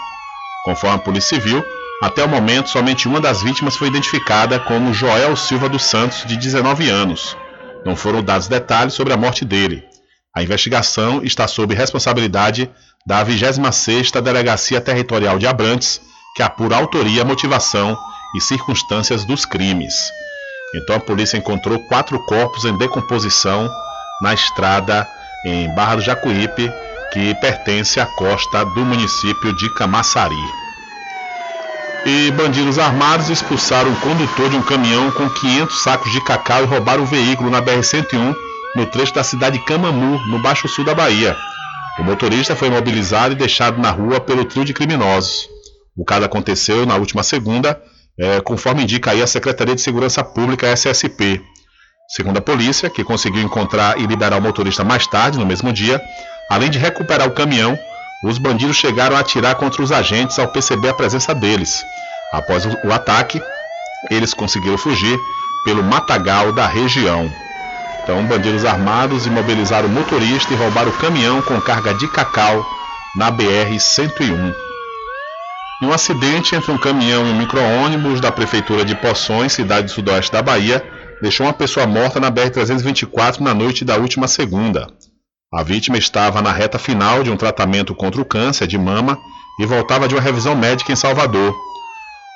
Conforme 0.64 0.96
a 0.96 1.00
Polícia 1.00 1.36
Civil, 1.36 1.62
até 2.02 2.24
o 2.24 2.30
momento 2.30 2.70
somente 2.70 3.10
uma 3.10 3.20
das 3.20 3.44
vítimas 3.44 3.76
foi 3.76 3.90
identificada 3.90 4.58
como 4.58 4.94
Joel 4.94 5.36
Silva 5.36 5.68
dos 5.68 5.84
Santos, 5.84 6.24
de 6.26 6.38
19 6.38 6.90
anos. 6.90 7.36
Não 7.84 7.94
foram 7.94 8.24
dados 8.24 8.48
detalhes 8.48 8.94
sobre 8.94 9.12
a 9.12 9.18
morte 9.18 9.44
dele. 9.44 9.84
A 10.34 10.42
investigação 10.42 11.22
está 11.22 11.46
sob 11.46 11.76
responsabilidade 11.76 12.72
da 13.06 13.26
26ª 13.26 14.22
Delegacia 14.22 14.80
Territorial 14.80 15.40
de 15.40 15.48
Abrantes, 15.48 16.02
que 16.36 16.44
apura 16.44 16.76
autoria, 16.76 17.26
motivação 17.26 17.98
e 18.36 18.42
circunstâncias 18.42 19.26
dos 19.26 19.46
crimes. 19.46 19.94
Então 20.76 20.96
a 20.96 21.00
polícia 21.00 21.38
encontrou 21.38 21.80
quatro 21.88 22.18
corpos 22.26 22.64
em 22.64 22.78
decomposição 22.78 23.70
na 24.22 24.34
estrada 24.34 25.08
em 25.46 25.74
Barra 25.76 25.96
do 25.96 26.02
Jacuípe, 26.02 26.72
que 27.12 27.36
pertence 27.36 28.00
à 28.00 28.06
costa 28.06 28.64
do 28.64 28.86
município 28.86 29.54
de 29.54 29.74
Camaçari. 29.74 30.36
E 32.06 32.32
bandidos 32.32 32.80
armados 32.80 33.30
expulsaram 33.30 33.92
o 33.92 34.00
condutor 34.00 34.50
de 34.50 34.56
um 34.56 34.62
caminhão 34.62 35.12
com 35.12 35.30
500 35.30 35.84
sacos 35.84 36.12
de 36.12 36.22
cacau 36.22 36.64
e 36.64 36.66
roubaram 36.66 37.04
o 37.04 37.06
veículo 37.06 37.50
na 37.50 37.62
BR-101 37.62 38.34
no 38.76 38.86
trecho 38.86 39.14
da 39.14 39.24
cidade 39.24 39.60
de 39.60 39.66
Camamu, 39.66 40.20
no 40.28 40.40
Baixo 40.40 40.68
Sul 40.68 40.86
da 40.86 40.96
Bahia. 40.96 41.38
O 42.00 42.04
motorista 42.04 42.56
foi 42.56 42.70
mobilizado 42.70 43.34
e 43.34 43.38
deixado 43.38 43.80
na 43.80 43.92
rua 43.92 44.20
pelo 44.20 44.46
trio 44.46 44.64
de 44.64 44.74
criminosos. 44.74 45.50
O 45.96 46.06
caso 46.06 46.26
aconteceu 46.26 46.86
na 46.86 46.96
última 46.96 47.22
segunda, 47.22 47.82
é, 48.18 48.40
conforme 48.42 48.84
indica 48.84 49.12
aí 49.12 49.22
a 49.22 49.28
Secretaria 49.28 49.76
de 49.76 49.82
Segurança 49.82 50.24
Pública 50.24 50.68
SSP. 50.68 51.42
Segundo 52.08 52.38
a 52.38 52.42
polícia, 52.42 52.90
que 52.90 53.04
conseguiu 53.04 53.42
encontrar 53.42 54.00
e 54.00 54.06
liberar 54.06 54.38
o 54.38 54.42
motorista 54.42 54.84
mais 54.84 55.06
tarde, 55.06 55.38
no 55.38 55.46
mesmo 55.46 55.72
dia, 55.72 56.02
além 56.50 56.70
de 56.70 56.80
recuperar 56.80 57.28
o 57.28 57.32
caminhão, 57.32 57.78
os 58.24 58.38
bandidos 58.38 58.78
chegaram 58.78 59.16
a 59.16 59.20
atirar 59.20 59.56
contra 59.56 59.82
os 59.82 59.92
agentes 59.92 60.38
ao 60.40 60.48
perceber 60.48 60.90
a 60.90 60.94
presença 60.94 61.34
deles. 61.34 61.84
Após 62.32 62.66
o 62.66 62.92
ataque, 62.92 63.42
eles 64.10 64.34
conseguiram 64.34 64.78
fugir 64.78 65.18
pelo 65.66 65.84
matagal 65.84 66.54
da 66.54 66.68
região. 66.68 67.32
Então, 68.04 68.26
bandidos 68.26 68.66
armados 68.66 69.26
imobilizaram 69.26 69.88
o 69.88 69.92
motorista 69.92 70.54
e 70.54 70.58
roubaram 70.58 70.90
o 70.90 70.98
caminhão 70.98 71.42
com 71.42 71.62
carga 71.62 71.94
de 71.94 72.08
cacau 72.08 72.66
na 73.16 73.32
BR-101. 73.32 74.56
Em 75.82 75.86
um 75.86 75.94
acidente 75.94 76.56
entre 76.56 76.72
um 76.72 76.78
caminhão 76.78 77.26
e 77.28 77.32
um 77.32 77.38
micro-ônibus 77.38 78.20
da 78.20 78.32
Prefeitura 78.32 78.86
de 78.86 78.96
Poções, 78.96 79.54
cidade 79.54 79.88
do 79.88 79.92
sudoeste 79.92 80.32
da 80.32 80.42
Bahia, 80.42 80.84
deixou 81.22 81.46
uma 81.46 81.54
pessoa 81.54 81.86
morta 81.88 82.20
na 82.20 82.32
BR-324 82.32 83.40
na 83.40 83.54
noite 83.54 83.84
da 83.86 83.98
última 83.98 84.28
segunda. 84.28 84.88
A 85.54 85.64
vítima 85.64 85.98
estava 85.98 86.42
na 86.42 86.52
reta 86.52 86.80
final 86.80 87.24
de 87.24 87.30
um 87.30 87.36
tratamento 87.36 87.94
contra 87.94 88.22
o 88.22 88.26
câncer 88.26 88.68
de 88.68 88.78
mama 88.78 89.18
e 89.60 89.66
voltava 89.66 90.08
de 90.08 90.16
uma 90.16 90.22
revisão 90.22 90.56
médica 90.56 90.92
em 90.92 90.96
Salvador. 90.96 91.56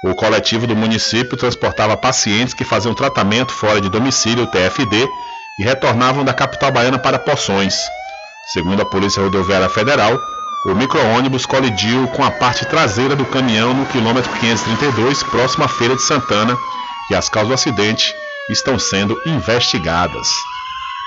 O 0.03 0.13
coletivo 0.13 0.67
do 0.67 0.75
município 0.75 1.37
transportava 1.37 1.95
pacientes 1.95 2.53
que 2.53 2.63
faziam 2.63 2.93
tratamento 2.93 3.51
fora 3.53 3.79
de 3.79 3.89
domicílio, 3.89 4.45
TFD, 4.47 5.07
e 5.59 5.63
retornavam 5.63 6.23
da 6.23 6.33
capital 6.33 6.71
baiana 6.71 6.99
para 6.99 7.19
Poções. 7.19 7.75
Segundo 8.53 8.81
a 8.81 8.85
Polícia 8.85 9.23
Rodoviária 9.23 9.69
Federal, 9.69 10.19
o 10.65 10.73
micro-ônibus 10.73 11.45
colidiu 11.45 12.07
com 12.09 12.23
a 12.23 12.31
parte 12.31 12.65
traseira 12.65 13.15
do 13.15 13.25
caminhão 13.25 13.73
no 13.73 13.85
quilômetro 13.85 14.31
532, 14.33 15.23
próximo 15.23 15.63
à 15.63 15.67
Feira 15.67 15.95
de 15.95 16.01
Santana, 16.01 16.57
e 17.09 17.15
as 17.15 17.29
causas 17.29 17.49
do 17.49 17.53
acidente 17.53 18.13
estão 18.49 18.77
sendo 18.77 19.19
investigadas. 19.25 20.27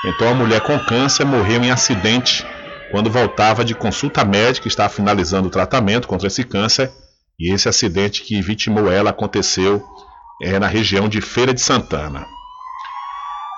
Então 0.06 0.28
a 0.28 0.34
mulher 0.34 0.60
com 0.60 0.78
câncer 0.78 1.24
morreu 1.24 1.62
em 1.62 1.70
acidente 1.70 2.46
quando 2.90 3.10
voltava 3.10 3.64
de 3.64 3.74
consulta 3.74 4.24
médica 4.24 4.66
e 4.66 4.70
estava 4.70 4.88
finalizando 4.88 5.48
o 5.48 5.50
tratamento 5.50 6.08
contra 6.08 6.28
esse 6.28 6.44
câncer. 6.44 6.90
E 7.38 7.52
esse 7.52 7.68
acidente 7.68 8.22
que 8.22 8.40
vitimou 8.40 8.90
ela 8.90 9.10
aconteceu 9.10 9.84
é, 10.42 10.58
na 10.58 10.66
região 10.66 11.08
de 11.08 11.20
Feira 11.20 11.52
de 11.52 11.60
Santana. 11.60 12.26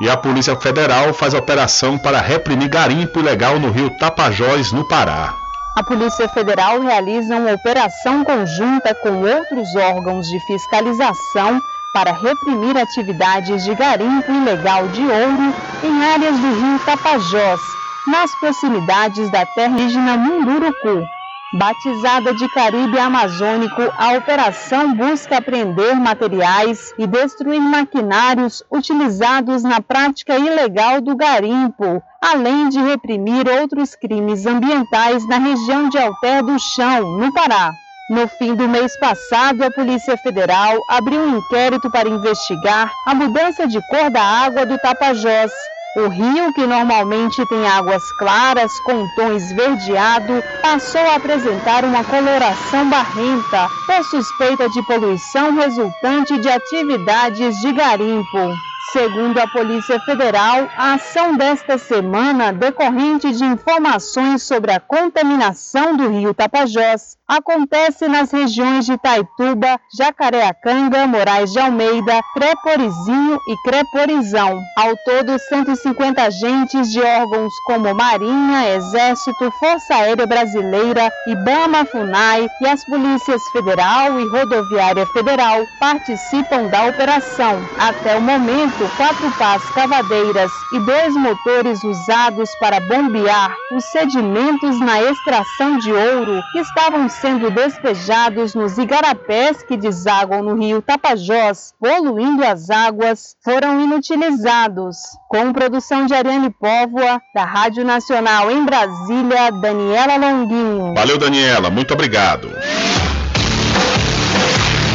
E 0.01 0.09
a 0.09 0.17
Polícia 0.17 0.57
Federal 0.57 1.13
faz 1.13 1.35
operação 1.35 1.99
para 1.99 2.21
reprimir 2.21 2.71
garimpo 2.71 3.19
ilegal 3.19 3.59
no 3.59 3.71
rio 3.71 3.91
Tapajós, 3.99 4.73
no 4.73 4.89
Pará. 4.89 5.35
A 5.77 5.83
Polícia 5.83 6.27
Federal 6.27 6.81
realiza 6.81 7.37
uma 7.37 7.53
operação 7.53 8.25
conjunta 8.25 8.95
com 8.95 9.23
outros 9.23 9.77
órgãos 9.77 10.27
de 10.27 10.41
fiscalização 10.41 11.61
para 11.93 12.13
reprimir 12.13 12.79
atividades 12.79 13.63
de 13.65 13.75
garimpo 13.75 14.33
ilegal 14.33 14.89
de 14.89 15.03
ouro 15.03 15.55
em 15.85 16.05
áreas 16.05 16.39
do 16.39 16.55
rio 16.55 16.79
Tapajós, 16.87 17.61
nas 18.07 18.35
proximidades 18.41 19.31
da 19.31 19.45
terra 19.45 19.75
indígena 19.75 20.17
Munduruku. 20.17 21.05
Batizada 21.53 22.33
de 22.33 22.49
Caribe 22.49 22.97
Amazônico, 22.97 23.83
a 23.99 24.13
operação 24.13 24.95
busca 24.95 25.39
apreender 25.39 25.97
materiais 25.97 26.95
e 26.97 27.09
destruir 27.09 27.61
maquinários 27.61 28.63
utilizados 28.71 29.65
na 29.65 29.81
prática 29.81 30.39
ilegal 30.39 31.01
do 31.01 31.17
garimpo, 31.17 32.01
além 32.23 32.69
de 32.69 32.79
reprimir 32.81 33.49
outros 33.49 33.97
crimes 33.97 34.47
ambientais 34.47 35.27
na 35.27 35.39
região 35.39 35.89
de 35.89 35.99
Alter 35.99 36.45
do 36.45 36.57
Chão, 36.57 37.19
no 37.19 37.33
Pará. 37.33 37.73
No 38.11 38.29
fim 38.29 38.55
do 38.55 38.69
mês 38.69 38.97
passado, 39.01 39.65
a 39.65 39.73
Polícia 39.73 40.17
Federal 40.19 40.79
abriu 40.89 41.21
um 41.21 41.39
inquérito 41.39 41.91
para 41.91 42.09
investigar 42.09 42.93
a 43.09 43.13
mudança 43.13 43.67
de 43.67 43.81
cor 43.89 44.09
da 44.09 44.23
água 44.23 44.65
do 44.65 44.79
Tapajós. 44.79 45.51
O 45.97 46.07
rio, 46.07 46.53
que 46.53 46.65
normalmente 46.65 47.45
tem 47.47 47.67
águas 47.67 48.13
claras 48.13 48.79
com 48.79 49.09
tom 49.09 49.33
esverdeado, 49.33 50.41
passou 50.63 51.01
a 51.01 51.17
apresentar 51.17 51.85
uma 51.85 52.05
coloração 52.05 52.89
barrenta 52.89 53.69
por 53.87 54.05
suspeita 54.05 54.69
de 54.69 54.81
poluição 54.85 55.53
resultante 55.53 56.39
de 56.39 56.49
atividades 56.49 57.57
de 57.61 57.73
garimpo. 57.73 58.70
Segundo 58.89 59.39
a 59.39 59.47
Polícia 59.47 60.01
Federal, 60.01 60.69
a 60.77 60.95
ação 60.95 61.37
desta 61.37 61.77
semana, 61.77 62.51
decorrente 62.51 63.31
de 63.31 63.45
informações 63.45 64.43
sobre 64.43 64.73
a 64.73 64.81
contaminação 64.81 65.95
do 65.95 66.09
rio 66.09 66.33
Tapajós, 66.35 67.17
acontece 67.29 68.09
nas 68.09 68.33
regiões 68.33 68.87
de 68.87 68.99
Taituba, 68.99 69.79
Jacareacanga, 69.97 71.07
Moraes 71.07 71.53
de 71.53 71.61
Almeida, 71.61 72.21
Creporizinho 72.35 73.39
e 73.47 73.57
Creporizão. 73.63 74.59
Ao 74.77 74.97
todo, 75.05 75.39
150 75.39 76.23
agentes 76.23 76.91
de 76.91 77.01
órgãos 77.01 77.53
como 77.67 77.95
Marinha, 77.95 78.75
Exército, 78.75 79.53
Força 79.61 79.95
Aérea 79.95 80.27
Brasileira, 80.27 81.13
IBAMA, 81.29 81.85
FUNAI 81.85 82.49
e 82.63 82.67
as 82.67 82.85
polícias 82.87 83.43
federal 83.53 84.19
e 84.19 84.29
rodoviária 84.29 85.07
federal 85.07 85.65
participam 85.79 86.67
da 86.69 86.87
operação. 86.87 87.61
Até 87.79 88.17
o 88.17 88.21
momento, 88.21 88.70
quatro 88.97 89.31
pás 89.39 89.63
cavadeiras 89.75 90.51
e 90.73 90.81
dois 90.81 91.15
motores 91.15 91.83
usados 91.83 92.51
para 92.61 92.81
bombear 92.81 93.55
os 93.73 93.85
sedimentos 93.85 94.79
na 94.81 95.03
extração 95.03 95.79
de 95.79 95.93
ouro 95.93 96.43
que 96.53 96.59
estavam 96.59 97.09
sendo 97.09 97.51
despejados 97.51 98.55
nos 98.55 98.79
igarapés 98.79 99.63
que 99.63 99.77
desaguam 99.77 100.43
no 100.43 100.55
rio 100.55 100.83
Tapajós, 100.83 101.73
poluindo 101.81 102.45
as 102.45 102.71
águas, 102.71 103.37
foram 103.43 103.81
inutilizados. 103.81 104.97
Com 105.29 105.53
produção 105.53 106.07
de 106.07 106.15
Ariane 106.15 106.51
Póvoa, 106.51 107.21
da 107.35 107.45
Rádio 107.45 107.85
Nacional 107.85 108.51
em 108.51 108.65
Brasília, 108.65 109.51
Daniela 109.53 110.17
Longuinho. 110.17 110.95
Valeu, 110.95 111.19
Daniela. 111.19 111.71
Muito 111.71 111.95
obrigado. 111.95 112.51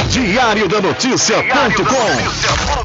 Diário 0.10 0.70
da 0.70 0.80
Notícia.com 0.80 2.85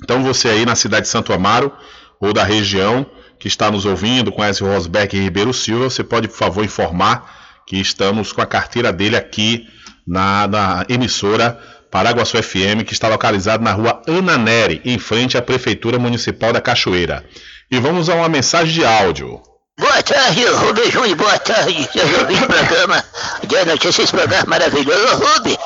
Então 0.03 0.23
você 0.23 0.49
aí 0.49 0.65
na 0.65 0.75
cidade 0.75 1.03
de 1.03 1.09
Santo 1.09 1.33
Amaro 1.33 1.73
ou 2.21 2.33
da 2.33 2.45
região 2.45 3.07
que 3.39 3.49
está 3.49 3.71
nos 3.71 3.85
ouvindo, 3.85 4.33
conhece 4.33 4.63
o 4.63 4.67
Rosberg 4.69 5.19
Ribeiro 5.19 5.53
Silva, 5.53 5.91
você 5.91 6.05
pode, 6.05 6.29
por 6.29 6.37
favor, 6.37 6.65
informar 6.65 7.63
que 7.67 7.77
estamos 7.77 8.33
com 8.33 8.41
a 8.41 8.47
carteira 8.47 8.93
dele 8.93 9.17
aqui 9.17 9.67
na, 10.07 10.47
na 10.47 10.87
emissora 10.89 11.61
Paraguaçu 11.93 12.43
FM, 12.43 12.85
que 12.87 12.95
está 12.95 13.07
localizado 13.07 13.63
na 13.63 13.71
rua 13.71 14.01
Ana 14.09 14.39
Neri, 14.39 14.81
em 14.83 14.99
frente 14.99 15.37
à 15.37 15.43
Prefeitura 15.43 15.99
Municipal 15.99 16.51
da 16.51 16.59
Cachoeira. 16.59 17.23
E 17.71 17.79
vamos 17.79 18.09
a 18.09 18.15
uma 18.15 18.31
mensagem 18.31 18.73
de 18.73 18.83
áudio. 18.83 19.43
Boa 19.79 20.03
tarde, 20.03 20.43
Rubem 20.47 20.91
Júnior, 20.91 21.17
boa 21.17 21.39
tarde. 21.39 21.87
Eu 21.95 22.21
ouvi 22.21 22.35
o 22.35 22.47
programa 22.47 23.05
de 23.47 23.65
notícias, 23.67 24.11
programa 24.11 24.47
maravilhoso. 24.47 25.17
Rubem, 25.17 25.59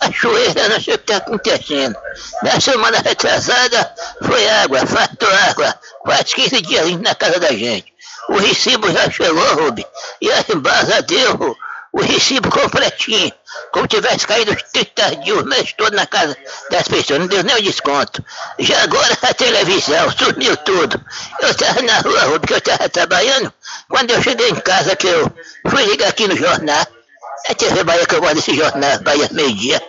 Cachoeira, 0.00 0.68
não 0.70 0.80
sei 0.80 0.94
o 0.94 0.98
que 0.98 1.12
está 1.12 1.16
acontecendo. 1.18 1.94
Na 2.42 2.58
semana 2.58 3.02
retrasada 3.04 3.94
foi 4.22 4.48
água, 4.48 4.86
faltou 4.86 5.28
água. 5.50 5.74
Quase 6.00 6.34
15 6.36 6.62
dias 6.62 7.00
na 7.02 7.14
casa 7.14 7.38
da 7.38 7.52
gente. 7.52 7.92
O 8.30 8.38
recibo 8.38 8.90
já 8.90 9.10
chegou, 9.10 9.56
Rubi. 9.56 9.84
E 10.22 10.32
a 10.32 10.42
embasa 10.50 11.02
deu 11.02 11.54
o 11.94 12.00
recibo 12.00 12.50
completinho. 12.50 13.32
Como 13.70 13.86
tivesse 13.86 14.26
caído 14.26 14.52
os 14.52 14.62
30 14.64 15.16
dias, 15.16 15.38
o 15.38 15.44
mês 15.44 15.72
todo 15.74 15.94
na 15.94 16.04
casa 16.06 16.36
das 16.68 16.88
pessoas. 16.88 17.20
Não 17.20 17.28
deu 17.28 17.44
nem 17.44 17.54
o 17.54 17.62
desconto. 17.62 18.24
Já 18.58 18.82
agora 18.82 19.16
a 19.22 19.32
televisão 19.32 20.10
sumiu 20.10 20.56
tudo. 20.56 21.00
Eu 21.40 21.50
estava 21.50 21.80
na 21.82 22.00
rua, 22.00 22.24
Rubi, 22.24 22.48
que 22.48 22.52
eu 22.52 22.58
estava 22.58 22.88
trabalhando. 22.88 23.52
Quando 23.88 24.10
eu 24.10 24.20
cheguei 24.20 24.50
em 24.50 24.56
casa, 24.56 24.96
que 24.96 25.06
eu 25.06 25.32
fui 25.68 25.84
ligar 25.84 26.08
aqui 26.08 26.26
no 26.26 26.36
jornal. 26.36 26.84
A 27.48 27.54
TV 27.54 27.84
Bahia 27.84 28.06
que 28.06 28.14
eu 28.14 28.20
gosto 28.20 28.36
desse 28.36 28.56
jornal, 28.56 28.98
Bahia 29.00 29.28
Meio 29.32 29.54
Dia. 29.54 29.82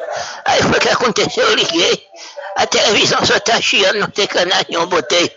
Aí 0.45 0.61
foi 0.61 0.77
o 0.77 0.82
que 0.82 0.90
aconteceu, 0.90 1.44
eu 1.48 1.56
liguei. 1.56 2.03
A 2.57 2.65
televisão 2.65 3.26
só 3.26 3.38
tá 3.40 3.60
chiando, 3.60 3.99
não 3.99 4.07
tem 4.07 4.26
canal 4.27 4.60
nenhum, 4.69 4.86
botei 4.86 5.30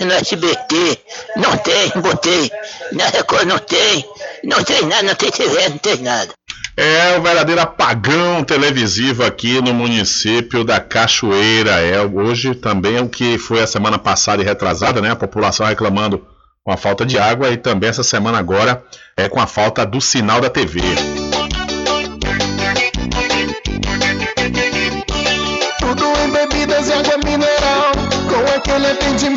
no 0.00 0.12
SBT, 0.12 0.98
não 1.36 1.56
tem, 1.56 1.90
botei, 1.96 2.50
na 2.92 3.06
Record 3.08 3.46
não 3.46 3.58
tem, 3.58 4.08
não 4.44 4.62
tem 4.62 4.82
nada, 4.86 5.02
não 5.02 5.14
tem 5.16 5.30
TV, 5.30 5.68
não 5.68 5.78
tem 5.78 5.96
nada. 6.02 6.32
É 6.76 7.16
o 7.16 7.22
verdadeiro 7.22 7.60
apagão 7.60 8.44
televisivo 8.44 9.24
aqui 9.24 9.60
no 9.62 9.72
município 9.72 10.62
da 10.62 10.78
Cachoeira. 10.78 11.80
É 11.80 12.02
hoje 12.02 12.54
também 12.54 12.96
é 12.96 13.00
o 13.00 13.08
que 13.08 13.38
foi 13.38 13.62
a 13.62 13.66
semana 13.66 13.98
passada 13.98 14.42
e 14.42 14.44
retrasada, 14.44 15.00
né? 15.00 15.10
A 15.10 15.16
população 15.16 15.66
reclamando 15.66 16.24
com 16.62 16.70
a 16.70 16.76
falta 16.76 17.06
de 17.06 17.18
água 17.18 17.48
e 17.48 17.56
também 17.56 17.88
essa 17.88 18.02
semana 18.02 18.38
agora 18.38 18.84
é 19.16 19.28
com 19.28 19.40
a 19.40 19.46
falta 19.46 19.86
do 19.86 20.00
sinal 20.00 20.40
da 20.40 20.50
TV. 20.50 20.80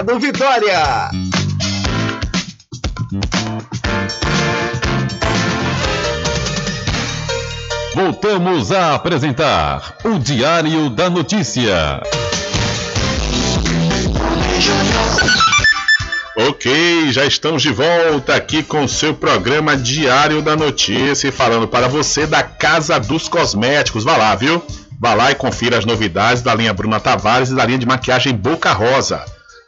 Vitória. 0.00 1.10
Voltamos 7.94 8.72
a 8.72 8.94
apresentar 8.94 9.98
o 10.02 10.18
Diário 10.18 10.88
da 10.88 11.10
Notícia. 11.10 12.02
Ok, 16.38 17.12
já 17.12 17.26
estamos 17.26 17.60
de 17.60 17.70
volta 17.70 18.34
aqui 18.34 18.62
com 18.62 18.84
o 18.84 18.88
seu 18.88 19.12
programa 19.12 19.76
Diário 19.76 20.40
da 20.40 20.56
Notícia 20.56 21.28
e 21.28 21.32
falando 21.32 21.68
para 21.68 21.86
você 21.86 22.26
da 22.26 22.42
Casa 22.42 22.98
dos 22.98 23.28
Cosméticos. 23.28 24.04
Vá 24.04 24.16
lá, 24.16 24.34
viu? 24.34 24.64
Vá 24.98 25.12
lá 25.12 25.30
e 25.30 25.34
confira 25.34 25.76
as 25.76 25.84
novidades 25.84 26.42
da 26.42 26.54
linha 26.54 26.72
Bruna 26.72 26.98
Tavares 26.98 27.50
e 27.50 27.54
da 27.54 27.66
linha 27.66 27.78
de 27.78 27.86
maquiagem 27.86 28.34
Boca 28.34 28.72
Rosa. 28.72 29.22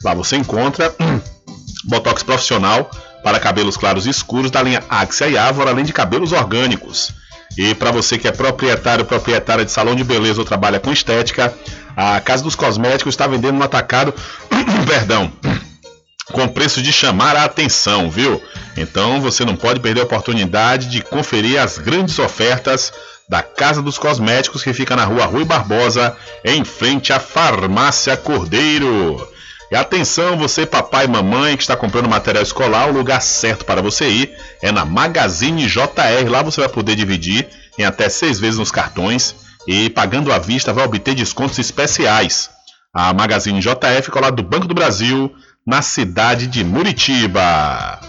Lá 0.04 0.12
você 0.12 0.36
encontra 0.36 0.94
botox 1.86 2.22
profissional 2.22 2.90
para 3.22 3.40
cabelos 3.40 3.76
claros 3.76 4.06
e 4.06 4.10
escuros 4.10 4.50
da 4.50 4.62
linha 4.62 4.84
Axia 4.88 5.28
e 5.28 5.38
Ávora, 5.38 5.70
além 5.70 5.84
de 5.84 5.94
cabelos 5.94 6.30
orgânicos. 6.30 7.10
E 7.56 7.74
para 7.74 7.90
você 7.90 8.18
que 8.18 8.28
é 8.28 8.32
proprietário, 8.32 9.04
proprietária 9.06 9.64
de 9.64 9.72
salão 9.72 9.94
de 9.94 10.04
beleza 10.04 10.40
ou 10.40 10.44
trabalha 10.44 10.78
com 10.78 10.92
estética, 10.92 11.54
a 11.96 12.20
Casa 12.20 12.42
dos 12.42 12.54
Cosméticos 12.54 13.14
está 13.14 13.26
vendendo 13.26 13.56
no 13.56 13.64
atacado, 13.64 14.12
perdão, 14.86 15.32
com 16.32 16.48
preço 16.48 16.82
de 16.82 16.92
chamar 16.92 17.34
a 17.36 17.44
atenção, 17.44 18.10
viu? 18.10 18.42
Então 18.76 19.20
você 19.22 19.44
não 19.44 19.56
pode 19.56 19.80
perder 19.80 20.02
a 20.02 20.04
oportunidade 20.04 20.88
de 20.88 21.00
conferir 21.00 21.58
as 21.58 21.78
grandes 21.78 22.18
ofertas 22.18 22.92
da 23.26 23.42
Casa 23.42 23.80
dos 23.80 23.96
Cosméticos 23.96 24.62
que 24.62 24.74
fica 24.74 24.94
na 24.94 25.04
rua 25.04 25.24
Rui 25.24 25.46
Barbosa, 25.46 26.14
em 26.44 26.62
frente 26.62 27.10
à 27.10 27.18
Farmácia 27.18 28.16
Cordeiro. 28.18 29.33
E 29.70 29.76
atenção, 29.76 30.36
você 30.36 30.66
papai 30.66 31.06
e 31.06 31.08
mamãe 31.08 31.56
que 31.56 31.62
está 31.62 31.76
comprando 31.76 32.08
material 32.08 32.42
escolar, 32.42 32.88
o 32.88 32.92
lugar 32.92 33.20
certo 33.20 33.64
para 33.64 33.80
você 33.80 34.08
ir 34.08 34.36
é 34.62 34.70
na 34.70 34.84
Magazine 34.84 35.66
JR. 35.66 36.28
Lá 36.28 36.42
você 36.42 36.60
vai 36.60 36.68
poder 36.68 36.94
dividir 36.94 37.48
em 37.78 37.84
até 37.84 38.08
seis 38.08 38.38
vezes 38.38 38.58
nos 38.58 38.70
cartões 38.70 39.34
e 39.66 39.88
pagando 39.90 40.32
à 40.32 40.38
vista 40.38 40.72
vai 40.72 40.84
obter 40.84 41.14
descontos 41.14 41.58
especiais. 41.58 42.50
A 42.92 43.12
Magazine 43.12 43.60
JR 43.60 44.02
fica 44.02 44.20
lado 44.20 44.36
do 44.36 44.42
Banco 44.42 44.68
do 44.68 44.74
Brasil, 44.74 45.34
na 45.66 45.82
cidade 45.82 46.46
de 46.46 46.62
Muritiba. 46.62 48.00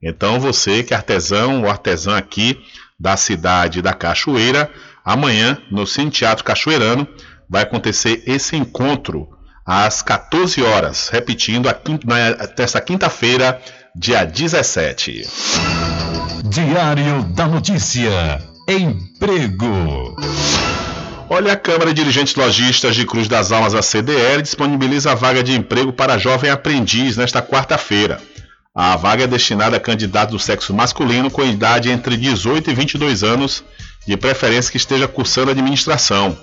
Então, 0.01 0.39
você 0.39 0.83
que 0.83 0.93
é 0.93 0.97
artesão 0.97 1.61
ou 1.61 1.69
artesã 1.69 2.17
aqui 2.17 2.59
da 2.99 3.17
cidade 3.17 3.81
da 3.81 3.93
Cachoeira, 3.93 4.71
amanhã, 5.03 5.57
no 5.71 5.85
Cine 5.85 6.11
Teatro 6.11 6.43
Cachoeirano, 6.43 7.07
vai 7.49 7.63
acontecer 7.63 8.23
esse 8.25 8.55
encontro 8.55 9.34
às 9.65 10.01
14 10.01 10.61
horas, 10.61 11.09
repetindo, 11.09 11.73
quinta, 11.73 12.05
nesta 12.57 12.79
quinta-feira, 12.79 13.59
dia 13.95 14.23
17. 14.23 15.27
Diário 16.43 17.23
da 17.33 17.47
Notícia. 17.47 18.39
Emprego. 18.69 20.15
Olha, 21.27 21.53
a 21.53 21.57
Câmara 21.57 21.91
de 21.91 21.95
Dirigentes 21.95 22.35
Logistas 22.35 22.95
de 22.95 23.05
Cruz 23.05 23.27
das 23.27 23.51
Almas, 23.51 23.73
a 23.73 23.81
CDL, 23.81 24.43
disponibiliza 24.43 25.11
a 25.11 25.15
vaga 25.15 25.43
de 25.43 25.53
emprego 25.53 25.91
para 25.91 26.19
jovem 26.19 26.51
aprendiz 26.51 27.17
nesta 27.17 27.41
quarta-feira. 27.41 28.21
A 28.75 28.95
vaga 28.95 29.23
é 29.23 29.27
destinada 29.27 29.77
a 29.77 29.79
candidatos 29.79 30.33
do 30.33 30.39
sexo 30.39 30.73
masculino 30.73 31.31
com 31.31 31.43
idade 31.43 31.89
entre 31.89 32.15
18 32.15 32.69
e 32.69 32.73
22 32.75 33.23
anos, 33.23 33.63
de 34.05 34.15
preferência 34.15 34.71
que 34.71 34.77
esteja 34.77 35.07
cursando 35.07 35.49
administração. 35.49 36.37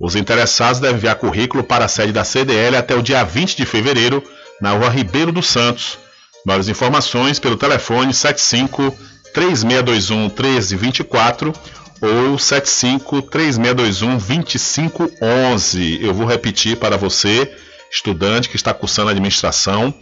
Os 0.00 0.16
interessados 0.16 0.80
devem 0.80 0.96
enviar 0.96 1.16
currículo 1.16 1.62
para 1.62 1.84
a 1.84 1.88
sede 1.88 2.10
da 2.10 2.24
CDL 2.24 2.74
até 2.74 2.94
o 2.94 3.02
dia 3.02 3.22
20 3.22 3.54
de 3.54 3.66
fevereiro, 3.66 4.24
na 4.58 4.70
rua 4.70 4.88
Ribeiro 4.88 5.30
dos 5.30 5.46
Santos. 5.46 5.98
Maiores 6.46 6.68
informações 6.68 7.38
pelo 7.38 7.58
telefone 7.58 8.14
75 8.14 8.96
3621 9.34 10.22
1324 10.22 11.52
ou 12.00 12.38
75 12.38 13.20
3621 13.20 14.16
2511. 14.16 15.98
Eu 16.02 16.14
vou 16.14 16.26
repetir 16.26 16.78
para 16.78 16.96
você, 16.96 17.52
estudante 17.92 18.48
que 18.48 18.56
está 18.56 18.72
cursando 18.72 19.10
administração, 19.10 19.92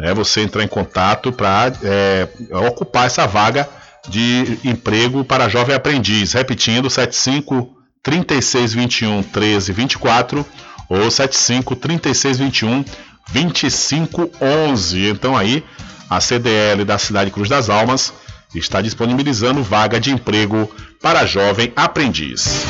é 0.00 0.14
você 0.14 0.40
entrar 0.42 0.62
em 0.62 0.68
contato 0.68 1.32
para 1.32 1.72
é, 1.82 2.28
ocupar 2.68 3.06
essa 3.06 3.26
vaga 3.26 3.68
de 4.08 4.56
emprego 4.64 5.24
para 5.24 5.48
jovem 5.48 5.74
aprendiz. 5.74 6.32
Repetindo, 6.32 6.88
75 6.88 7.77
3621 8.02 9.16
1324 9.16 10.46
ou 10.88 11.10
75 11.10 11.76
3621 11.76 12.84
2511. 13.32 15.08
Então 15.08 15.36
aí 15.36 15.64
a 16.08 16.20
CDL 16.20 16.84
da 16.84 16.98
cidade 16.98 17.30
Cruz 17.30 17.48
das 17.48 17.68
Almas 17.68 18.12
está 18.54 18.80
disponibilizando 18.80 19.62
vaga 19.62 20.00
de 20.00 20.10
emprego 20.10 20.70
para 21.00 21.26
jovem 21.26 21.72
aprendiz. 21.76 22.64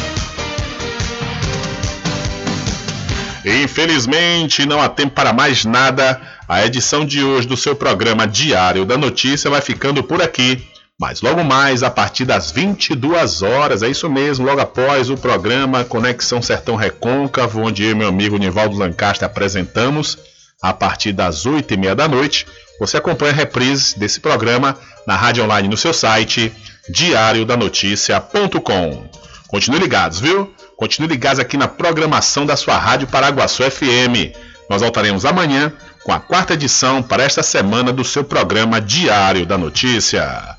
Infelizmente, 3.45 4.67
não 4.67 4.81
há 4.81 4.89
tempo 4.89 5.15
para 5.15 5.33
mais 5.33 5.65
nada. 5.65 6.21
A 6.47 6.65
edição 6.67 7.05
de 7.05 7.23
hoje 7.23 7.47
do 7.47 7.57
seu 7.57 7.75
programa 7.75 8.27
Diário 8.27 8.85
da 8.85 8.99
Notícia 8.99 9.51
vai 9.51 9.61
ficando 9.61 10.03
por 10.03 10.21
aqui. 10.21 10.68
Mas 11.01 11.21
logo 11.21 11.45
mais, 11.45 11.85
a 11.85 11.91
partir 11.91 12.25
das 12.25 12.51
22 12.51 13.43
horas, 13.43 13.85
é 13.85 13.89
isso 13.89 14.11
mesmo, 14.11 14.45
logo 14.45 14.61
após 14.61 15.11
o 15.11 15.17
programa 15.17 15.85
Conexão 15.85 16.43
Sertão 16.43 16.75
Recôncavo, 16.75 17.61
onde 17.61 17.85
eu 17.85 17.93
e 17.93 17.95
meu 17.95 18.09
amigo 18.09 18.37
Nivaldo 18.37 18.77
Lancaster 18.77 19.25
apresentamos, 19.25 20.19
a 20.61 20.73
partir 20.73 21.13
das 21.13 21.47
8 21.47 21.73
e 21.73 21.77
meia 21.77 21.95
da 21.95 22.09
noite, 22.09 22.49
você 22.81 22.97
acompanha 22.97 23.31
a 23.31 23.37
reprise 23.37 23.97
desse 23.97 24.19
programa 24.19 24.77
na 25.07 25.15
rádio 25.15 25.45
online 25.45 25.69
no 25.69 25.77
seu 25.77 25.93
site 25.93 26.53
diariodanoticia.com. 26.89 29.09
Continue 29.47 29.79
ligados, 29.79 30.19
viu? 30.19 30.53
Continue 30.77 31.11
ligados 31.11 31.39
aqui 31.39 31.57
na 31.57 31.69
programação 31.69 32.45
da 32.45 32.57
sua 32.57 32.77
rádio 32.77 33.07
Paraguaçu 33.07 33.63
FM. 33.63 34.35
Nós 34.69 34.83
voltaremos 34.83 35.25
amanhã 35.25 35.73
com 36.03 36.13
a 36.13 36.19
quarta 36.19 36.55
edição 36.55 37.05
para 37.05 37.23
esta 37.23 37.45
semana 37.45 37.93
do 37.93 38.05
seu 38.05 38.25
programa 38.25 38.81
Diário 38.81 39.47
da 39.47 39.57
Notícia. 39.57 40.59